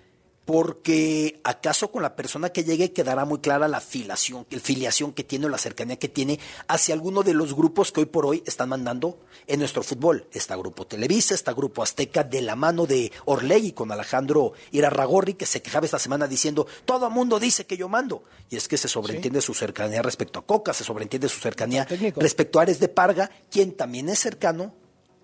porque 0.48 1.42
acaso 1.44 1.92
con 1.92 2.00
la 2.00 2.16
persona 2.16 2.48
que 2.48 2.64
llegue 2.64 2.94
quedará 2.94 3.26
muy 3.26 3.40
clara 3.40 3.68
la 3.68 3.82
filiación, 3.82 4.46
el 4.48 4.62
filiación 4.62 5.12
que 5.12 5.22
tiene 5.22 5.44
o 5.44 5.50
la 5.50 5.58
cercanía 5.58 5.98
que 5.98 6.08
tiene 6.08 6.40
hacia 6.68 6.94
alguno 6.94 7.22
de 7.22 7.34
los 7.34 7.52
grupos 7.52 7.92
que 7.92 8.00
hoy 8.00 8.06
por 8.06 8.24
hoy 8.24 8.42
están 8.46 8.70
mandando 8.70 9.18
en 9.46 9.58
nuestro 9.58 9.82
fútbol. 9.82 10.26
Está 10.32 10.56
Grupo 10.56 10.86
Televisa, 10.86 11.34
está 11.34 11.52
Grupo 11.52 11.82
Azteca 11.82 12.24
de 12.24 12.40
la 12.40 12.56
mano 12.56 12.86
de 12.86 13.12
Orlegui 13.26 13.72
con 13.72 13.92
Alejandro 13.92 14.54
Irarragorri 14.70 15.34
que 15.34 15.44
se 15.44 15.60
quejaba 15.60 15.84
esta 15.84 15.98
semana 15.98 16.26
diciendo 16.26 16.66
todo 16.86 17.08
el 17.08 17.12
mundo 17.12 17.38
dice 17.38 17.66
que 17.66 17.76
yo 17.76 17.90
mando. 17.90 18.22
Y 18.48 18.56
es 18.56 18.68
que 18.68 18.78
se 18.78 18.88
sobreentiende 18.88 19.42
su 19.42 19.52
cercanía 19.52 20.00
respecto 20.00 20.38
a 20.38 20.46
Coca, 20.46 20.72
se 20.72 20.82
sobreentiende 20.82 21.28
su 21.28 21.40
cercanía 21.40 21.86
respecto 22.16 22.58
a 22.58 22.62
Ares 22.62 22.80
de 22.80 22.88
Parga, 22.88 23.30
quien 23.50 23.72
también 23.72 24.08
es 24.08 24.20
cercano 24.20 24.74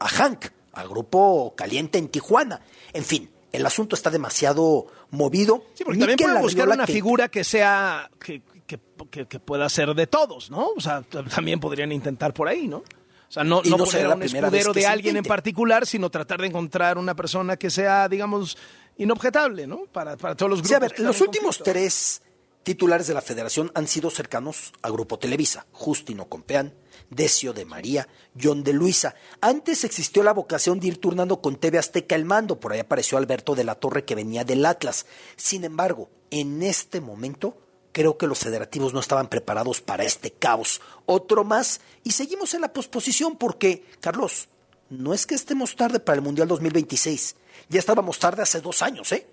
a 0.00 0.06
Hank, 0.06 0.48
al 0.72 0.86
Grupo 0.86 1.54
Caliente 1.56 1.96
en 1.96 2.08
Tijuana. 2.08 2.60
En 2.92 3.06
fin, 3.06 3.30
el 3.54 3.64
asunto 3.64 3.94
está 3.94 4.10
demasiado 4.10 4.86
movido. 5.10 5.64
Sí, 5.74 5.84
porque 5.84 5.98
también 5.98 6.18
pueden 6.18 6.42
buscar 6.42 6.68
una 6.68 6.86
figura 6.86 7.28
que 7.28 7.44
sea, 7.44 8.10
que, 8.18 8.42
que, 8.66 9.38
pueda 9.38 9.68
ser 9.68 9.94
de 9.94 10.06
todos, 10.06 10.50
¿no? 10.50 10.70
O 10.76 10.80
sea, 10.80 11.02
también 11.02 11.60
podrían 11.60 11.92
intentar 11.92 12.34
por 12.34 12.48
ahí, 12.48 12.66
¿no? 12.66 12.78
O 12.78 13.32
sea, 13.34 13.44
no, 13.44 13.62
no, 13.62 13.76
poner 13.76 14.08
un 14.08 14.22
escudero 14.22 14.72
de 14.72 14.86
alguien 14.86 15.16
en 15.16 15.24
particular, 15.24 15.86
sino 15.86 16.10
tratar 16.10 16.40
de 16.40 16.48
encontrar 16.48 16.98
una 16.98 17.14
persona 17.14 17.56
que 17.56 17.70
sea, 17.70 18.08
digamos, 18.08 18.56
inobjetable, 18.96 19.66
¿no? 19.66 19.86
Para, 19.92 20.16
para 20.16 20.34
todos 20.34 20.50
los 20.50 20.58
grupos. 20.58 20.68
Sí, 20.68 20.74
a 20.74 20.78
ver, 20.80 20.98
los 21.00 21.20
últimos 21.20 21.58
tres 21.58 22.22
titulares 22.64 23.06
de 23.06 23.14
la 23.14 23.20
federación 23.20 23.70
han 23.74 23.86
sido 23.86 24.10
cercanos 24.10 24.72
a 24.82 24.90
Grupo 24.90 25.18
Televisa, 25.18 25.66
Justino 25.72 26.26
Compeán, 26.26 26.74
Decio 27.14 27.52
de 27.52 27.64
María, 27.64 28.08
John 28.40 28.64
de 28.64 28.72
Luisa. 28.72 29.14
Antes 29.40 29.84
existió 29.84 30.22
la 30.22 30.32
vocación 30.32 30.80
de 30.80 30.88
ir 30.88 31.00
turnando 31.00 31.40
con 31.40 31.56
TV 31.56 31.78
Azteca 31.78 32.14
el 32.14 32.24
mando, 32.24 32.60
por 32.60 32.72
ahí 32.72 32.80
apareció 32.80 33.18
Alberto 33.18 33.54
de 33.54 33.64
la 33.64 33.74
Torre 33.74 34.04
que 34.04 34.14
venía 34.14 34.44
del 34.44 34.66
Atlas. 34.66 35.06
Sin 35.36 35.64
embargo, 35.64 36.08
en 36.30 36.62
este 36.62 37.00
momento 37.00 37.56
creo 37.92 38.18
que 38.18 38.26
los 38.26 38.40
federativos 38.40 38.92
no 38.92 39.00
estaban 39.00 39.28
preparados 39.28 39.80
para 39.80 40.04
este 40.04 40.32
caos. 40.32 40.80
Otro 41.06 41.44
más, 41.44 41.80
y 42.02 42.10
seguimos 42.10 42.52
en 42.52 42.60
la 42.60 42.72
posposición 42.72 43.36
porque, 43.36 43.84
Carlos, 44.00 44.48
no 44.90 45.14
es 45.14 45.26
que 45.26 45.34
estemos 45.34 45.76
tarde 45.76 46.00
para 46.00 46.16
el 46.16 46.22
Mundial 46.22 46.48
2026, 46.48 47.36
ya 47.68 47.78
estábamos 47.78 48.18
tarde 48.18 48.42
hace 48.42 48.60
dos 48.60 48.82
años, 48.82 49.10
¿eh? 49.12 49.26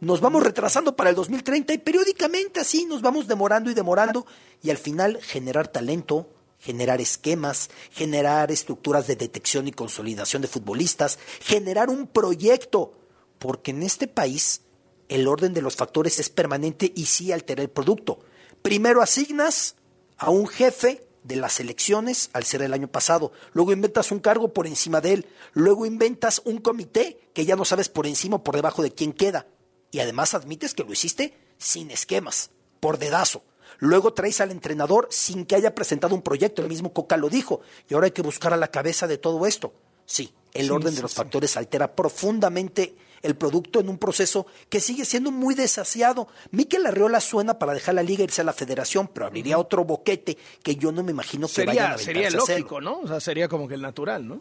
Nos 0.00 0.20
vamos 0.20 0.44
retrasando 0.44 0.94
para 0.94 1.10
el 1.10 1.16
2030 1.16 1.72
y 1.72 1.78
periódicamente 1.78 2.60
así 2.60 2.84
nos 2.84 3.02
vamos 3.02 3.26
demorando 3.26 3.68
y 3.68 3.74
demorando 3.74 4.26
y 4.62 4.70
al 4.70 4.78
final 4.78 5.18
generar 5.20 5.68
talento, 5.68 6.28
generar 6.58 7.00
esquemas, 7.00 7.70
generar 7.90 8.50
estructuras 8.50 9.06
de 9.06 9.16
detección 9.16 9.68
y 9.68 9.72
consolidación 9.72 10.42
de 10.42 10.48
futbolistas, 10.48 11.18
generar 11.40 11.88
un 11.88 12.06
proyecto, 12.06 12.92
porque 13.38 13.70
en 13.70 13.82
este 13.82 14.08
país 14.08 14.62
el 15.08 15.26
orden 15.28 15.54
de 15.54 15.62
los 15.62 15.76
factores 15.76 16.18
es 16.18 16.28
permanente 16.28 16.92
y 16.94 17.06
sí 17.06 17.32
altera 17.32 17.62
el 17.62 17.70
producto. 17.70 18.18
Primero 18.62 19.02
asignas 19.02 19.76
a 20.16 20.30
un 20.30 20.46
jefe 20.46 21.06
de 21.22 21.36
las 21.36 21.60
elecciones 21.60 22.30
al 22.32 22.44
ser 22.44 22.62
el 22.62 22.72
año 22.72 22.88
pasado, 22.88 23.32
luego 23.52 23.72
inventas 23.72 24.10
un 24.12 24.18
cargo 24.18 24.52
por 24.52 24.66
encima 24.66 25.00
de 25.00 25.12
él, 25.12 25.26
luego 25.52 25.86
inventas 25.86 26.42
un 26.44 26.58
comité 26.58 27.30
que 27.34 27.44
ya 27.44 27.56
no 27.56 27.64
sabes 27.64 27.88
por 27.88 28.06
encima 28.06 28.36
o 28.36 28.44
por 28.44 28.56
debajo 28.56 28.82
de 28.82 28.92
quién 28.92 29.12
queda, 29.12 29.46
y 29.90 30.00
además 30.00 30.34
admites 30.34 30.74
que 30.74 30.84
lo 30.84 30.92
hiciste 30.92 31.34
sin 31.58 31.90
esquemas, 31.90 32.50
por 32.80 32.98
dedazo. 32.98 33.42
Luego 33.78 34.12
traes 34.12 34.40
al 34.40 34.50
entrenador 34.50 35.08
sin 35.10 35.44
que 35.46 35.54
haya 35.54 35.74
presentado 35.74 36.14
un 36.14 36.22
proyecto, 36.22 36.62
el 36.62 36.68
mismo 36.68 36.92
Coca 36.92 37.16
lo 37.16 37.28
dijo, 37.28 37.60
y 37.88 37.94
ahora 37.94 38.06
hay 38.06 38.12
que 38.12 38.22
buscar 38.22 38.52
a 38.52 38.56
la 38.56 38.68
cabeza 38.68 39.06
de 39.06 39.18
todo 39.18 39.46
esto. 39.46 39.72
Sí, 40.04 40.32
el 40.54 40.70
orden 40.70 40.94
de 40.94 41.02
los 41.02 41.14
factores 41.14 41.56
altera 41.56 41.94
profundamente 41.94 42.96
el 43.22 43.36
producto 43.36 43.80
en 43.80 43.88
un 43.88 43.98
proceso 43.98 44.46
que 44.68 44.80
sigue 44.80 45.04
siendo 45.04 45.30
muy 45.30 45.54
desasiado. 45.54 46.28
Miquel 46.50 46.86
Arreola 46.86 47.20
suena 47.20 47.58
para 47.58 47.74
dejar 47.74 47.94
la 47.94 48.02
liga 48.02 48.20
e 48.20 48.24
irse 48.24 48.40
a 48.40 48.44
la 48.44 48.52
federación, 48.52 49.08
pero 49.08 49.26
abriría 49.26 49.58
otro 49.58 49.84
boquete 49.84 50.38
que 50.62 50.76
yo 50.76 50.92
no 50.92 51.02
me 51.02 51.10
imagino 51.10 51.46
que 51.46 51.54
sería, 51.54 51.72
vayan 51.72 51.92
a 51.92 51.98
Sería 51.98 52.30
lógico, 52.30 52.80
¿no? 52.80 53.00
O 53.00 53.08
sea, 53.08 53.20
sería 53.20 53.48
como 53.48 53.68
que 53.68 53.74
el 53.74 53.82
natural, 53.82 54.26
¿no? 54.26 54.40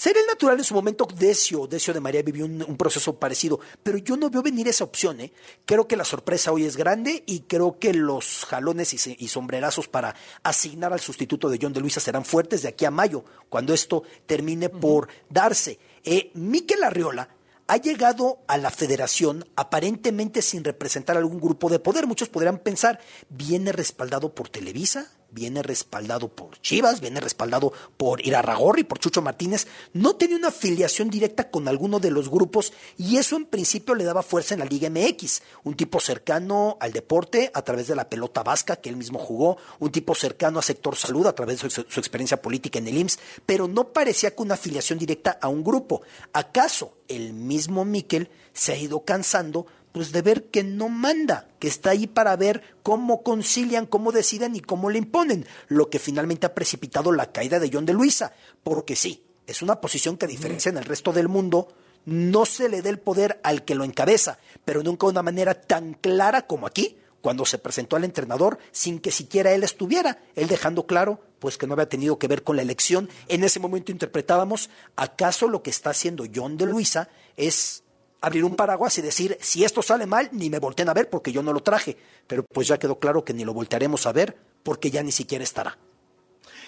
Sería 0.00 0.22
el 0.22 0.28
natural 0.28 0.56
en 0.56 0.64
su 0.64 0.72
momento, 0.72 1.06
Decio, 1.14 1.66
Decio 1.66 1.92
de 1.92 2.00
María 2.00 2.22
vivió 2.22 2.46
un, 2.46 2.76
proceso 2.78 3.18
parecido, 3.18 3.60
pero 3.82 3.98
yo 3.98 4.16
no 4.16 4.30
veo 4.30 4.42
venir 4.42 4.66
esa 4.66 4.84
opción. 4.84 5.20
¿eh? 5.20 5.30
Creo 5.66 5.86
que 5.86 5.94
la 5.94 6.06
sorpresa 6.06 6.52
hoy 6.52 6.64
es 6.64 6.78
grande 6.78 7.22
y 7.26 7.40
creo 7.40 7.78
que 7.78 7.92
los 7.92 8.46
jalones 8.46 8.94
y, 8.94 9.28
sombrerazos 9.28 9.88
para 9.88 10.14
asignar 10.42 10.94
al 10.94 11.00
sustituto 11.00 11.50
de 11.50 11.58
John 11.60 11.74
de 11.74 11.80
Luisa 11.80 12.00
serán 12.00 12.24
fuertes 12.24 12.62
de 12.62 12.68
aquí 12.68 12.86
a 12.86 12.90
mayo, 12.90 13.26
cuando 13.50 13.74
esto 13.74 14.02
termine 14.24 14.70
por 14.70 15.08
darse. 15.28 15.78
Eh, 16.02 16.30
Miquel 16.32 16.82
Arriola 16.82 17.28
ha 17.66 17.76
llegado 17.76 18.38
a 18.48 18.56
la 18.56 18.70
federación 18.70 19.46
aparentemente 19.54 20.40
sin 20.40 20.64
representar 20.64 21.18
algún 21.18 21.40
grupo 21.40 21.68
de 21.68 21.78
poder. 21.78 22.06
Muchos 22.06 22.30
podrían 22.30 22.56
pensar, 22.56 23.00
¿viene 23.28 23.70
respaldado 23.70 24.34
por 24.34 24.48
Televisa? 24.48 25.12
Viene 25.30 25.62
respaldado 25.62 26.28
por 26.28 26.60
Chivas, 26.60 27.00
viene 27.00 27.20
respaldado 27.20 27.72
por 27.96 28.24
Irarragorri, 28.24 28.84
por 28.84 28.98
Chucho 28.98 29.22
Martínez, 29.22 29.66
no 29.92 30.16
tenía 30.16 30.36
una 30.36 30.48
afiliación 30.48 31.10
directa 31.10 31.50
con 31.50 31.68
alguno 31.68 32.00
de 32.00 32.10
los 32.10 32.28
grupos 32.28 32.72
y 32.98 33.16
eso 33.16 33.36
en 33.36 33.46
principio 33.46 33.94
le 33.94 34.04
daba 34.04 34.22
fuerza 34.22 34.54
en 34.54 34.60
la 34.60 34.66
Liga 34.66 34.90
MX. 34.90 35.42
Un 35.64 35.74
tipo 35.74 36.00
cercano 36.00 36.76
al 36.80 36.92
deporte 36.92 37.50
a 37.54 37.62
través 37.62 37.88
de 37.88 37.96
la 37.96 38.08
pelota 38.08 38.42
vasca 38.42 38.76
que 38.76 38.88
él 38.88 38.96
mismo 38.96 39.18
jugó, 39.18 39.56
un 39.78 39.90
tipo 39.90 40.14
cercano 40.14 40.58
a 40.58 40.62
sector 40.62 40.96
salud 40.96 41.26
a 41.26 41.34
través 41.34 41.62
de 41.62 41.70
su, 41.70 41.80
experiencia 41.80 42.40
política 42.40 42.78
en 42.78 42.88
el 42.88 42.98
IMSS, 42.98 43.18
pero 43.46 43.68
no 43.68 43.92
parecía 43.92 44.34
con 44.34 44.46
una 44.46 44.54
afiliación 44.54 44.98
directa 44.98 45.38
a 45.40 45.48
un 45.48 45.62
grupo. 45.62 46.02
¿Acaso 46.32 46.94
el 47.08 47.32
mismo 47.32 47.84
Miquel 47.84 48.30
se 48.52 48.72
ha 48.72 48.76
ido 48.76 49.04
cansando 49.04 49.66
pues 49.92 50.12
de 50.12 50.22
ver 50.22 50.50
que 50.50 50.62
no 50.62 50.88
manda, 50.88 51.48
que 51.58 51.68
está 51.68 51.90
ahí 51.90 52.06
para 52.06 52.36
ver 52.36 52.62
cómo 52.82 53.22
concilian, 53.22 53.86
cómo 53.86 54.12
deciden 54.12 54.56
y 54.56 54.60
cómo 54.60 54.90
le 54.90 54.98
imponen, 54.98 55.46
lo 55.68 55.90
que 55.90 55.98
finalmente 55.98 56.46
ha 56.46 56.54
precipitado 56.54 57.12
la 57.12 57.32
caída 57.32 57.58
de 57.58 57.70
John 57.72 57.86
de 57.86 57.92
Luisa, 57.92 58.32
porque 58.62 58.96
sí, 58.96 59.24
es 59.46 59.62
una 59.62 59.80
posición 59.80 60.16
que 60.16 60.26
a 60.26 60.28
diferencia 60.28 60.70
en 60.70 60.78
el 60.78 60.84
resto 60.84 61.12
del 61.12 61.28
mundo, 61.28 61.74
no 62.06 62.46
se 62.46 62.68
le 62.68 62.82
dé 62.82 62.90
el 62.90 62.98
poder 62.98 63.40
al 63.42 63.64
que 63.64 63.74
lo 63.74 63.84
encabeza, 63.84 64.38
pero 64.64 64.82
nunca 64.82 65.06
de 65.06 65.12
una 65.12 65.22
manera 65.22 65.54
tan 65.54 65.94
clara 65.94 66.46
como 66.46 66.66
aquí, 66.66 66.96
cuando 67.20 67.44
se 67.44 67.58
presentó 67.58 67.96
al 67.96 68.04
entrenador 68.04 68.58
sin 68.72 68.98
que 68.98 69.10
siquiera 69.10 69.52
él 69.52 69.62
estuviera, 69.62 70.22
él 70.34 70.48
dejando 70.48 70.86
claro 70.86 71.20
pues 71.38 71.56
que 71.56 71.66
no 71.66 71.72
había 71.72 71.88
tenido 71.88 72.18
que 72.18 72.28
ver 72.28 72.42
con 72.42 72.56
la 72.56 72.62
elección. 72.62 73.08
En 73.28 73.44
ese 73.44 73.60
momento 73.60 73.92
interpretábamos, 73.92 74.70
¿acaso 74.96 75.48
lo 75.48 75.62
que 75.62 75.70
está 75.70 75.90
haciendo 75.90 76.24
John 76.32 76.56
de 76.56 76.66
Luisa 76.66 77.08
es 77.36 77.82
abrir 78.20 78.44
un 78.44 78.56
paraguas 78.56 78.96
y 78.98 79.02
decir, 79.02 79.38
si 79.40 79.64
esto 79.64 79.82
sale 79.82 80.06
mal, 80.06 80.28
ni 80.32 80.50
me 80.50 80.58
volteen 80.58 80.88
a 80.88 80.94
ver 80.94 81.08
porque 81.08 81.32
yo 81.32 81.42
no 81.42 81.52
lo 81.52 81.60
traje. 81.60 81.96
Pero 82.26 82.44
pues 82.44 82.68
ya 82.68 82.78
quedó 82.78 82.98
claro 82.98 83.24
que 83.24 83.32
ni 83.32 83.44
lo 83.44 83.54
voltearemos 83.54 84.06
a 84.06 84.12
ver 84.12 84.36
porque 84.62 84.90
ya 84.90 85.02
ni 85.02 85.12
siquiera 85.12 85.44
estará. 85.44 85.78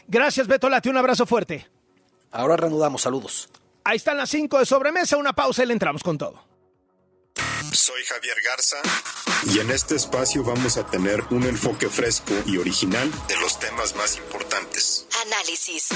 Gracias, 0.09 0.47
Beto 0.47 0.69
Lati. 0.69 0.89
Un 0.89 0.97
abrazo 0.97 1.27
fuerte. 1.27 1.69
Ahora 2.31 2.57
reanudamos. 2.57 3.03
Saludos. 3.03 3.49
Ahí 3.85 3.97
están 3.97 4.17
las 4.17 4.31
cinco 4.31 4.59
de 4.59 4.67
sobremesa. 4.67 5.17
Una 5.17 5.33
pausa 5.33 5.63
y 5.63 5.67
le 5.67 5.73
entramos 5.73 6.03
con 6.03 6.19
todo. 6.19 6.53
Soy 7.73 8.03
Javier 8.05 8.37
Garza 8.45 8.77
y 9.47 9.59
en 9.61 9.71
este 9.71 9.97
espacio 9.97 10.45
vamos 10.45 10.77
a 10.77 10.85
tener 10.85 11.23
un 11.31 11.45
enfoque 11.45 11.89
fresco 11.89 12.35
y 12.47 12.59
original 12.59 13.11
de 13.29 13.37
los 13.41 13.59
temas 13.59 13.97
más 13.97 14.19
importantes. 14.19 15.07
Análisis. 15.27 15.89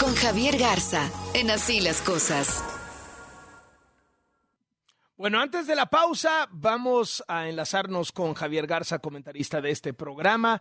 Con 0.00 0.14
Javier 0.16 0.58
Garza 0.58 1.08
en 1.34 1.50
Así 1.52 1.80
las 1.80 2.00
Cosas. 2.00 2.64
Bueno, 5.24 5.40
antes 5.40 5.66
de 5.66 5.74
la 5.74 5.86
pausa, 5.86 6.46
vamos 6.50 7.24
a 7.28 7.48
enlazarnos 7.48 8.12
con 8.12 8.34
Javier 8.34 8.66
Garza, 8.66 8.98
comentarista 8.98 9.62
de 9.62 9.70
este 9.70 9.94
programa. 9.94 10.60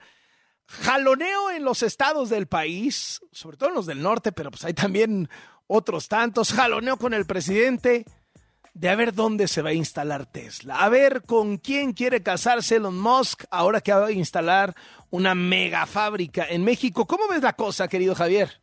Jaloneo 0.68 1.52
en 1.52 1.66
los 1.66 1.84
estados 1.84 2.30
del 2.30 2.48
país, 2.48 3.20
sobre 3.34 3.58
todo 3.58 3.68
en 3.68 3.76
los 3.76 3.88
del 3.88 4.02
norte, 4.02 4.32
pero 4.32 4.52
pues 4.52 4.64
hay 4.64 4.74
también 4.74 5.28
otros 5.68 6.08
tantos. 6.08 6.54
Jaloneo 6.54 6.96
con 6.96 7.14
el 7.14 7.26
presidente 7.26 8.06
de 8.74 8.88
a 8.88 8.96
ver 8.96 9.14
dónde 9.14 9.50
se 9.50 9.62
va 9.62 9.72
a 9.72 9.74
instalar 9.74 10.28
Tesla, 10.28 10.82
a 10.82 10.88
ver 10.88 11.24
con 11.24 11.58
quién 11.58 11.92
quiere 11.92 12.24
casarse 12.24 12.78
Elon 12.78 12.98
Musk 12.98 13.44
ahora 13.52 13.82
que 13.82 13.92
va 13.92 14.06
a 14.06 14.12
instalar 14.14 14.78
una 15.10 15.36
mega 15.36 15.86
fábrica 15.86 16.48
en 16.50 16.64
México. 16.64 17.06
¿Cómo 17.06 17.28
ves 17.28 17.44
la 17.44 17.52
cosa, 17.52 17.90
querido 17.90 18.16
Javier? 18.16 18.63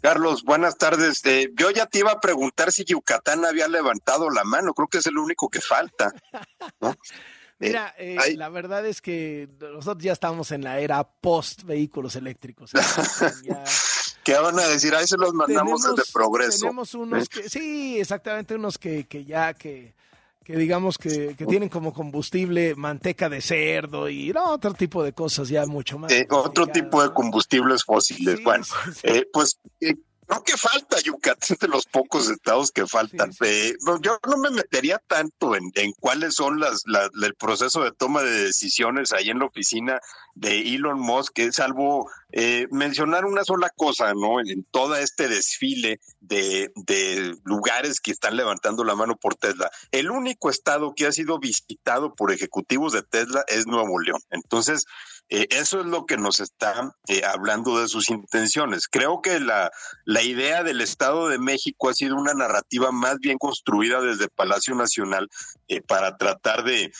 Carlos, 0.00 0.44
buenas 0.44 0.76
tardes. 0.76 1.24
Eh, 1.26 1.50
yo 1.54 1.70
ya 1.70 1.86
te 1.86 1.98
iba 1.98 2.12
a 2.12 2.20
preguntar 2.20 2.72
si 2.72 2.84
Yucatán 2.84 3.44
había 3.44 3.68
levantado 3.68 4.30
la 4.30 4.44
mano, 4.44 4.72
creo 4.72 4.88
que 4.88 4.98
es 4.98 5.06
el 5.06 5.18
único 5.18 5.48
que 5.48 5.60
falta. 5.60 6.12
¿no? 6.80 6.94
Mira, 7.58 7.94
eh, 7.98 8.16
la 8.36 8.48
verdad 8.48 8.86
es 8.86 9.02
que 9.02 9.48
nosotros 9.60 10.02
ya 10.02 10.12
estamos 10.12 10.50
en 10.50 10.64
la 10.64 10.80
era 10.80 11.04
post 11.04 11.64
vehículos 11.64 12.16
eléctricos. 12.16 12.72
ya... 13.44 13.62
¿Qué 14.24 14.34
van 14.34 14.58
a 14.58 14.66
decir? 14.66 14.94
Ahí 14.94 15.06
se 15.06 15.18
los 15.18 15.34
mandamos 15.34 15.82
tenemos, 15.82 15.96
desde 15.96 16.12
progreso. 16.12 16.60
Tenemos 16.60 16.94
unos 16.94 17.28
que, 17.28 17.48
sí, 17.48 17.98
exactamente, 18.00 18.54
unos 18.54 18.78
que, 18.78 19.06
que 19.06 19.24
ya 19.26 19.52
que, 19.52 19.94
que 20.50 20.56
digamos 20.56 20.98
que, 20.98 21.34
que, 21.36 21.46
tienen 21.46 21.68
como 21.68 21.92
combustible 21.92 22.74
manteca 22.74 23.28
de 23.28 23.40
cerdo 23.40 24.08
y 24.08 24.32
no, 24.32 24.52
otro 24.52 24.74
tipo 24.74 25.02
de 25.04 25.12
cosas 25.12 25.48
ya 25.48 25.64
mucho 25.66 25.98
más. 25.98 26.10
Eh, 26.12 26.26
otro 26.30 26.66
tipo 26.66 27.02
de 27.02 27.10
combustibles 27.12 27.84
fósiles. 27.84 28.38
Sí, 28.38 28.44
bueno, 28.44 28.64
sí, 28.64 28.72
sí. 28.94 29.00
Eh, 29.04 29.26
pues 29.32 29.60
eh, 29.80 29.94
no 30.30 30.42
que 30.44 30.56
falta 30.56 31.00
Yucatán 31.00 31.58
de 31.60 31.68
los 31.68 31.86
pocos 31.86 32.30
estados 32.30 32.70
que 32.70 32.86
faltan. 32.86 33.32
Eh, 33.40 33.74
no, 33.84 34.00
yo 34.00 34.18
no 34.26 34.36
me 34.36 34.50
metería 34.50 34.98
tanto 34.98 35.56
en, 35.56 35.70
en 35.74 35.92
cuáles 35.92 36.34
son 36.34 36.60
las, 36.60 36.82
la, 36.86 37.10
el 37.22 37.34
proceso 37.34 37.82
de 37.82 37.92
toma 37.92 38.22
de 38.22 38.44
decisiones 38.44 39.12
ahí 39.12 39.30
en 39.30 39.40
la 39.40 39.46
oficina 39.46 40.00
de 40.34 40.74
Elon 40.74 40.98
Musk, 41.00 41.38
salvo 41.50 42.08
eh, 42.32 42.68
mencionar 42.70 43.24
una 43.24 43.44
sola 43.44 43.70
cosa, 43.70 44.14
¿no? 44.14 44.40
En, 44.40 44.48
en 44.48 44.64
todo 44.64 44.96
este 44.96 45.28
desfile 45.28 46.00
de, 46.20 46.70
de, 46.76 47.36
lugares 47.44 48.00
que 48.00 48.12
están 48.12 48.36
levantando 48.36 48.84
la 48.84 48.94
mano 48.94 49.16
por 49.16 49.34
Tesla. 49.34 49.70
El 49.90 50.10
único 50.10 50.48
estado 50.48 50.94
que 50.94 51.06
ha 51.06 51.12
sido 51.12 51.38
visitado 51.38 52.14
por 52.14 52.32
ejecutivos 52.32 52.92
de 52.92 53.02
Tesla 53.02 53.44
es 53.48 53.66
Nuevo 53.66 53.98
León. 53.98 54.20
Entonces, 54.30 54.86
eh, 55.30 55.46
eso 55.50 55.80
es 55.80 55.86
lo 55.86 56.06
que 56.06 56.16
nos 56.16 56.40
está 56.40 56.92
eh, 57.06 57.22
hablando 57.24 57.80
de 57.80 57.88
sus 57.88 58.10
intenciones. 58.10 58.88
Creo 58.88 59.22
que 59.22 59.38
la, 59.38 59.70
la 60.04 60.22
idea 60.22 60.64
del 60.64 60.80
Estado 60.80 61.28
de 61.28 61.38
México 61.38 61.88
ha 61.88 61.94
sido 61.94 62.16
una 62.16 62.34
narrativa 62.34 62.90
más 62.90 63.18
bien 63.20 63.38
construida 63.38 64.00
desde 64.00 64.28
Palacio 64.28 64.74
Nacional 64.74 65.28
eh, 65.68 65.80
para 65.82 66.16
tratar 66.16 66.64
de 66.64 66.92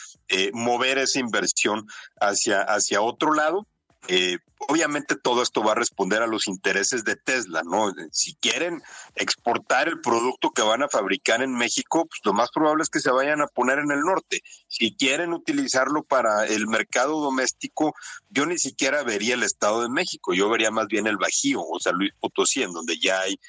mover 0.53 0.97
esa 0.97 1.19
inversión 1.19 1.85
hacia, 2.21 2.61
hacia 2.61 3.01
otro 3.01 3.33
lado. 3.33 3.67
Eh, 4.07 4.37
obviamente 4.67 5.15
todo 5.15 5.41
esto 5.41 5.63
va 5.63 5.73
a 5.73 5.75
responder 5.75 6.21
a 6.21 6.27
los 6.27 6.47
intereses 6.47 7.03
de 7.03 7.15
Tesla, 7.15 7.61
¿no? 7.63 7.93
Si 8.11 8.35
quieren 8.35 8.81
exportar 9.15 9.87
el 9.87 10.01
producto 10.01 10.51
que 10.51 10.61
van 10.61 10.83
a 10.83 10.89
fabricar 10.89 11.41
en 11.41 11.53
México, 11.53 12.05
pues 12.05 12.21
lo 12.23 12.33
más 12.33 12.49
probable 12.51 12.83
es 12.83 12.89
que 12.89 12.99
se 12.99 13.11
vayan 13.11 13.41
a 13.41 13.47
poner 13.47 13.79
en 13.79 13.91
el 13.91 14.01
norte. 14.01 14.41
Si 14.67 14.95
quieren 14.95 15.33
utilizarlo 15.33 16.03
para 16.03 16.45
el 16.45 16.67
mercado 16.67 17.19
doméstico, 17.19 17.93
yo 18.29 18.45
ni 18.45 18.57
siquiera 18.57 19.03
vería 19.03 19.35
el 19.35 19.43
Estado 19.43 19.83
de 19.83 19.89
México, 19.89 20.33
yo 20.33 20.49
vería 20.49 20.71
más 20.71 20.87
bien 20.87 21.07
el 21.07 21.17
Bajío, 21.17 21.61
o 21.61 21.79
sea, 21.79 21.91
Luis 21.91 22.11
Potosí, 22.19 22.63
en 22.63 22.71
donde 22.71 22.97
ya 22.97 23.21
hay 23.21 23.39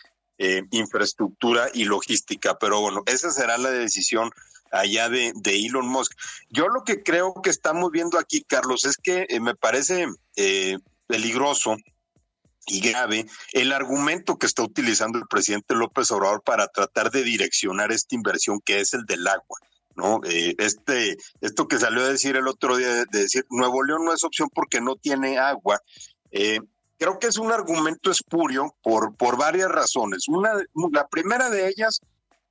eh, 0.43 0.65
infraestructura 0.73 1.69
y 1.73 1.85
logística. 1.85 2.59
Pero 2.59 2.81
bueno, 2.81 3.03
esa 3.07 3.31
será 3.31 3.59
la 3.59 3.71
decisión 3.71 4.31
allá 4.73 5.09
de, 5.09 5.33
Elon 5.45 5.87
Musk. 5.87 6.13
Yo 6.51 6.67
lo 6.67 6.83
que 6.83 7.05
creo 7.05 7.35
que 7.43 7.51
estamos 7.51 7.93
viendo 7.93 8.19
aquí, 8.19 8.43
Carlos, 8.43 8.85
es 8.85 8.97
que 8.97 9.27
eh, 9.29 9.39
me 9.39 9.55
parece 9.55 10.07
eh, 10.35 10.79
peligroso 11.07 11.77
y 12.67 12.81
grave 12.81 13.27
el 13.53 13.73
argumento 13.73 14.37
que 14.37 14.47
está 14.47 14.63
utilizando 14.63 15.19
el 15.19 15.29
presidente 15.29 15.77
López 15.77 16.11
Obrador 16.11 16.43
para 16.43 16.67
tratar 16.67 17.13
de 17.13 17.23
direccionar 17.23 17.93
esta 17.93 18.17
inversión 18.17 18.61
que 18.65 18.81
es 18.81 18.95
el 18.95 19.05
del 19.05 19.29
agua. 19.29 19.59
¿no? 19.95 20.21
Eh, 20.25 20.57
este, 20.59 21.19
esto 21.41 21.69
que 21.69 21.79
salió 21.79 22.03
a 22.03 22.09
decir 22.09 22.35
el 22.35 22.49
otro 22.49 22.77
día, 22.77 22.89
de, 22.89 23.05
de, 23.13 23.21
decir 23.21 23.45
Nuevo 23.49 23.85
León 23.85 24.05
no 24.05 24.13
es 24.13 24.25
opción 24.25 24.49
porque 24.53 24.81
no 24.81 24.97
tiene 24.97 25.39
agua, 25.39 25.81
eh, 26.33 26.61
creo 27.03 27.19
que 27.19 27.27
es 27.27 27.37
un 27.37 27.51
argumento 27.51 28.13
espurio 28.13 28.77
por, 28.81 29.17
por 29.17 29.37
varias 29.37 29.69
razones. 29.69 30.29
Una, 30.29 30.53
la 30.93 31.09
primera 31.09 31.51
de 31.51 31.67
ellas 31.67 32.01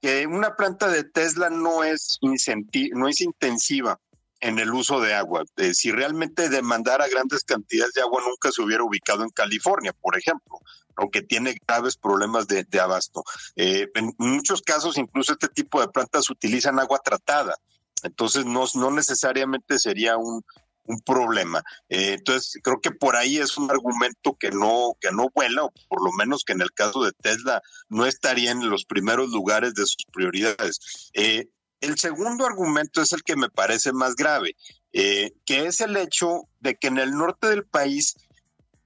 que 0.02 0.28
una 0.28 0.58
planta 0.58 0.90
de 0.90 1.06
Tesla 1.06 1.50
no 1.50 1.86
es, 1.86 2.20
no 2.22 3.08
es 3.08 3.22
intensiva 3.22 3.98
en 4.42 4.60
el 4.60 4.74
uso 4.74 5.00
de 5.00 5.14
agua. 5.14 5.46
Eh, 5.56 5.74
si 5.74 5.94
realmente 5.94 6.50
demandara 6.50 7.08
grandes 7.08 7.46
cantidades 7.46 7.94
de 7.94 8.02
agua, 8.02 8.24
nunca 8.28 8.52
se 8.52 8.62
hubiera 8.62 8.84
ubicado 8.84 9.24
en 9.24 9.30
California, 9.30 9.94
por 10.02 10.18
ejemplo, 10.18 10.60
aunque 10.98 11.22
tiene 11.22 11.56
graves 11.66 11.96
problemas 11.96 12.46
de, 12.48 12.66
de 12.66 12.80
abasto. 12.82 13.24
Eh, 13.56 13.90
en 13.96 14.14
muchos 14.18 14.62
casos, 14.62 14.98
incluso 14.98 15.32
este 15.32 15.48
tipo 15.48 15.80
de 15.80 15.88
plantas 15.88 16.30
utilizan 16.30 16.78
agua 16.78 17.00
tratada. 17.02 17.56
Entonces, 18.04 18.46
no, 18.46 18.66
no 18.74 18.92
necesariamente 18.92 19.80
sería 19.80 20.18
un, 20.18 20.44
un 20.86 21.00
problema. 21.02 21.64
Eh, 21.90 22.14
entonces, 22.14 22.60
creo 22.64 22.80
que 22.82 22.92
por 22.92 23.16
ahí 23.16 23.38
es 23.38 23.58
un 23.58 23.70
argumento 23.70 24.36
que 24.40 24.52
no, 24.52 24.96
que 25.00 25.12
no 25.12 25.30
vuela, 25.34 25.66
o 25.66 25.74
por 25.88 26.04
lo 26.04 26.12
menos 26.14 26.44
que 26.44 26.54
en 26.54 26.62
el 26.62 26.72
caso 26.74 27.04
de 27.04 27.12
Tesla 27.14 27.62
no 27.90 28.06
estaría 28.06 28.52
en 28.52 28.70
los 28.70 28.86
primeros 28.86 29.30
lugares 29.30 29.74
de 29.74 29.86
sus 29.86 30.06
prioridades. 30.12 31.12
Eh, 31.14 31.48
el 31.82 31.98
segundo 31.98 32.46
argumento 32.46 33.02
es 33.02 33.12
el 33.12 33.24
que 33.24 33.36
me 33.36 33.50
parece 33.50 33.92
más 33.92 34.16
grave, 34.16 34.56
eh, 34.94 35.32
que 35.46 35.66
es 35.66 35.82
el 35.82 35.98
hecho 35.98 36.44
de 36.60 36.76
que 36.76 36.88
en 36.88 36.98
el 36.98 37.12
norte 37.12 37.48
del 37.48 37.66
país 37.66 38.16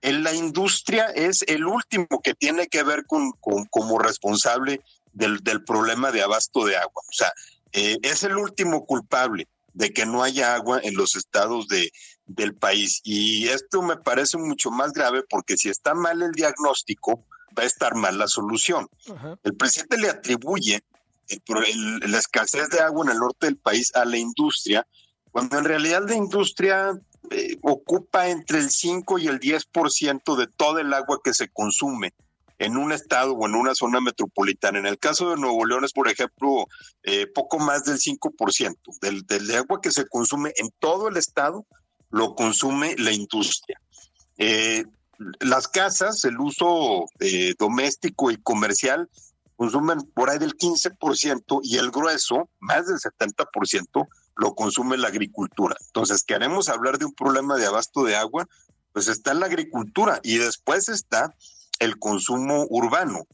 en 0.01 0.23
la 0.23 0.33
industria 0.33 1.05
es 1.07 1.43
el 1.47 1.65
último 1.65 2.21
que 2.23 2.35
tiene 2.35 2.67
que 2.67 2.83
ver 2.83 3.05
con, 3.07 3.31
con 3.39 3.65
como 3.65 3.97
responsable 3.97 4.81
del, 5.11 5.39
del, 5.39 5.63
problema 5.63 6.11
de 6.11 6.21
abasto 6.21 6.63
de 6.63 6.77
agua. 6.77 7.01
O 7.09 7.11
sea, 7.11 7.33
es 7.71 8.23
el 8.23 8.37
último 8.37 8.85
culpable 8.85 9.47
de 9.75 9.91
que 9.91 10.05
no 10.05 10.23
haya 10.23 10.55
agua 10.55 10.79
en 10.81 10.95
los 10.95 11.15
estados 11.15 11.67
de, 11.67 11.91
del 12.25 12.55
país. 12.55 13.01
Y 13.03 13.49
esto 13.49 13.81
me 13.81 13.97
parece 13.97 14.37
mucho 14.37 14.71
más 14.71 14.93
grave 14.93 15.23
porque 15.29 15.57
si 15.57 15.69
está 15.69 15.93
mal 15.93 16.21
el 16.21 16.31
diagnóstico, 16.31 17.25
va 17.57 17.63
a 17.63 17.67
estar 17.67 17.93
mal 17.93 18.17
la 18.17 18.27
solución. 18.27 18.87
El 19.43 19.55
presidente 19.55 19.97
le 19.97 20.09
atribuye 20.09 20.81
el, 21.27 21.41
el, 22.01 22.11
la 22.11 22.17
escasez 22.17 22.69
de 22.69 22.79
agua 22.79 23.05
en 23.05 23.11
el 23.11 23.17
norte 23.17 23.47
del 23.47 23.57
país 23.57 23.93
a 23.95 24.05
la 24.05 24.17
industria, 24.17 24.87
cuando 25.31 25.59
en 25.59 25.65
realidad 25.65 26.03
la 26.07 26.15
industria 26.15 26.97
eh, 27.31 27.57
ocupa 27.61 28.29
entre 28.29 28.59
el 28.59 28.69
5 28.69 29.19
y 29.19 29.27
el 29.27 29.39
10% 29.41 30.37
de 30.37 30.47
todo 30.47 30.79
el 30.79 30.93
agua 30.93 31.19
que 31.21 31.33
se 31.33 31.49
consume 31.49 32.13
en 32.57 32.77
un 32.77 32.91
estado 32.91 33.33
o 33.33 33.45
en 33.47 33.55
una 33.55 33.75
zona 33.75 34.01
metropolitana. 34.01 34.79
En 34.79 34.85
el 34.85 34.97
caso 34.97 35.29
de 35.29 35.37
Nuevo 35.37 35.65
León 35.65 35.83
es, 35.83 35.93
por 35.93 36.07
ejemplo, 36.07 36.67
eh, 37.03 37.27
poco 37.27 37.59
más 37.59 37.83
del 37.83 37.97
5% 37.97 38.75
del, 39.01 39.25
del 39.25 39.55
agua 39.55 39.81
que 39.81 39.91
se 39.91 40.07
consume 40.07 40.53
en 40.57 40.69
todo 40.79 41.07
el 41.07 41.17
estado 41.17 41.65
lo 42.15 42.33
consume 42.33 42.95
la 42.97 43.11
industria. 43.11 43.79
Eh, 44.37 44.85
las 45.39 45.67
casas, 45.67 46.23
el 46.23 46.39
uso 46.39 47.05
eh, 47.19 47.53
doméstico 47.59 48.31
y 48.31 48.37
comercial, 48.37 49.09
consumen 49.57 49.99
por 50.13 50.29
ahí 50.29 50.37
del 50.37 50.55
15% 50.55 51.59
y 51.63 51.77
el 51.77 51.91
grueso, 51.91 52.49
más 52.59 52.87
del 52.87 52.99
70%, 52.99 54.07
lo 54.37 54.55
consume 54.55 54.97
la 54.97 55.07
agricultura. 55.09 55.75
Entonces, 55.87 56.23
queremos 56.23 56.69
hablar 56.69 56.97
de 56.97 57.05
un 57.05 57.13
problema 57.13 57.57
de 57.57 57.65
abasto 57.65 58.03
de 58.03 58.15
agua, 58.15 58.47
pues 58.91 59.09
está 59.09 59.33
la 59.33 59.45
agricultura 59.45 60.19
y 60.23 60.37
después 60.37 60.87
está 60.87 61.35
el 61.79 61.97
consumo 61.97 62.65
urbano. 62.69 63.25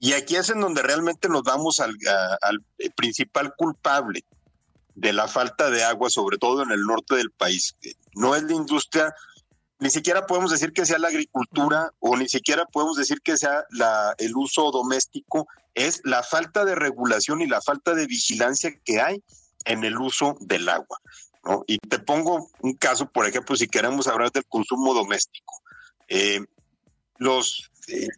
Y 0.00 0.12
aquí 0.12 0.36
es 0.36 0.50
en 0.50 0.60
donde 0.60 0.82
realmente 0.82 1.28
nos 1.28 1.42
vamos 1.42 1.80
al, 1.80 1.96
al 2.40 2.64
principal 2.94 3.54
culpable 3.56 4.24
de 4.94 5.12
la 5.12 5.28
falta 5.28 5.70
de 5.70 5.84
agua, 5.84 6.10
sobre 6.10 6.38
todo 6.38 6.62
en 6.62 6.70
el 6.70 6.82
norte 6.82 7.16
del 7.16 7.30
país. 7.30 7.76
No 8.14 8.34
es 8.34 8.42
la 8.44 8.54
industria, 8.54 9.14
ni 9.80 9.90
siquiera 9.90 10.26
podemos 10.26 10.50
decir 10.50 10.72
que 10.72 10.86
sea 10.86 10.98
la 10.98 11.08
agricultura 11.08 11.92
o 12.00 12.16
ni 12.16 12.28
siquiera 12.28 12.66
podemos 12.66 12.96
decir 12.96 13.20
que 13.22 13.36
sea 13.36 13.64
la, 13.70 14.14
el 14.18 14.36
uso 14.36 14.70
doméstico, 14.72 15.46
es 15.74 16.00
la 16.04 16.22
falta 16.22 16.64
de 16.64 16.74
regulación 16.74 17.40
y 17.40 17.46
la 17.46 17.60
falta 17.60 17.94
de 17.94 18.06
vigilancia 18.06 18.72
que 18.84 19.00
hay 19.00 19.22
en 19.64 19.84
el 19.84 19.96
uso 19.98 20.36
del 20.40 20.68
agua. 20.68 20.98
¿no? 21.44 21.62
Y 21.68 21.78
te 21.78 22.00
pongo 22.00 22.50
un 22.60 22.74
caso, 22.74 23.08
por 23.08 23.26
ejemplo, 23.26 23.54
si 23.54 23.68
queremos 23.68 24.08
hablar 24.08 24.32
del 24.32 24.44
consumo 24.46 24.94
doméstico. 24.94 25.54
Eh, 26.08 26.40
los 27.18 27.70
eh, 27.88 28.08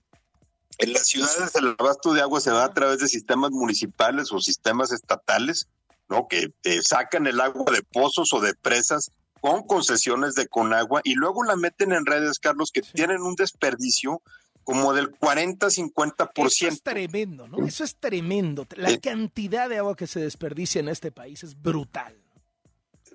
en 0.78 0.92
las 0.92 1.08
ciudades 1.08 1.54
el 1.56 1.74
abasto 1.78 2.14
de 2.14 2.22
agua 2.22 2.40
se 2.40 2.50
da 2.50 2.64
a 2.64 2.72
través 2.72 2.98
de 3.00 3.08
sistemas 3.08 3.50
municipales 3.50 4.32
o 4.32 4.40
sistemas 4.40 4.92
estatales, 4.92 5.68
¿no? 6.08 6.26
Que 6.26 6.52
eh, 6.64 6.80
sacan 6.82 7.26
el 7.26 7.40
agua 7.40 7.70
de 7.72 7.82
pozos 7.82 8.32
o 8.32 8.40
de 8.40 8.54
presas 8.54 9.10
con 9.40 9.66
concesiones 9.66 10.34
de 10.34 10.48
Conagua 10.48 11.00
y 11.04 11.14
luego 11.14 11.44
la 11.44 11.56
meten 11.56 11.92
en 11.92 12.06
redes, 12.06 12.38
Carlos, 12.38 12.70
que 12.72 12.80
tienen 12.82 13.20
un 13.20 13.34
desperdicio 13.34 14.22
como 14.64 14.92
del 14.92 15.10
40-50%. 15.10 16.46
Eso 16.46 16.68
es 16.68 16.82
tremendo, 16.82 17.48
¿no? 17.48 17.66
Eso 17.66 17.84
es 17.84 17.96
tremendo. 17.96 18.66
La 18.76 18.96
cantidad 18.98 19.68
de 19.68 19.78
agua 19.78 19.96
que 19.96 20.06
se 20.06 20.20
desperdicia 20.20 20.80
en 20.80 20.88
este 20.88 21.10
país 21.10 21.42
es 21.42 21.60
brutal. 21.60 22.14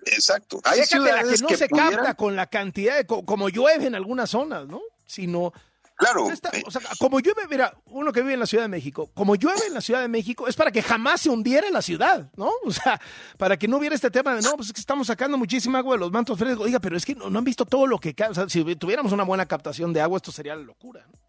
Exacto. 0.05 0.61
Hay 0.63 0.79
la 0.79 1.23
que 1.23 1.37
no 1.41 1.49
se 1.49 1.67
capta 1.67 2.13
con 2.15 2.35
la 2.35 2.47
cantidad 2.47 2.97
de, 2.97 3.05
como 3.07 3.49
llueve 3.49 3.87
en 3.87 3.95
algunas 3.95 4.29
zonas, 4.29 4.67
¿no? 4.67 4.81
Sino 5.05 5.51
Claro. 5.95 6.25
o 6.25 6.71
sea, 6.71 6.81
como 6.99 7.19
llueve, 7.21 7.47
mira, 7.49 7.73
uno 7.85 8.11
que 8.11 8.21
vive 8.21 8.33
en 8.33 8.39
la 8.41 8.45
Ciudad 8.45 8.65
de 8.65 8.67
México, 8.67 9.09
como 9.13 9.35
llueve 9.35 9.67
en 9.67 9.73
la 9.73 9.79
Ciudad 9.79 10.01
de 10.01 10.09
México, 10.09 10.47
es 10.47 10.55
para 10.55 10.71
que 10.71 10.81
jamás 10.81 11.21
se 11.21 11.29
hundiera 11.29 11.69
la 11.69 11.81
ciudad, 11.81 12.29
¿no? 12.35 12.51
O 12.65 12.71
sea, 12.71 12.99
para 13.37 13.57
que 13.57 13.67
no 13.67 13.77
hubiera 13.77 13.95
este 13.95 14.11
tema 14.11 14.35
de, 14.35 14.41
no, 14.41 14.55
pues 14.57 14.67
es 14.67 14.73
que 14.73 14.81
estamos 14.81 15.07
sacando 15.07 15.37
muchísima 15.37 15.79
agua 15.79 15.95
de 15.95 15.99
los 15.99 16.11
mantos 16.11 16.37
frescos. 16.37 16.65
Oiga, 16.65 16.79
pero 16.79 16.97
es 16.97 17.05
que 17.05 17.15
no, 17.15 17.25
han 17.25 17.43
visto 17.43 17.65
todo 17.65 17.87
lo 17.87 17.99
que 17.99 18.13
cae. 18.13 18.29
O 18.29 18.33
sea, 18.33 18.49
si 18.49 18.75
tuviéramos 18.75 19.13
una 19.13 19.23
buena 19.23 19.45
captación 19.45 19.93
de 19.93 20.01
agua, 20.01 20.17
esto 20.17 20.31
sería 20.31 20.55
la 20.55 20.63
locura, 20.63 21.05
¿no? 21.07 21.19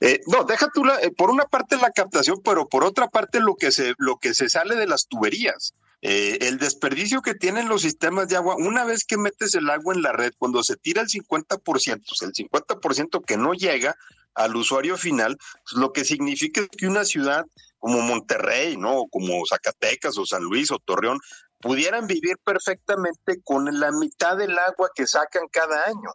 Eh, 0.00 0.20
no, 0.26 0.44
deja 0.44 0.68
tú 0.74 0.84
la, 0.84 1.00
eh, 1.00 1.10
por 1.10 1.30
una 1.30 1.44
parte 1.44 1.76
la 1.78 1.90
captación, 1.90 2.40
pero 2.44 2.68
por 2.68 2.84
otra 2.84 3.08
parte 3.08 3.40
lo 3.40 3.56
que 3.56 3.72
se, 3.72 3.94
lo 3.96 4.18
que 4.18 4.34
se 4.34 4.48
sale 4.48 4.76
de 4.76 4.86
las 4.86 5.06
tuberías. 5.06 5.74
Eh, 6.00 6.38
el 6.42 6.58
desperdicio 6.58 7.22
que 7.22 7.34
tienen 7.34 7.68
los 7.68 7.82
sistemas 7.82 8.28
de 8.28 8.36
agua, 8.36 8.54
una 8.56 8.84
vez 8.84 9.04
que 9.04 9.16
metes 9.16 9.54
el 9.54 9.68
agua 9.68 9.94
en 9.94 10.02
la 10.02 10.12
red, 10.12 10.32
cuando 10.38 10.62
se 10.62 10.76
tira 10.76 11.02
el 11.02 11.08
50%, 11.08 11.60
pues 12.06 12.22
el 12.22 12.32
50% 12.32 13.24
que 13.24 13.36
no 13.36 13.52
llega 13.52 13.96
al 14.34 14.54
usuario 14.54 14.96
final, 14.96 15.36
pues 15.36 15.72
lo 15.80 15.92
que 15.92 16.04
significa 16.04 16.66
que 16.68 16.86
una 16.86 17.04
ciudad 17.04 17.44
como 17.78 18.00
Monterrey, 18.00 18.76
¿no? 18.76 18.98
O 18.98 19.08
como 19.08 19.44
Zacatecas 19.48 20.16
o 20.18 20.26
San 20.26 20.42
Luis 20.42 20.70
o 20.70 20.78
Torreón, 20.78 21.18
pudieran 21.60 22.06
vivir 22.06 22.36
perfectamente 22.44 23.40
con 23.42 23.80
la 23.80 23.90
mitad 23.90 24.36
del 24.36 24.56
agua 24.58 24.90
que 24.94 25.06
sacan 25.06 25.48
cada 25.50 25.84
año. 25.84 26.10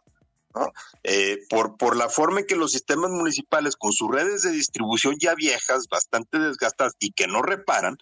Eh, 1.02 1.40
por, 1.50 1.76
por 1.76 1.96
la 1.96 2.08
forma 2.08 2.40
en 2.40 2.46
que 2.46 2.54
los 2.54 2.70
sistemas 2.70 3.10
municipales, 3.10 3.76
con 3.76 3.92
sus 3.92 4.08
redes 4.08 4.42
de 4.42 4.52
distribución 4.52 5.16
ya 5.18 5.34
viejas, 5.34 5.88
bastante 5.90 6.38
desgastadas 6.38 6.94
y 7.00 7.10
que 7.10 7.26
no 7.26 7.42
reparan, 7.42 7.98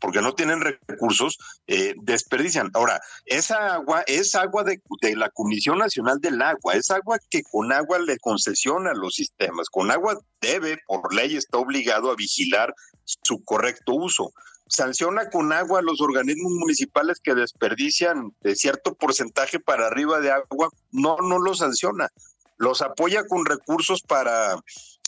porque 0.00 0.20
no 0.20 0.34
tienen 0.34 0.60
recursos, 0.60 1.38
eh, 1.66 1.94
desperdician. 2.02 2.70
Ahora, 2.74 3.00
esa 3.24 3.74
agua 3.74 4.02
es 4.06 4.34
agua 4.34 4.64
de, 4.64 4.80
de, 5.00 5.16
la 5.16 5.30
Comisión 5.30 5.78
Nacional 5.78 6.20
del 6.20 6.40
Agua, 6.42 6.74
es 6.74 6.90
agua 6.90 7.18
que 7.30 7.42
con 7.42 7.72
agua 7.72 7.98
le 7.98 8.18
concesiona 8.18 8.92
los 8.94 9.14
sistemas, 9.14 9.68
con 9.70 9.90
agua 9.90 10.18
debe, 10.40 10.78
por 10.86 11.14
ley, 11.14 11.36
está 11.36 11.58
obligado 11.58 12.10
a 12.10 12.16
vigilar 12.16 12.74
su 13.04 13.42
correcto 13.44 13.94
uso 13.94 14.32
sanciona 14.68 15.30
con 15.30 15.52
agua 15.52 15.78
a 15.78 15.82
los 15.82 16.00
organismos 16.00 16.52
municipales 16.52 17.20
que 17.22 17.34
desperdician 17.34 18.32
de 18.40 18.56
cierto 18.56 18.94
porcentaje 18.94 19.60
para 19.60 19.86
arriba 19.86 20.20
de 20.20 20.32
agua, 20.32 20.70
no, 20.90 21.16
no 21.18 21.38
los 21.38 21.58
sanciona, 21.58 22.08
los 22.56 22.82
apoya 22.82 23.26
con 23.26 23.44
recursos 23.44 24.02
para, 24.02 24.56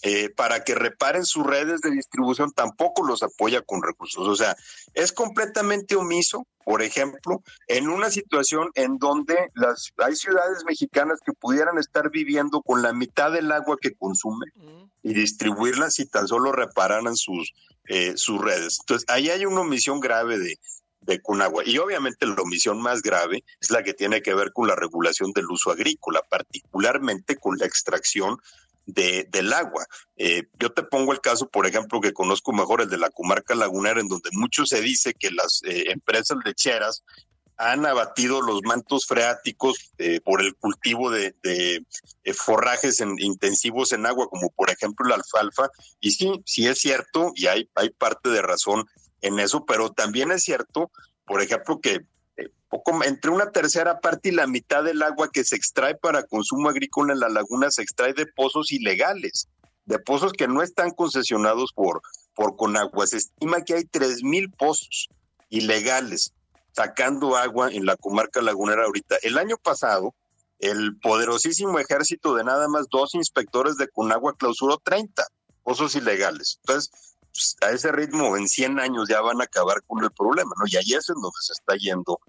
eh, 0.02 0.30
para 0.30 0.62
que 0.62 0.74
reparen 0.74 1.24
sus 1.24 1.44
redes 1.44 1.80
de 1.80 1.90
distribución, 1.90 2.52
tampoco 2.52 3.04
los 3.04 3.22
apoya 3.22 3.62
con 3.62 3.82
recursos. 3.82 4.28
O 4.28 4.36
sea, 4.36 4.56
es 4.94 5.12
completamente 5.12 5.96
omiso, 5.96 6.46
por 6.64 6.82
ejemplo, 6.82 7.42
en 7.66 7.88
una 7.88 8.10
situación 8.10 8.70
en 8.74 8.98
donde 8.98 9.36
las, 9.54 9.92
hay 9.98 10.14
ciudades 10.14 10.64
mexicanas 10.64 11.18
que 11.24 11.32
pudieran 11.32 11.78
estar 11.78 12.10
viviendo 12.10 12.62
con 12.62 12.82
la 12.82 12.92
mitad 12.92 13.32
del 13.32 13.50
agua 13.50 13.76
que 13.80 13.94
consumen 13.94 14.50
y 15.02 15.14
distribuirla 15.14 15.90
si 15.90 16.06
tan 16.06 16.28
solo 16.28 16.52
repararan 16.52 17.16
sus, 17.16 17.52
eh, 17.88 18.12
sus 18.16 18.40
redes. 18.40 18.78
Entonces, 18.80 19.04
ahí 19.08 19.30
hay 19.30 19.46
una 19.46 19.62
omisión 19.62 19.98
grave 19.98 20.38
de, 20.38 20.58
de 21.00 21.20
Conagua. 21.20 21.64
Y 21.66 21.78
obviamente 21.78 22.26
la 22.26 22.34
omisión 22.34 22.80
más 22.80 23.02
grave 23.02 23.42
es 23.60 23.70
la 23.70 23.82
que 23.82 23.94
tiene 23.94 24.22
que 24.22 24.34
ver 24.34 24.52
con 24.52 24.68
la 24.68 24.76
regulación 24.76 25.32
del 25.32 25.46
uso 25.46 25.70
agrícola, 25.70 26.22
particularmente 26.28 27.36
con 27.36 27.58
la 27.58 27.66
extracción 27.66 28.38
de, 28.88 29.28
del 29.30 29.52
agua. 29.52 29.86
Eh, 30.16 30.44
yo 30.58 30.72
te 30.72 30.82
pongo 30.82 31.12
el 31.12 31.20
caso, 31.20 31.48
por 31.48 31.66
ejemplo, 31.66 32.00
que 32.00 32.12
conozco 32.12 32.52
mejor, 32.52 32.80
el 32.80 32.88
de 32.88 32.96
la 32.96 33.10
comarca 33.10 33.54
lagunera, 33.54 34.00
en 34.00 34.08
donde 34.08 34.30
mucho 34.32 34.64
se 34.64 34.80
dice 34.80 35.14
que 35.14 35.30
las 35.30 35.62
eh, 35.64 35.90
empresas 35.90 36.38
lecheras 36.44 37.04
han 37.58 37.84
abatido 37.86 38.40
los 38.40 38.62
mantos 38.62 39.04
freáticos 39.06 39.92
eh, 39.98 40.20
por 40.20 40.40
el 40.40 40.54
cultivo 40.54 41.10
de, 41.10 41.34
de 41.42 41.84
forrajes 42.32 43.00
en, 43.00 43.16
intensivos 43.18 43.92
en 43.92 44.06
agua, 44.06 44.28
como 44.28 44.50
por 44.50 44.70
ejemplo 44.70 45.06
la 45.06 45.16
alfalfa. 45.16 45.68
Y 46.00 46.12
sí, 46.12 46.40
sí 46.46 46.66
es 46.66 46.78
cierto, 46.78 47.32
y 47.34 47.46
hay, 47.46 47.68
parte 47.98 48.30
de 48.30 48.42
razón 48.42 48.86
en 49.20 49.38
eso, 49.40 49.66
pero 49.66 49.90
también 49.90 50.30
es 50.30 50.44
cierto, 50.44 50.90
por 51.26 51.42
ejemplo, 51.42 51.80
que 51.80 51.94
eh, 51.94 52.06
poco, 52.68 53.02
entre 53.04 53.30
una 53.30 53.50
tercera 53.50 54.00
parte 54.00 54.28
y 54.28 54.32
la 54.32 54.46
mitad 54.46 54.84
del 54.84 55.02
agua 55.02 55.30
que 55.32 55.44
se 55.44 55.56
extrae 55.56 55.94
para 55.94 56.22
consumo 56.22 56.68
agrícola 56.68 57.12
en 57.12 57.20
la 57.20 57.28
laguna 57.28 57.70
se 57.70 57.82
extrae 57.82 58.12
de 58.12 58.26
pozos 58.26 58.72
ilegales, 58.72 59.48
de 59.86 59.98
pozos 59.98 60.32
que 60.32 60.48
no 60.48 60.62
están 60.62 60.90
concesionados 60.90 61.72
por, 61.72 62.02
por 62.34 62.56
Conagua. 62.56 63.06
Se 63.06 63.16
estima 63.16 63.62
que 63.62 63.74
hay 63.74 63.84
tres 63.84 64.22
mil 64.22 64.50
pozos 64.50 65.08
ilegales 65.48 66.32
sacando 66.72 67.36
agua 67.36 67.70
en 67.72 67.86
la 67.86 67.96
comarca 67.96 68.40
lagunera 68.42 68.84
ahorita. 68.84 69.16
El 69.22 69.38
año 69.38 69.56
pasado, 69.56 70.14
el 70.58 70.98
poderosísimo 71.00 71.78
ejército 71.78 72.34
de 72.34 72.44
nada 72.44 72.68
más 72.68 72.86
dos 72.90 73.14
inspectores 73.14 73.76
de 73.76 73.88
Conagua 73.88 74.36
clausuró 74.36 74.78
30 74.78 75.24
pozos 75.62 75.96
ilegales. 75.96 76.58
Entonces, 76.62 76.90
pues, 77.32 77.56
a 77.62 77.70
ese 77.70 77.92
ritmo 77.92 78.36
en 78.36 78.48
100 78.48 78.80
años 78.80 79.08
ya 79.08 79.20
van 79.20 79.40
a 79.40 79.44
acabar 79.44 79.82
con 79.86 80.02
el 80.02 80.10
problema, 80.10 80.50
¿no? 80.58 80.64
Y 80.66 80.76
ahí 80.76 80.94
es 80.94 81.08
en 81.08 81.16
donde 81.16 81.38
se 81.40 81.52
está 81.52 81.76
yendo 81.76 82.20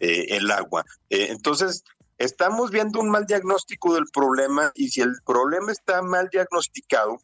eh, 0.00 0.26
el 0.36 0.50
agua. 0.50 0.84
Eh, 1.10 1.28
entonces, 1.30 1.84
estamos 2.18 2.70
viendo 2.70 3.00
un 3.00 3.10
mal 3.10 3.26
diagnóstico 3.26 3.94
del 3.94 4.06
problema 4.12 4.72
y 4.74 4.88
si 4.88 5.00
el 5.00 5.14
problema 5.24 5.72
está 5.72 6.02
mal 6.02 6.28
diagnosticado, 6.30 7.18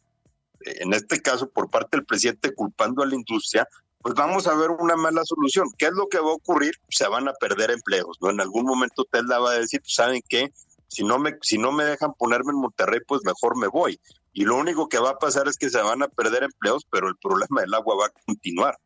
eh, 0.65 0.77
en 0.79 0.93
este 0.93 1.21
caso 1.21 1.49
por 1.49 1.69
parte 1.69 1.97
del 1.97 2.05
presidente 2.05 2.53
culpando 2.53 3.03
a 3.03 3.05
la 3.05 3.15
industria, 3.15 3.67
pues 4.01 4.15
vamos 4.15 4.47
a 4.47 4.55
ver 4.55 4.69
una 4.69 4.95
mala 4.95 5.23
solución. 5.23 5.69
¿Qué 5.77 5.85
es 5.85 5.93
lo 5.93 6.07
que 6.07 6.19
va 6.19 6.29
a 6.29 6.33
ocurrir? 6.33 6.73
Se 6.89 7.07
van 7.07 7.27
a 7.27 7.33
perder 7.33 7.71
empleos, 7.71 8.17
¿no? 8.21 8.29
En 8.29 8.41
algún 8.41 8.65
momento 8.65 9.05
Tesla 9.09 9.39
va 9.39 9.51
a 9.51 9.59
decir, 9.59 9.79
pues, 9.79 9.95
¿saben 9.95 10.21
qué? 10.27 10.51
Si 10.89 11.03
no 11.03 11.19
me, 11.19 11.37
si 11.41 11.57
no 11.57 11.71
me 11.71 11.85
dejan 11.85 12.13
ponerme 12.13 12.51
en 12.51 12.59
Monterrey, 12.59 12.99
pues 13.07 13.21
mejor 13.23 13.57
me 13.57 13.67
voy 13.67 13.99
y 14.33 14.45
lo 14.45 14.57
único 14.57 14.89
que 14.89 14.99
va 14.99 15.11
a 15.11 15.19
pasar 15.19 15.47
es 15.47 15.57
que 15.57 15.69
se 15.69 15.81
van 15.81 16.01
a 16.01 16.07
perder 16.07 16.43
empleos, 16.43 16.85
pero 16.91 17.07
el 17.07 17.15
problema 17.17 17.61
del 17.61 17.73
agua 17.73 17.95
va 17.95 18.05
a 18.07 18.23
continuar. 18.25 18.77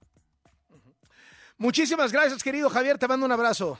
Muchísimas 1.58 2.12
gracias, 2.12 2.44
querido 2.44 2.70
Javier, 2.70 2.98
te 2.98 3.08
mando 3.08 3.26
un 3.26 3.32
abrazo. 3.32 3.80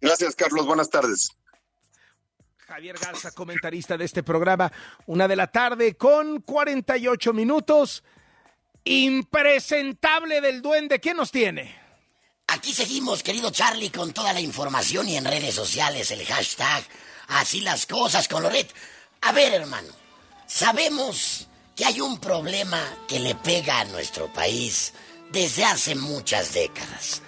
Gracias, 0.00 0.34
Carlos, 0.34 0.66
buenas 0.66 0.88
tardes. 0.88 1.30
Javier 2.68 2.98
Garza, 2.98 3.30
comentarista 3.32 3.96
de 3.96 4.04
este 4.04 4.22
programa, 4.22 4.70
una 5.06 5.26
de 5.26 5.36
la 5.36 5.46
tarde 5.46 5.96
con 5.96 6.42
48 6.42 7.32
minutos. 7.32 8.04
Impresentable 8.84 10.40
del 10.40 10.62
duende, 10.62 11.00
¿qué 11.00 11.14
nos 11.14 11.30
tiene? 11.30 11.78
Aquí 12.46 12.72
seguimos, 12.72 13.22
querido 13.22 13.50
Charlie, 13.50 13.90
con 13.90 14.12
toda 14.12 14.32
la 14.32 14.40
información 14.40 15.08
y 15.08 15.16
en 15.16 15.24
redes 15.24 15.54
sociales, 15.54 16.10
el 16.10 16.24
hashtag, 16.24 16.82
así 17.28 17.60
las 17.60 17.86
cosas 17.86 18.28
con 18.28 18.42
Loret. 18.42 18.72
A 19.22 19.32
ver, 19.32 19.52
hermano, 19.52 19.92
sabemos 20.46 21.48
que 21.74 21.84
hay 21.84 22.00
un 22.00 22.18
problema 22.18 22.82
que 23.06 23.18
le 23.18 23.34
pega 23.34 23.80
a 23.80 23.84
nuestro 23.86 24.32
país 24.32 24.92
desde 25.32 25.64
hace 25.64 25.94
muchas 25.94 26.54
décadas. 26.54 27.22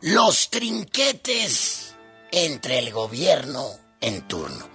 Los 0.00 0.50
trinquetes 0.50 1.94
entre 2.30 2.78
el 2.78 2.92
gobierno 2.92 3.70
en 4.00 4.26
turno. 4.28 4.68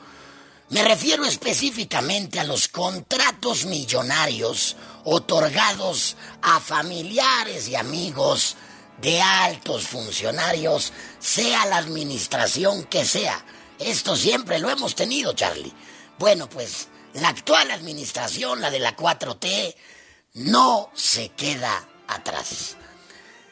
Me 0.70 0.84
refiero 0.84 1.26
específicamente 1.26 2.40
a 2.40 2.44
los 2.44 2.68
contratos 2.68 3.66
millonarios 3.66 4.76
otorgados 5.04 6.16
a 6.42 6.60
familiares 6.60 7.68
y 7.68 7.76
amigos 7.76 8.56
de 9.02 9.22
altos 9.22 9.88
funcionarios, 9.88 10.94
sea 11.20 11.66
la 11.66 11.78
administración 11.78 12.84
que 12.84 13.06
sea. 13.06 13.44
Esto 13.80 14.16
siempre 14.16 14.60
lo 14.60 14.70
hemos 14.70 14.94
tenido, 14.94 15.34
Charlie. 15.34 15.74
Bueno, 16.20 16.50
pues 16.50 16.90
la 17.14 17.30
actual 17.30 17.72
administración, 17.72 18.62
la 18.62 18.70
de 18.70 18.80
la 18.80 18.96
4T, 18.96 19.76
no 20.34 20.92
se 20.94 21.30
queda 21.30 21.88
atrás. 22.10 22.76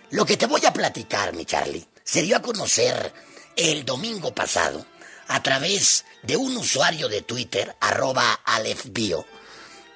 Lo 0.10 0.26
que 0.26 0.38
te 0.38 0.46
voy 0.46 0.66
a 0.66 0.74
platicar, 0.74 1.34
mi 1.34 1.46
Charlie, 1.46 1.88
se 2.04 2.22
dio 2.22 2.38
a 2.38 2.42
conocer 2.42 3.14
el 3.56 3.84
domingo 3.86 4.34
pasado 4.34 4.86
a 5.28 5.44
través 5.44 6.06
de 6.24 6.38
un 6.38 6.56
usuario 6.56 7.10
de 7.10 7.22
Twitter, 7.22 7.76
arroba 7.82 8.40
alefbio, 8.46 9.26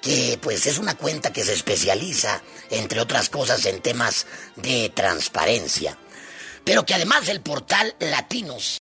que 0.02 0.38
pues 0.42 0.66
es 0.66 0.78
una 0.78 0.96
cuenta 0.96 1.32
que 1.32 1.44
se 1.44 1.54
especializa, 1.54 2.42
entre 2.70 3.00
otras 3.00 3.30
cosas, 3.30 3.64
en 3.66 3.80
temas 3.80 4.26
de 4.56 4.90
transparencia. 4.90 5.96
Pero 6.64 6.84
que 6.84 6.94
además 6.94 7.28
el 7.28 7.40
portal 7.40 7.94
Latinos, 7.98 8.78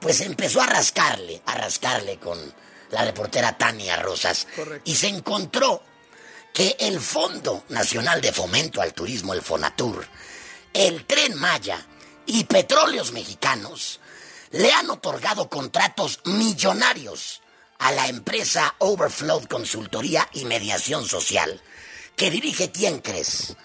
pues 0.00 0.20
empezó 0.20 0.60
a 0.60 0.66
rascarle, 0.66 1.42
a 1.46 1.54
rascarle 1.54 2.18
con 2.18 2.38
la 2.90 3.04
reportera 3.04 3.56
Tania 3.56 3.96
Rosas, 3.96 4.46
y 4.84 4.96
se 4.96 5.08
encontró 5.08 5.82
que 6.52 6.76
el 6.80 7.00
Fondo 7.00 7.64
Nacional 7.68 8.20
de 8.20 8.32
Fomento 8.32 8.82
al 8.82 8.92
Turismo, 8.92 9.32
el 9.32 9.42
FONATUR, 9.42 10.06
el 10.72 11.06
Tren 11.06 11.34
Maya 11.38 11.84
y 12.26 12.44
Petróleos 12.44 13.12
Mexicanos 13.12 14.00
le 14.50 14.72
han 14.72 14.90
otorgado 14.90 15.48
contratos 15.48 16.20
millonarios 16.24 17.40
a 17.78 17.90
la 17.92 18.06
empresa 18.08 18.74
Overflow 18.78 19.48
Consultoría 19.48 20.28
y 20.32 20.44
Mediación 20.44 21.06
Social, 21.06 21.60
que 22.16 22.30
dirige 22.30 22.70
quién 22.70 23.00
crees? 23.00 23.56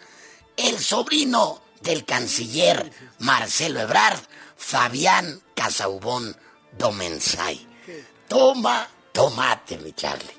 El 0.55 0.79
sobrino 0.79 1.61
del 1.81 2.05
canciller 2.05 2.91
Marcelo 3.19 3.81
Ebrard, 3.81 4.19
Fabián 4.55 5.41
Casaubón 5.53 6.35
Domensay. 6.77 7.67
Toma, 8.27 8.89
tomate, 9.11 9.77
mi 9.77 9.93
Charlie. 9.93 10.35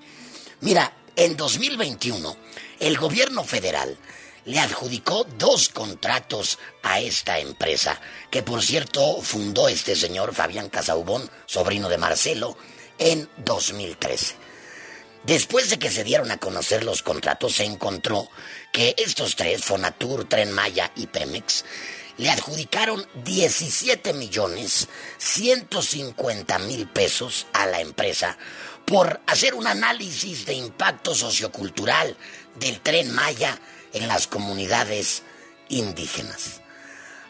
Mira, 0.60 0.92
en 1.18 1.36
2021, 1.36 2.36
el 2.78 2.96
gobierno 2.96 3.42
federal 3.42 3.98
le 4.44 4.60
adjudicó 4.60 5.24
dos 5.36 5.68
contratos 5.68 6.60
a 6.84 7.00
esta 7.00 7.40
empresa, 7.40 8.00
que 8.30 8.44
por 8.44 8.62
cierto 8.62 9.20
fundó 9.20 9.68
este 9.68 9.96
señor 9.96 10.32
Fabián 10.32 10.68
Casaubón, 10.68 11.28
sobrino 11.44 11.88
de 11.88 11.98
Marcelo, 11.98 12.56
en 12.98 13.28
2013. 13.38 14.36
Después 15.24 15.70
de 15.70 15.80
que 15.80 15.90
se 15.90 16.04
dieron 16.04 16.30
a 16.30 16.38
conocer 16.38 16.84
los 16.84 17.02
contratos, 17.02 17.56
se 17.56 17.64
encontró 17.64 18.30
que 18.72 18.94
estos 18.96 19.34
tres, 19.34 19.64
Fonatur, 19.64 20.28
Tren 20.28 20.52
Maya 20.52 20.92
y 20.94 21.08
Pemex, 21.08 21.64
le 22.16 22.30
adjudicaron 22.30 23.04
17 23.24 24.12
millones 24.12 24.88
150 25.18 26.58
mil 26.60 26.88
pesos 26.88 27.46
a 27.52 27.66
la 27.66 27.80
empresa 27.80 28.38
por 28.88 29.20
hacer 29.26 29.54
un 29.54 29.66
análisis 29.66 30.46
de 30.46 30.54
impacto 30.54 31.14
sociocultural 31.14 32.16
del 32.58 32.80
tren 32.80 33.12
Maya 33.12 33.60
en 33.92 34.08
las 34.08 34.26
comunidades 34.26 35.22
indígenas. 35.68 36.62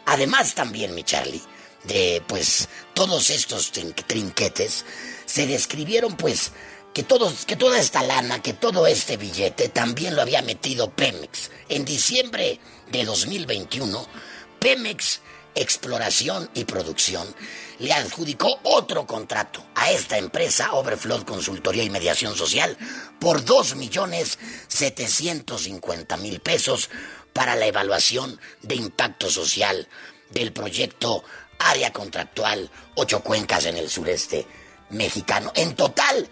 Además 0.06 0.54
también, 0.54 0.94
mi 0.94 1.02
Charlie, 1.02 1.42
de 1.84 2.22
pues 2.28 2.68
todos 2.94 3.30
estos 3.30 3.72
trinquetes, 3.72 4.84
se 5.26 5.46
describieron 5.46 6.16
pues 6.16 6.52
que, 6.94 7.02
todos, 7.02 7.44
que 7.44 7.56
toda 7.56 7.78
esta 7.78 8.02
lana, 8.02 8.40
que 8.40 8.52
todo 8.52 8.86
este 8.86 9.16
billete 9.16 9.68
también 9.68 10.14
lo 10.14 10.22
había 10.22 10.42
metido 10.42 10.90
Pemex. 10.90 11.50
En 11.68 11.84
diciembre 11.84 12.60
de 12.92 13.04
2021, 13.04 14.06
Pemex 14.60 15.20
Exploración 15.60 16.48
y 16.54 16.64
Producción 16.64 17.26
le 17.80 17.92
adjudicó 17.92 18.60
otro 18.62 19.04
contrato 19.06 19.66
a 19.74 19.90
esta 19.90 20.16
empresa, 20.16 20.72
Overflow 20.72 21.24
Consultoría 21.24 21.82
y 21.82 21.90
Mediación 21.90 22.36
Social, 22.36 22.78
por 23.18 23.44
2.750.000 23.44 26.40
pesos 26.40 26.90
para 27.32 27.56
la 27.56 27.66
evaluación 27.66 28.38
de 28.62 28.76
impacto 28.76 29.28
social 29.30 29.88
del 30.30 30.52
proyecto 30.52 31.24
Área 31.58 31.92
Contractual 31.92 32.70
Ocho 32.94 33.20
Cuencas 33.20 33.66
en 33.66 33.76
el 33.76 33.90
sureste 33.90 34.46
mexicano. 34.90 35.50
En 35.56 35.74
total, 35.74 36.28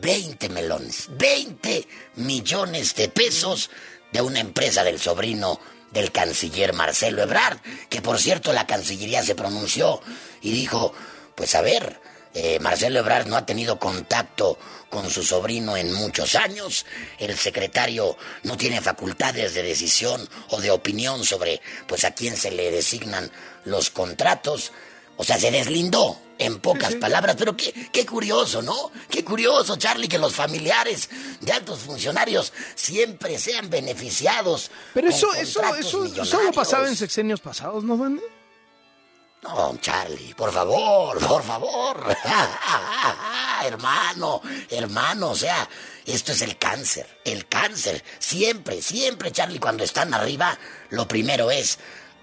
20 0.00 0.48
melones, 0.50 1.08
20 1.12 1.88
millones 2.16 2.94
de 2.94 3.08
pesos 3.08 3.70
de 4.12 4.20
una 4.20 4.40
empresa 4.40 4.84
del 4.84 5.00
sobrino 5.00 5.58
del 5.96 6.12
canciller 6.12 6.74
Marcelo 6.74 7.22
Ebrard, 7.22 7.58
que 7.88 8.02
por 8.02 8.18
cierto 8.18 8.52
la 8.52 8.66
Cancillería 8.66 9.22
se 9.22 9.34
pronunció 9.34 10.02
y 10.42 10.52
dijo, 10.52 10.92
pues 11.34 11.54
a 11.54 11.62
ver, 11.62 11.98
eh, 12.34 12.58
Marcelo 12.60 12.98
Ebrard 12.98 13.26
no 13.26 13.36
ha 13.36 13.46
tenido 13.46 13.78
contacto 13.78 14.58
con 14.90 15.08
su 15.08 15.22
sobrino 15.22 15.74
en 15.74 15.94
muchos 15.94 16.34
años, 16.34 16.84
el 17.18 17.34
secretario 17.38 18.18
no 18.42 18.58
tiene 18.58 18.82
facultades 18.82 19.54
de 19.54 19.62
decisión 19.62 20.28
o 20.50 20.60
de 20.60 20.70
opinión 20.70 21.24
sobre 21.24 21.62
pues 21.86 22.04
a 22.04 22.10
quién 22.10 22.36
se 22.36 22.50
le 22.50 22.70
designan 22.70 23.32
los 23.64 23.88
contratos, 23.88 24.72
o 25.16 25.24
sea, 25.24 25.38
se 25.38 25.50
deslindó, 25.50 26.18
en 26.38 26.60
pocas 26.60 26.94
palabras, 26.96 27.36
pero 27.38 27.56
qué, 27.56 27.72
qué 27.92 28.04
curioso, 28.04 28.62
¿no? 28.62 28.90
Qué 29.10 29.24
curioso, 29.24 29.76
Charlie, 29.76 30.08
que 30.08 30.18
los 30.18 30.34
familiares 30.34 31.08
de 31.40 31.52
altos 31.52 31.80
funcionarios 31.80 32.52
siempre 32.74 33.38
sean 33.38 33.70
beneficiados. 33.70 34.70
Pero 34.92 35.08
eso, 35.08 35.32
eso, 35.34 35.62
eso, 35.76 36.04
eso 36.04 36.42
lo 36.42 36.52
pasaba 36.52 36.88
en 36.88 36.96
sexenios 36.96 37.40
pasados, 37.40 37.84
¿no, 37.84 37.96
Bande? 37.96 38.22
No, 39.42 39.78
Charlie, 39.80 40.34
por 40.34 40.52
favor, 40.52 41.24
por 41.24 41.42
favor. 41.42 42.16
hermano, 43.64 44.42
hermano, 44.70 45.30
o 45.30 45.36
sea, 45.36 45.68
esto 46.04 46.32
es 46.32 46.42
el 46.42 46.58
cáncer, 46.58 47.20
el 47.24 47.46
cáncer. 47.46 48.02
Siempre, 48.18 48.82
siempre, 48.82 49.30
Charlie, 49.30 49.60
cuando 49.60 49.84
están 49.84 50.12
arriba, 50.14 50.58
lo 50.90 51.06
primero 51.06 51.50
es 51.50 51.78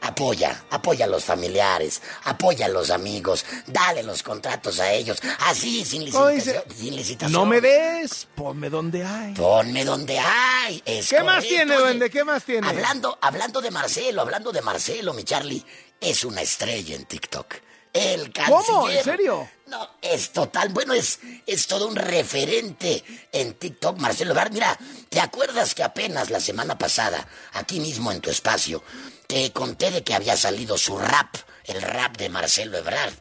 Apoya, 0.06 0.66
apoya 0.70 1.06
a 1.06 1.08
los 1.08 1.24
familiares, 1.24 2.02
apoya 2.26 2.66
a 2.66 2.70
los 2.70 2.90
amigos, 2.90 3.46
dale 3.68 4.04
los 4.04 4.22
contratos 4.22 4.82
a 4.82 4.92
ellos, 4.92 5.18
así, 5.40 5.86
sin, 5.86 6.04
licitación. 6.04 7.32
No 7.32 7.46
me 7.46 7.62
des, 7.62 8.28
ponme 8.36 8.70
donde 8.70 9.06
hay. 9.06 9.34
Ponme 9.34 9.86
donde 9.86 10.20
hay. 10.20 10.82
¿Qué 10.82 11.24
más 11.24 11.42
tiene, 11.46 11.78
duende? 11.78 12.10
¿Qué 12.10 12.26
más 12.26 12.44
tiene? 12.44 12.68
Hablando, 12.68 13.18
hablando 13.22 13.62
de 13.62 13.72
Marcelo, 13.72 14.22
hablando 14.22 14.52
de 14.52 14.62
Marcelo, 14.62 15.14
mi 15.14 15.24
Charlie, 15.24 15.66
es 16.02 16.26
una 16.26 16.42
estrella 16.42 16.98
en 16.98 17.06
TikTok. 17.06 17.56
El 17.94 18.34
canciller. 18.34 18.66
¿Cómo? 18.66 18.90
¿En 18.90 19.04
serio? 19.06 19.50
No, 19.68 19.88
es 20.02 20.32
total. 20.32 20.70
Bueno, 20.70 20.94
es, 20.94 21.20
es 21.46 21.68
todo 21.68 21.88
un 21.88 21.96
referente 21.96 23.04
en 23.32 23.54
TikTok, 23.54 23.98
Marcelo 24.00 24.36
Mira, 24.52 24.78
¿te 25.08 25.22
acuerdas 25.22 25.74
que 25.74 25.84
apenas 25.84 26.30
la 26.30 26.42
semana 26.42 26.78
pasada, 26.78 27.26
aquí 27.54 27.80
mismo 27.80 28.12
en 28.12 28.20
tu 28.20 28.30
espacio, 28.30 28.84
te 29.34 29.52
conté 29.52 29.90
de 29.90 30.04
que 30.04 30.14
había 30.14 30.38
salido 30.38 30.78
su 30.78 30.96
rap, 30.96 31.34
el 31.66 31.82
rap 31.82 32.18
de 32.18 32.30
Marcelo 32.30 32.78
Ebrard, 32.78 33.16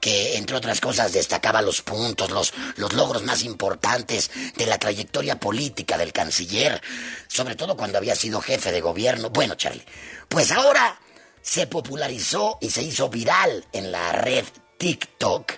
que 0.00 0.38
entre 0.38 0.56
otras 0.56 0.80
cosas 0.80 1.12
destacaba 1.12 1.60
los 1.60 1.82
puntos, 1.82 2.30
los, 2.30 2.54
los 2.76 2.94
logros 2.94 3.22
más 3.24 3.42
importantes 3.42 4.30
de 4.56 4.64
la 4.64 4.78
trayectoria 4.78 5.38
política 5.38 5.98
del 5.98 6.14
canciller, 6.14 6.80
sobre 7.26 7.54
todo 7.54 7.76
cuando 7.76 7.98
había 7.98 8.16
sido 8.16 8.40
jefe 8.40 8.72
de 8.72 8.80
gobierno. 8.80 9.28
Bueno, 9.28 9.56
Charlie, 9.56 9.84
pues 10.30 10.52
ahora 10.52 10.98
se 11.42 11.66
popularizó 11.66 12.56
y 12.62 12.70
se 12.70 12.82
hizo 12.82 13.10
viral 13.10 13.66
en 13.74 13.92
la 13.92 14.12
red 14.12 14.46
TikTok 14.78 15.52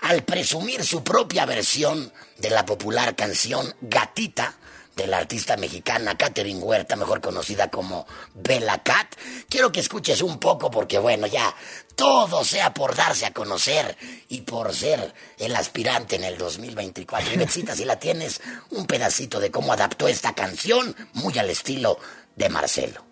al 0.00 0.24
presumir 0.24 0.84
su 0.84 1.04
propia 1.04 1.46
versión 1.46 2.12
de 2.38 2.50
la 2.50 2.66
popular 2.66 3.14
canción 3.14 3.72
Gatita 3.80 4.56
de 4.96 5.06
la 5.06 5.18
artista 5.18 5.56
mexicana 5.56 6.16
Catherine 6.16 6.60
Huerta, 6.60 6.96
mejor 6.96 7.20
conocida 7.20 7.70
como 7.70 8.06
Bella 8.34 8.78
Cat. 8.82 9.14
Quiero 9.48 9.72
que 9.72 9.80
escuches 9.80 10.22
un 10.22 10.38
poco 10.38 10.70
porque 10.70 10.98
bueno, 10.98 11.26
ya 11.26 11.54
todo 11.94 12.44
sea 12.44 12.72
por 12.74 12.94
darse 12.94 13.26
a 13.26 13.32
conocer 13.32 13.96
y 14.28 14.42
por 14.42 14.74
ser 14.74 15.14
el 15.38 15.54
aspirante 15.56 16.16
en 16.16 16.24
el 16.24 16.38
2024. 16.38 17.42
Y 17.42 17.48
si 17.48 17.84
la 17.84 17.98
tienes, 17.98 18.40
un 18.70 18.86
pedacito 18.86 19.40
de 19.40 19.50
cómo 19.50 19.72
adaptó 19.72 20.08
esta 20.08 20.34
canción, 20.34 20.94
muy 21.14 21.38
al 21.38 21.50
estilo 21.50 21.98
de 22.36 22.48
Marcelo. 22.48 23.04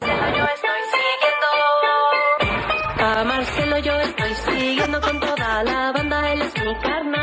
Yo 0.00 0.08
estoy 0.08 0.80
siguiendo 0.92 1.44
Marcelo 3.24 3.78
yo 3.78 4.00
estoy 4.00 4.34
siguiendo 4.34 5.00
con 5.00 5.20
toda 5.20 5.62
la 5.62 5.92
banda, 5.92 6.32
él 6.32 6.42
es 6.42 6.54
mi. 6.54 7.13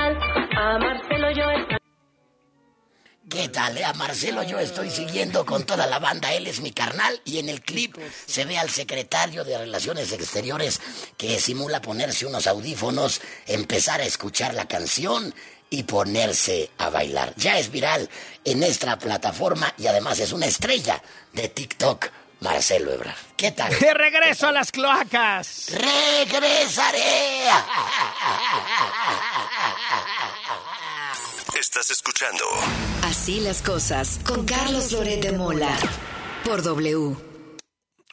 ¿Qué 3.31 3.47
tal? 3.47 3.77
eh? 3.77 3.85
A 3.85 3.93
Marcelo 3.93 4.43
yo 4.43 4.59
estoy 4.59 4.89
siguiendo 4.89 5.45
con 5.45 5.65
toda 5.65 5.87
la 5.87 5.99
banda, 5.99 6.33
él 6.33 6.47
es 6.47 6.59
mi 6.59 6.71
carnal 6.71 7.21
y 7.23 7.39
en 7.39 7.47
el 7.47 7.61
clip 7.61 7.95
se 8.25 8.43
ve 8.43 8.57
al 8.57 8.69
secretario 8.69 9.45
de 9.45 9.57
Relaciones 9.57 10.11
Exteriores 10.11 10.81
que 11.15 11.39
simula 11.39 11.81
ponerse 11.81 12.25
unos 12.25 12.45
audífonos, 12.45 13.21
empezar 13.47 14.01
a 14.01 14.05
escuchar 14.05 14.53
la 14.53 14.67
canción 14.67 15.33
y 15.69 15.83
ponerse 15.83 16.71
a 16.77 16.89
bailar. 16.89 17.33
Ya 17.37 17.57
es 17.57 17.71
viral 17.71 18.09
en 18.43 18.59
nuestra 18.59 18.99
plataforma 18.99 19.73
y 19.77 19.87
además 19.87 20.19
es 20.19 20.33
una 20.33 20.47
estrella 20.47 21.01
de 21.31 21.47
TikTok, 21.47 22.09
Marcelo 22.41 22.91
Ebrard. 22.91 23.15
¿Qué 23.37 23.51
tal? 23.51 23.79
De 23.79 23.93
regreso 23.93 24.47
a 24.47 24.51
las 24.51 24.73
cloacas. 24.73 25.67
Regresaré. 25.71 27.45
Estás 31.59 31.89
escuchando 31.91 32.43
Así 33.03 33.39
las 33.39 33.61
cosas 33.61 34.19
con 34.25 34.45
Carlos 34.45 34.91
Loret 34.91 35.21
de 35.21 35.31
Mola 35.33 35.75
por 36.45 36.63
W. 36.63 37.15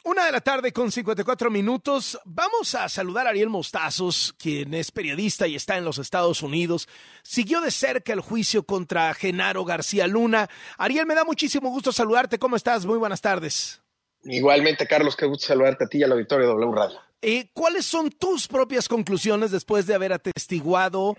Una 0.03 0.25
de 0.25 0.31
la 0.31 0.41
tarde 0.41 0.73
con 0.73 0.91
54 0.91 1.49
minutos. 1.49 2.19
Vamos 2.25 2.75
a 2.75 2.89
saludar 2.89 3.27
a 3.27 3.29
Ariel 3.29 3.49
Mostazos, 3.49 4.33
quien 4.37 4.73
es 4.73 4.91
periodista 4.91 5.47
y 5.47 5.55
está 5.55 5.77
en 5.77 5.85
los 5.85 5.99
Estados 5.99 6.41
Unidos. 6.41 6.87
Siguió 7.23 7.61
de 7.61 7.71
cerca 7.71 8.13
el 8.13 8.19
juicio 8.19 8.63
contra 8.63 9.13
Genaro 9.13 9.63
García 9.63 10.07
Luna. 10.07 10.49
Ariel, 10.77 11.05
me 11.05 11.15
da 11.15 11.23
muchísimo 11.23 11.69
gusto 11.69 11.91
saludarte. 11.91 12.39
¿Cómo 12.39 12.55
estás? 12.55 12.85
Muy 12.85 12.97
buenas 12.97 13.21
tardes. 13.21 13.81
Igualmente, 14.23 14.87
Carlos, 14.87 15.15
qué 15.15 15.25
gusto 15.25 15.47
saludarte 15.47 15.85
a 15.85 15.87
ti 15.87 15.99
y 15.99 16.03
al 16.03 16.11
auditorio 16.11 16.47
de 16.47 16.53
W 16.53 16.71
Radio. 16.75 16.99
Eh, 17.21 17.49
¿Cuáles 17.53 17.85
son 17.85 18.09
tus 18.09 18.47
propias 18.47 18.87
conclusiones 18.87 19.51
después 19.51 19.85
de 19.85 19.93
haber 19.93 20.13
atestiguado 20.13 21.17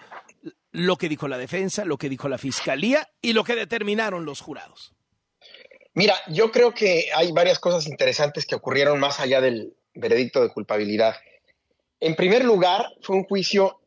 lo 0.73 0.97
que 0.97 1.09
dijo 1.09 1.29
la 1.29 1.39
defensa, 1.39 1.85
lo 1.85 1.99
que 1.99 2.09
dijo 2.09 2.29
la 2.29 2.39
fiscalía 2.39 3.09
y 3.21 3.33
lo 3.33 3.45
que 3.45 3.57
determinaron 3.57 4.25
los 4.25 4.41
jurados? 4.41 4.93
Mira, 5.95 6.15
yo 6.29 6.53
creo 6.53 6.73
que 6.73 7.11
hay 7.15 7.33
varias 7.33 7.59
cosas 7.59 7.87
interesantes 7.89 8.47
que 8.47 8.55
ocurrieron 8.55 9.01
más 9.01 9.19
allá 9.19 9.41
del 9.41 9.75
veredicto 9.95 10.41
de 10.43 10.51
culpabilidad. 10.51 11.17
En 11.99 12.15
primer 12.15 12.45
lugar, 12.45 12.87
fue 13.03 13.17
un 13.17 13.25
juicio 13.25 13.81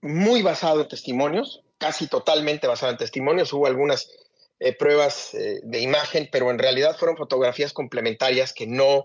muy 0.00 0.42
basado 0.42 0.80
en 0.80 0.88
testimonios, 0.88 1.62
casi 1.78 2.08
totalmente 2.08 2.66
basado 2.66 2.92
en 2.92 2.98
testimonios. 2.98 3.52
Hubo 3.52 3.66
algunas 3.66 4.10
eh, 4.58 4.72
pruebas 4.72 5.34
eh, 5.34 5.60
de 5.62 5.80
imagen, 5.80 6.28
pero 6.32 6.50
en 6.50 6.58
realidad 6.58 6.96
fueron 6.96 7.16
fotografías 7.16 7.72
complementarias 7.72 8.52
que 8.52 8.66
no 8.66 9.04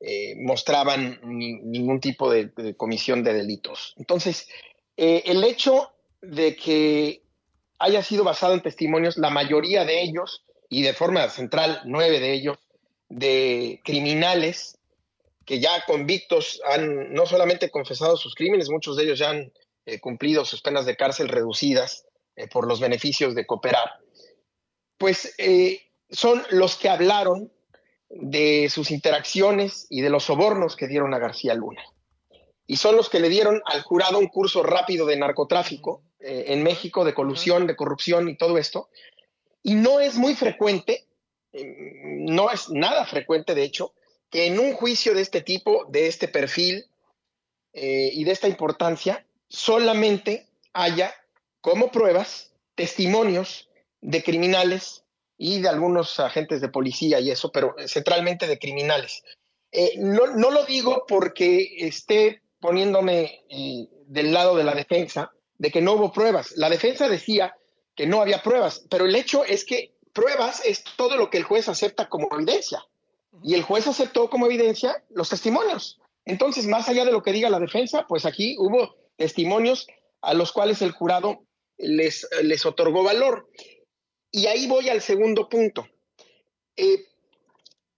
eh, 0.00 0.34
mostraban 0.36 1.20
ni- 1.22 1.60
ningún 1.62 2.00
tipo 2.00 2.30
de, 2.30 2.74
comisión 2.76 3.22
de 3.22 3.34
delitos. 3.34 3.94
Entonces, 3.96 4.48
el 4.96 5.42
hecho 5.44 5.93
de 6.26 6.56
que 6.56 7.22
haya 7.78 8.02
sido 8.02 8.24
basado 8.24 8.54
en 8.54 8.62
testimonios, 8.62 9.16
la 9.16 9.30
mayoría 9.30 9.84
de 9.84 10.02
ellos, 10.02 10.44
y 10.68 10.82
de 10.82 10.94
forma 10.94 11.28
central, 11.28 11.80
nueve 11.84 12.20
de 12.20 12.32
ellos, 12.32 12.58
de 13.08 13.80
criminales 13.84 14.78
que 15.44 15.60
ya 15.60 15.84
convictos 15.86 16.60
han 16.66 17.12
no 17.12 17.26
solamente 17.26 17.70
confesado 17.70 18.16
sus 18.16 18.34
crímenes, 18.34 18.70
muchos 18.70 18.96
de 18.96 19.04
ellos 19.04 19.18
ya 19.18 19.30
han 19.30 19.52
eh, 19.86 20.00
cumplido 20.00 20.44
sus 20.44 20.62
penas 20.62 20.86
de 20.86 20.96
cárcel 20.96 21.28
reducidas 21.28 22.06
eh, 22.36 22.48
por 22.48 22.66
los 22.66 22.80
beneficios 22.80 23.34
de 23.34 23.46
cooperar, 23.46 23.90
pues 24.96 25.34
eh, 25.38 25.82
son 26.10 26.42
los 26.50 26.76
que 26.76 26.88
hablaron 26.88 27.52
de 28.08 28.68
sus 28.70 28.90
interacciones 28.90 29.86
y 29.90 30.00
de 30.00 30.10
los 30.10 30.24
sobornos 30.24 30.76
que 30.76 30.86
dieron 30.86 31.12
a 31.14 31.18
García 31.18 31.54
Luna. 31.54 31.82
Y 32.66 32.76
son 32.76 32.96
los 32.96 33.10
que 33.10 33.20
le 33.20 33.28
dieron 33.28 33.60
al 33.66 33.82
jurado 33.82 34.18
un 34.18 34.28
curso 34.28 34.62
rápido 34.62 35.04
de 35.04 35.18
narcotráfico 35.18 36.02
eh, 36.24 36.46
en 36.48 36.62
México, 36.62 37.04
de 37.04 37.14
colusión, 37.14 37.66
de 37.66 37.76
corrupción 37.76 38.28
y 38.28 38.36
todo 38.36 38.58
esto. 38.58 38.88
Y 39.62 39.74
no 39.74 40.00
es 40.00 40.16
muy 40.16 40.34
frecuente, 40.34 41.06
eh, 41.52 41.62
no 42.18 42.50
es 42.50 42.70
nada 42.70 43.04
frecuente, 43.06 43.54
de 43.54 43.62
hecho, 43.62 43.94
que 44.30 44.46
en 44.46 44.58
un 44.58 44.72
juicio 44.72 45.14
de 45.14 45.22
este 45.22 45.42
tipo, 45.42 45.86
de 45.88 46.08
este 46.08 46.28
perfil 46.28 46.86
eh, 47.72 48.10
y 48.12 48.24
de 48.24 48.32
esta 48.32 48.48
importancia, 48.48 49.26
solamente 49.48 50.48
haya 50.72 51.14
como 51.60 51.90
pruebas 51.90 52.52
testimonios 52.74 53.70
de 54.00 54.22
criminales 54.22 55.04
y 55.36 55.60
de 55.60 55.68
algunos 55.68 56.20
agentes 56.20 56.60
de 56.60 56.68
policía 56.68 57.20
y 57.20 57.30
eso, 57.30 57.50
pero 57.52 57.74
centralmente 57.86 58.46
de 58.46 58.58
criminales. 58.58 59.22
Eh, 59.72 59.94
no, 59.98 60.26
no 60.28 60.50
lo 60.50 60.64
digo 60.64 61.04
porque 61.08 61.86
esté 61.86 62.42
poniéndome 62.60 63.44
eh, 63.48 63.88
del 64.06 64.32
lado 64.32 64.56
de 64.56 64.64
la 64.64 64.74
defensa 64.74 65.33
de 65.58 65.70
que 65.70 65.80
no 65.80 65.94
hubo 65.94 66.12
pruebas. 66.12 66.52
La 66.56 66.70
defensa 66.70 67.08
decía 67.08 67.56
que 67.94 68.06
no 68.06 68.20
había 68.20 68.42
pruebas, 68.42 68.84
pero 68.90 69.06
el 69.06 69.14
hecho 69.14 69.44
es 69.44 69.64
que 69.64 69.94
pruebas 70.12 70.64
es 70.64 70.84
todo 70.96 71.16
lo 71.16 71.30
que 71.30 71.38
el 71.38 71.44
juez 71.44 71.68
acepta 71.68 72.08
como 72.08 72.28
evidencia. 72.32 72.84
Y 73.42 73.54
el 73.54 73.62
juez 73.62 73.86
aceptó 73.86 74.30
como 74.30 74.46
evidencia 74.46 75.02
los 75.10 75.28
testimonios. 75.28 76.00
Entonces, 76.24 76.66
más 76.66 76.88
allá 76.88 77.04
de 77.04 77.12
lo 77.12 77.22
que 77.22 77.32
diga 77.32 77.50
la 77.50 77.60
defensa, 77.60 78.06
pues 78.08 78.24
aquí 78.24 78.56
hubo 78.58 78.96
testimonios 79.16 79.86
a 80.22 80.34
los 80.34 80.52
cuales 80.52 80.82
el 80.82 80.92
jurado 80.92 81.44
les, 81.76 82.26
les 82.42 82.64
otorgó 82.64 83.02
valor. 83.02 83.48
Y 84.30 84.46
ahí 84.46 84.66
voy 84.66 84.88
al 84.88 85.00
segundo 85.00 85.48
punto. 85.48 85.86
Eh, 86.76 87.06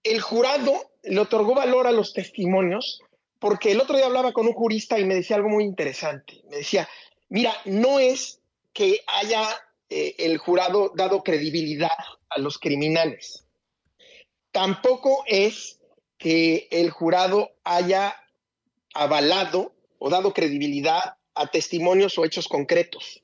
el 0.03 0.21
jurado 0.21 0.91
le 1.03 1.19
otorgó 1.19 1.55
valor 1.55 1.87
a 1.87 1.91
los 1.91 2.13
testimonios 2.13 3.01
porque 3.39 3.71
el 3.71 3.81
otro 3.81 3.95
día 3.95 4.07
hablaba 4.07 4.33
con 4.33 4.47
un 4.47 4.53
jurista 4.53 4.99
y 4.99 5.05
me 5.05 5.15
decía 5.15 5.35
algo 5.35 5.49
muy 5.49 5.63
interesante. 5.63 6.41
Me 6.49 6.57
decía, 6.57 6.87
mira, 7.29 7.53
no 7.65 7.99
es 7.99 8.41
que 8.73 9.01
haya 9.07 9.47
eh, 9.89 10.15
el 10.19 10.37
jurado 10.37 10.91
dado 10.95 11.23
credibilidad 11.23 11.97
a 12.29 12.39
los 12.39 12.57
criminales. 12.57 13.45
Tampoco 14.51 15.23
es 15.27 15.79
que 16.17 16.67
el 16.71 16.89
jurado 16.89 17.51
haya 17.63 18.15
avalado 18.93 19.73
o 19.99 20.09
dado 20.09 20.33
credibilidad 20.33 21.17
a 21.35 21.47
testimonios 21.47 22.17
o 22.17 22.25
hechos 22.25 22.47
concretos. 22.47 23.23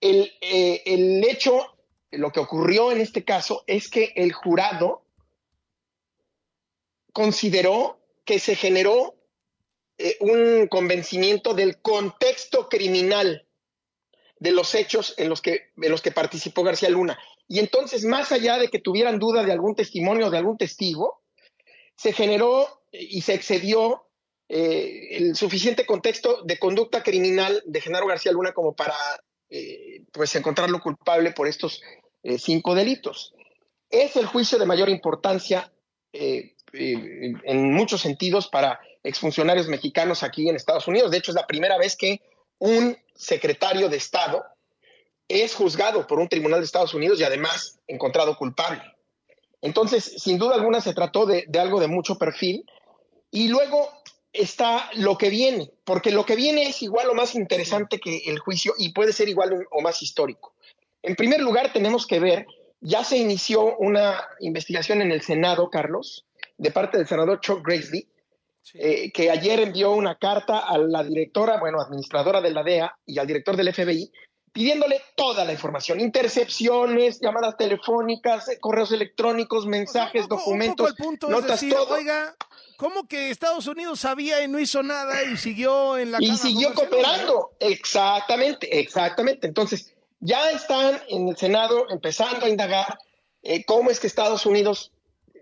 El, 0.00 0.32
eh, 0.40 0.82
el 0.86 1.24
hecho, 1.24 1.76
lo 2.10 2.30
que 2.30 2.40
ocurrió 2.40 2.92
en 2.92 3.00
este 3.00 3.24
caso, 3.24 3.64
es 3.66 3.88
que 3.88 4.12
el 4.16 4.32
jurado 4.32 5.04
consideró 7.12 7.98
que 8.24 8.38
se 8.38 8.54
generó 8.56 9.14
eh, 9.98 10.16
un 10.20 10.68
convencimiento 10.68 11.54
del 11.54 11.80
contexto 11.80 12.68
criminal 12.68 13.46
de 14.38 14.50
los 14.50 14.74
hechos 14.74 15.14
en 15.16 15.28
los, 15.28 15.40
que, 15.40 15.70
en 15.76 15.90
los 15.90 16.02
que 16.02 16.12
participó 16.12 16.62
García 16.62 16.90
Luna. 16.90 17.18
Y 17.48 17.58
entonces, 17.58 18.04
más 18.04 18.32
allá 18.32 18.58
de 18.58 18.68
que 18.68 18.78
tuvieran 18.78 19.18
duda 19.18 19.42
de 19.42 19.52
algún 19.52 19.74
testimonio 19.74 20.26
o 20.26 20.30
de 20.30 20.38
algún 20.38 20.58
testigo, 20.58 21.22
se 21.96 22.12
generó 22.12 22.82
y 22.92 23.22
se 23.22 23.34
excedió 23.34 24.06
eh, 24.48 25.16
el 25.16 25.34
suficiente 25.34 25.86
contexto 25.86 26.42
de 26.42 26.58
conducta 26.58 27.02
criminal 27.02 27.62
de 27.66 27.80
Genaro 27.80 28.06
García 28.06 28.32
Luna 28.32 28.52
como 28.52 28.74
para 28.74 28.94
eh, 29.48 30.04
pues 30.12 30.34
encontrarlo 30.36 30.80
culpable 30.80 31.32
por 31.32 31.48
estos 31.48 31.82
eh, 32.22 32.38
cinco 32.38 32.74
delitos. 32.74 33.34
Es 33.90 34.16
el 34.16 34.26
juicio 34.26 34.58
de 34.58 34.66
mayor 34.66 34.88
importancia 34.88 35.72
eh, 36.72 37.32
en 37.44 37.72
muchos 37.72 38.00
sentidos 38.00 38.48
para 38.48 38.80
exfuncionarios 39.02 39.68
mexicanos 39.68 40.22
aquí 40.22 40.48
en 40.48 40.56
Estados 40.56 40.88
Unidos. 40.88 41.10
De 41.10 41.18
hecho, 41.18 41.30
es 41.30 41.36
la 41.36 41.46
primera 41.46 41.78
vez 41.78 41.96
que 41.96 42.20
un 42.58 42.96
secretario 43.14 43.88
de 43.88 43.96
Estado 43.96 44.44
es 45.28 45.54
juzgado 45.54 46.06
por 46.06 46.18
un 46.18 46.28
tribunal 46.28 46.60
de 46.60 46.66
Estados 46.66 46.94
Unidos 46.94 47.20
y 47.20 47.24
además 47.24 47.78
encontrado 47.86 48.36
culpable. 48.36 48.82
Entonces, 49.60 50.04
sin 50.18 50.38
duda 50.38 50.54
alguna, 50.54 50.80
se 50.80 50.94
trató 50.94 51.26
de, 51.26 51.44
de 51.48 51.58
algo 51.58 51.80
de 51.80 51.88
mucho 51.88 52.18
perfil. 52.18 52.64
Y 53.30 53.48
luego 53.48 53.90
está 54.32 54.90
lo 54.94 55.16
que 55.18 55.30
viene, 55.30 55.70
porque 55.84 56.10
lo 56.10 56.24
que 56.24 56.36
viene 56.36 56.68
es 56.68 56.82
igual 56.82 57.08
o 57.08 57.14
más 57.14 57.34
interesante 57.34 57.98
que 57.98 58.18
el 58.26 58.38
juicio 58.38 58.74
y 58.78 58.92
puede 58.92 59.12
ser 59.12 59.28
igual 59.28 59.66
o 59.70 59.80
más 59.80 60.02
histórico. 60.02 60.54
En 61.02 61.16
primer 61.16 61.40
lugar, 61.40 61.72
tenemos 61.72 62.06
que 62.06 62.20
ver, 62.20 62.46
ya 62.80 63.04
se 63.04 63.16
inició 63.16 63.76
una 63.76 64.22
investigación 64.40 65.02
en 65.02 65.12
el 65.12 65.22
Senado, 65.22 65.70
Carlos, 65.70 66.25
de 66.58 66.70
parte 66.70 66.98
del 66.98 67.06
senador 67.06 67.40
Chuck 67.40 67.66
Grassley, 67.66 68.08
eh, 68.74 69.12
que 69.12 69.30
ayer 69.30 69.60
envió 69.60 69.92
una 69.92 70.16
carta 70.16 70.58
a 70.58 70.76
la 70.78 71.04
directora, 71.04 71.58
bueno, 71.60 71.80
administradora 71.80 72.40
de 72.40 72.50
la 72.50 72.62
DEA 72.62 72.98
y 73.06 73.18
al 73.18 73.26
director 73.26 73.56
del 73.56 73.72
FBI, 73.72 74.10
pidiéndole 74.52 75.02
toda 75.14 75.44
la 75.44 75.52
información, 75.52 76.00
intercepciones, 76.00 77.20
llamadas 77.20 77.56
telefónicas, 77.56 78.48
eh, 78.48 78.58
correos 78.58 78.90
electrónicos, 78.90 79.66
mensajes, 79.66 80.26
documentos, 80.28 80.90
un 80.90 80.96
poco 80.96 81.02
el 81.02 81.10
punto 81.10 81.28
notas, 81.28 81.44
es 81.44 81.60
decir, 81.60 81.74
todo. 81.74 81.94
oiga, 81.94 82.34
¿cómo 82.78 83.06
que 83.06 83.30
Estados 83.30 83.66
Unidos 83.66 84.00
sabía 84.00 84.42
y 84.42 84.48
no 84.48 84.58
hizo 84.58 84.82
nada 84.82 85.22
y 85.24 85.36
siguió 85.36 85.98
en 85.98 86.12
la 86.12 86.18
y 86.20 86.34
siguió 86.36 86.72
cooperando. 86.74 87.52
Exactamente, 87.60 88.80
exactamente. 88.80 89.46
Entonces, 89.46 89.94
ya 90.20 90.50
están 90.50 91.02
en 91.08 91.28
el 91.28 91.36
Senado 91.36 91.86
empezando 91.90 92.46
a 92.46 92.48
indagar 92.48 92.98
eh, 93.42 93.64
cómo 93.64 93.90
es 93.90 94.00
que 94.00 94.06
Estados 94.06 94.46
Unidos 94.46 94.90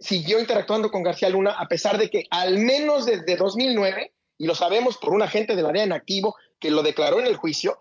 siguió 0.04 0.38
interactuando 0.38 0.90
con 0.90 1.02
García 1.02 1.30
Luna, 1.30 1.52
a 1.52 1.66
pesar 1.66 1.96
de 1.96 2.10
que 2.10 2.26
al 2.30 2.58
menos 2.58 3.06
desde 3.06 3.36
2009 3.36 4.12
y 4.36 4.46
lo 4.46 4.54
sabemos 4.54 4.98
por 4.98 5.14
un 5.14 5.22
agente 5.22 5.56
de 5.56 5.62
la 5.62 5.72
DEA 5.72 5.84
en 5.84 5.92
activo 5.92 6.36
que 6.60 6.70
lo 6.70 6.82
declaró 6.82 7.20
en 7.20 7.26
el 7.26 7.36
juicio, 7.36 7.78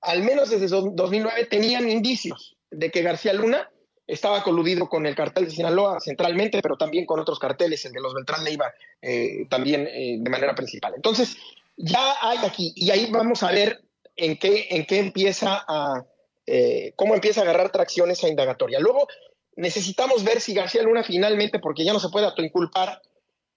al 0.00 0.22
menos 0.22 0.50
desde 0.50 0.68
2009 0.68 1.46
tenían 1.46 1.90
indicios 1.90 2.56
de 2.70 2.90
que 2.90 3.02
García 3.02 3.32
Luna 3.32 3.70
estaba 4.06 4.42
coludido 4.42 4.88
con 4.88 5.06
el 5.06 5.16
cartel 5.16 5.46
de 5.46 5.50
Sinaloa 5.50 5.98
centralmente, 5.98 6.60
pero 6.62 6.76
también 6.76 7.06
con 7.06 7.18
otros 7.18 7.38
carteles, 7.38 7.84
el 7.86 7.92
de 7.92 8.00
los 8.00 8.14
Beltrán 8.14 8.44
Leiva 8.44 8.72
eh, 9.00 9.46
también 9.48 9.88
eh, 9.90 10.18
de 10.20 10.30
manera 10.30 10.54
principal. 10.54 10.92
Entonces, 10.94 11.36
ya 11.76 12.14
hay 12.20 12.38
aquí, 12.46 12.72
y 12.76 12.90
ahí 12.90 13.10
vamos 13.10 13.42
a 13.42 13.50
ver 13.50 13.82
en 14.14 14.36
qué, 14.36 14.68
en 14.70 14.86
qué 14.86 14.98
empieza 14.98 15.64
a, 15.66 16.04
eh, 16.46 16.92
cómo 16.96 17.14
empieza 17.14 17.40
a 17.40 17.44
agarrar 17.44 17.72
tracción 17.72 18.10
esa 18.10 18.28
indagatoria. 18.28 18.78
Luego, 18.78 19.08
necesitamos 19.56 20.24
ver 20.24 20.40
si 20.40 20.54
García 20.54 20.82
Luna 20.82 21.04
finalmente, 21.04 21.58
porque 21.58 21.84
ya 21.84 21.92
no 21.92 22.00
se 22.00 22.08
puede 22.08 22.26
autoinculpar, 22.26 23.00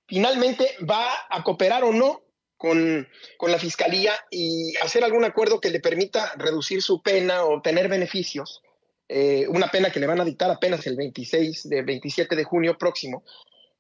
finalmente 0.08 0.76
va 0.90 1.08
a 1.30 1.44
cooperar 1.44 1.84
o 1.84 1.92
no 1.92 2.22
con, 2.58 3.08
con, 3.38 3.52
la 3.52 3.60
fiscalía 3.60 4.14
y 4.32 4.76
hacer 4.78 5.04
algún 5.04 5.26
acuerdo 5.26 5.60
que 5.60 5.70
le 5.70 5.80
permita 5.80 6.34
reducir 6.38 6.82
su 6.82 7.02
pena 7.02 7.44
o 7.44 7.56
obtener 7.56 7.88
beneficios. 7.88 8.62
Eh, 9.10 9.46
una 9.48 9.70
pena 9.70 9.90
que 9.90 10.02
le 10.02 10.08
van 10.08 10.20
a 10.20 10.26
dictar 10.26 10.52
apenas 10.52 10.86
el 10.86 10.98
26 10.98 11.70
de 11.70 11.82
27 11.82 12.36
de 12.36 12.44
junio 12.44 12.78
próximo 12.78 13.24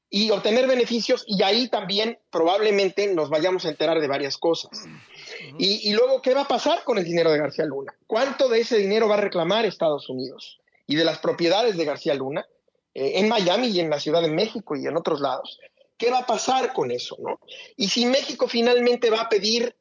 y 0.09 0.29
obtener 0.29 0.67
beneficios 0.67 1.25
y 1.27 1.43
ahí 1.43 1.67
también 1.67 2.17
probablemente 2.31 3.13
nos 3.13 3.29
vayamos 3.29 3.65
a 3.65 3.69
enterar 3.69 3.99
de 3.99 4.07
varias 4.07 4.37
cosas. 4.37 4.85
y, 5.57 5.89
y, 5.89 5.93
luego, 5.93 6.21
¿qué 6.21 6.33
va 6.33 6.41
a 6.41 6.47
pasar 6.47 6.83
con 6.85 6.97
el 6.97 7.03
dinero 7.03 7.29
de 7.29 7.39
García 7.39 7.65
Luna? 7.65 7.93
¿Cuánto 8.05 8.47
de 8.47 8.61
ese 8.61 8.77
dinero 8.77 9.09
va 9.09 9.15
a 9.15 9.21
reclamar 9.21 9.65
Estados 9.65 10.07
Unidos? 10.07 10.59
Y 10.87 10.95
de 10.95 11.05
las 11.05 11.19
propiedades 11.19 11.77
de 11.77 11.85
García 11.85 12.15
Luna 12.15 12.47
eh, 12.93 13.19
en 13.19 13.29
Miami 13.29 13.67
y 13.67 13.79
en 13.79 13.89
la 13.89 13.99
Ciudad 13.99 14.21
de 14.21 14.29
México 14.29 14.75
y 14.75 14.87
en 14.87 14.97
otros 14.97 15.21
lados. 15.21 15.59
¿Qué 15.97 16.09
va 16.09 16.19
a 16.19 16.25
pasar 16.25 16.73
con 16.73 16.91
eso? 16.91 17.17
¿no? 17.19 17.39
Y 17.75 17.89
si 17.89 18.05
México 18.05 18.47
finalmente 18.47 19.09
va 19.09 19.21
a 19.21 19.29
pedir 19.29 19.75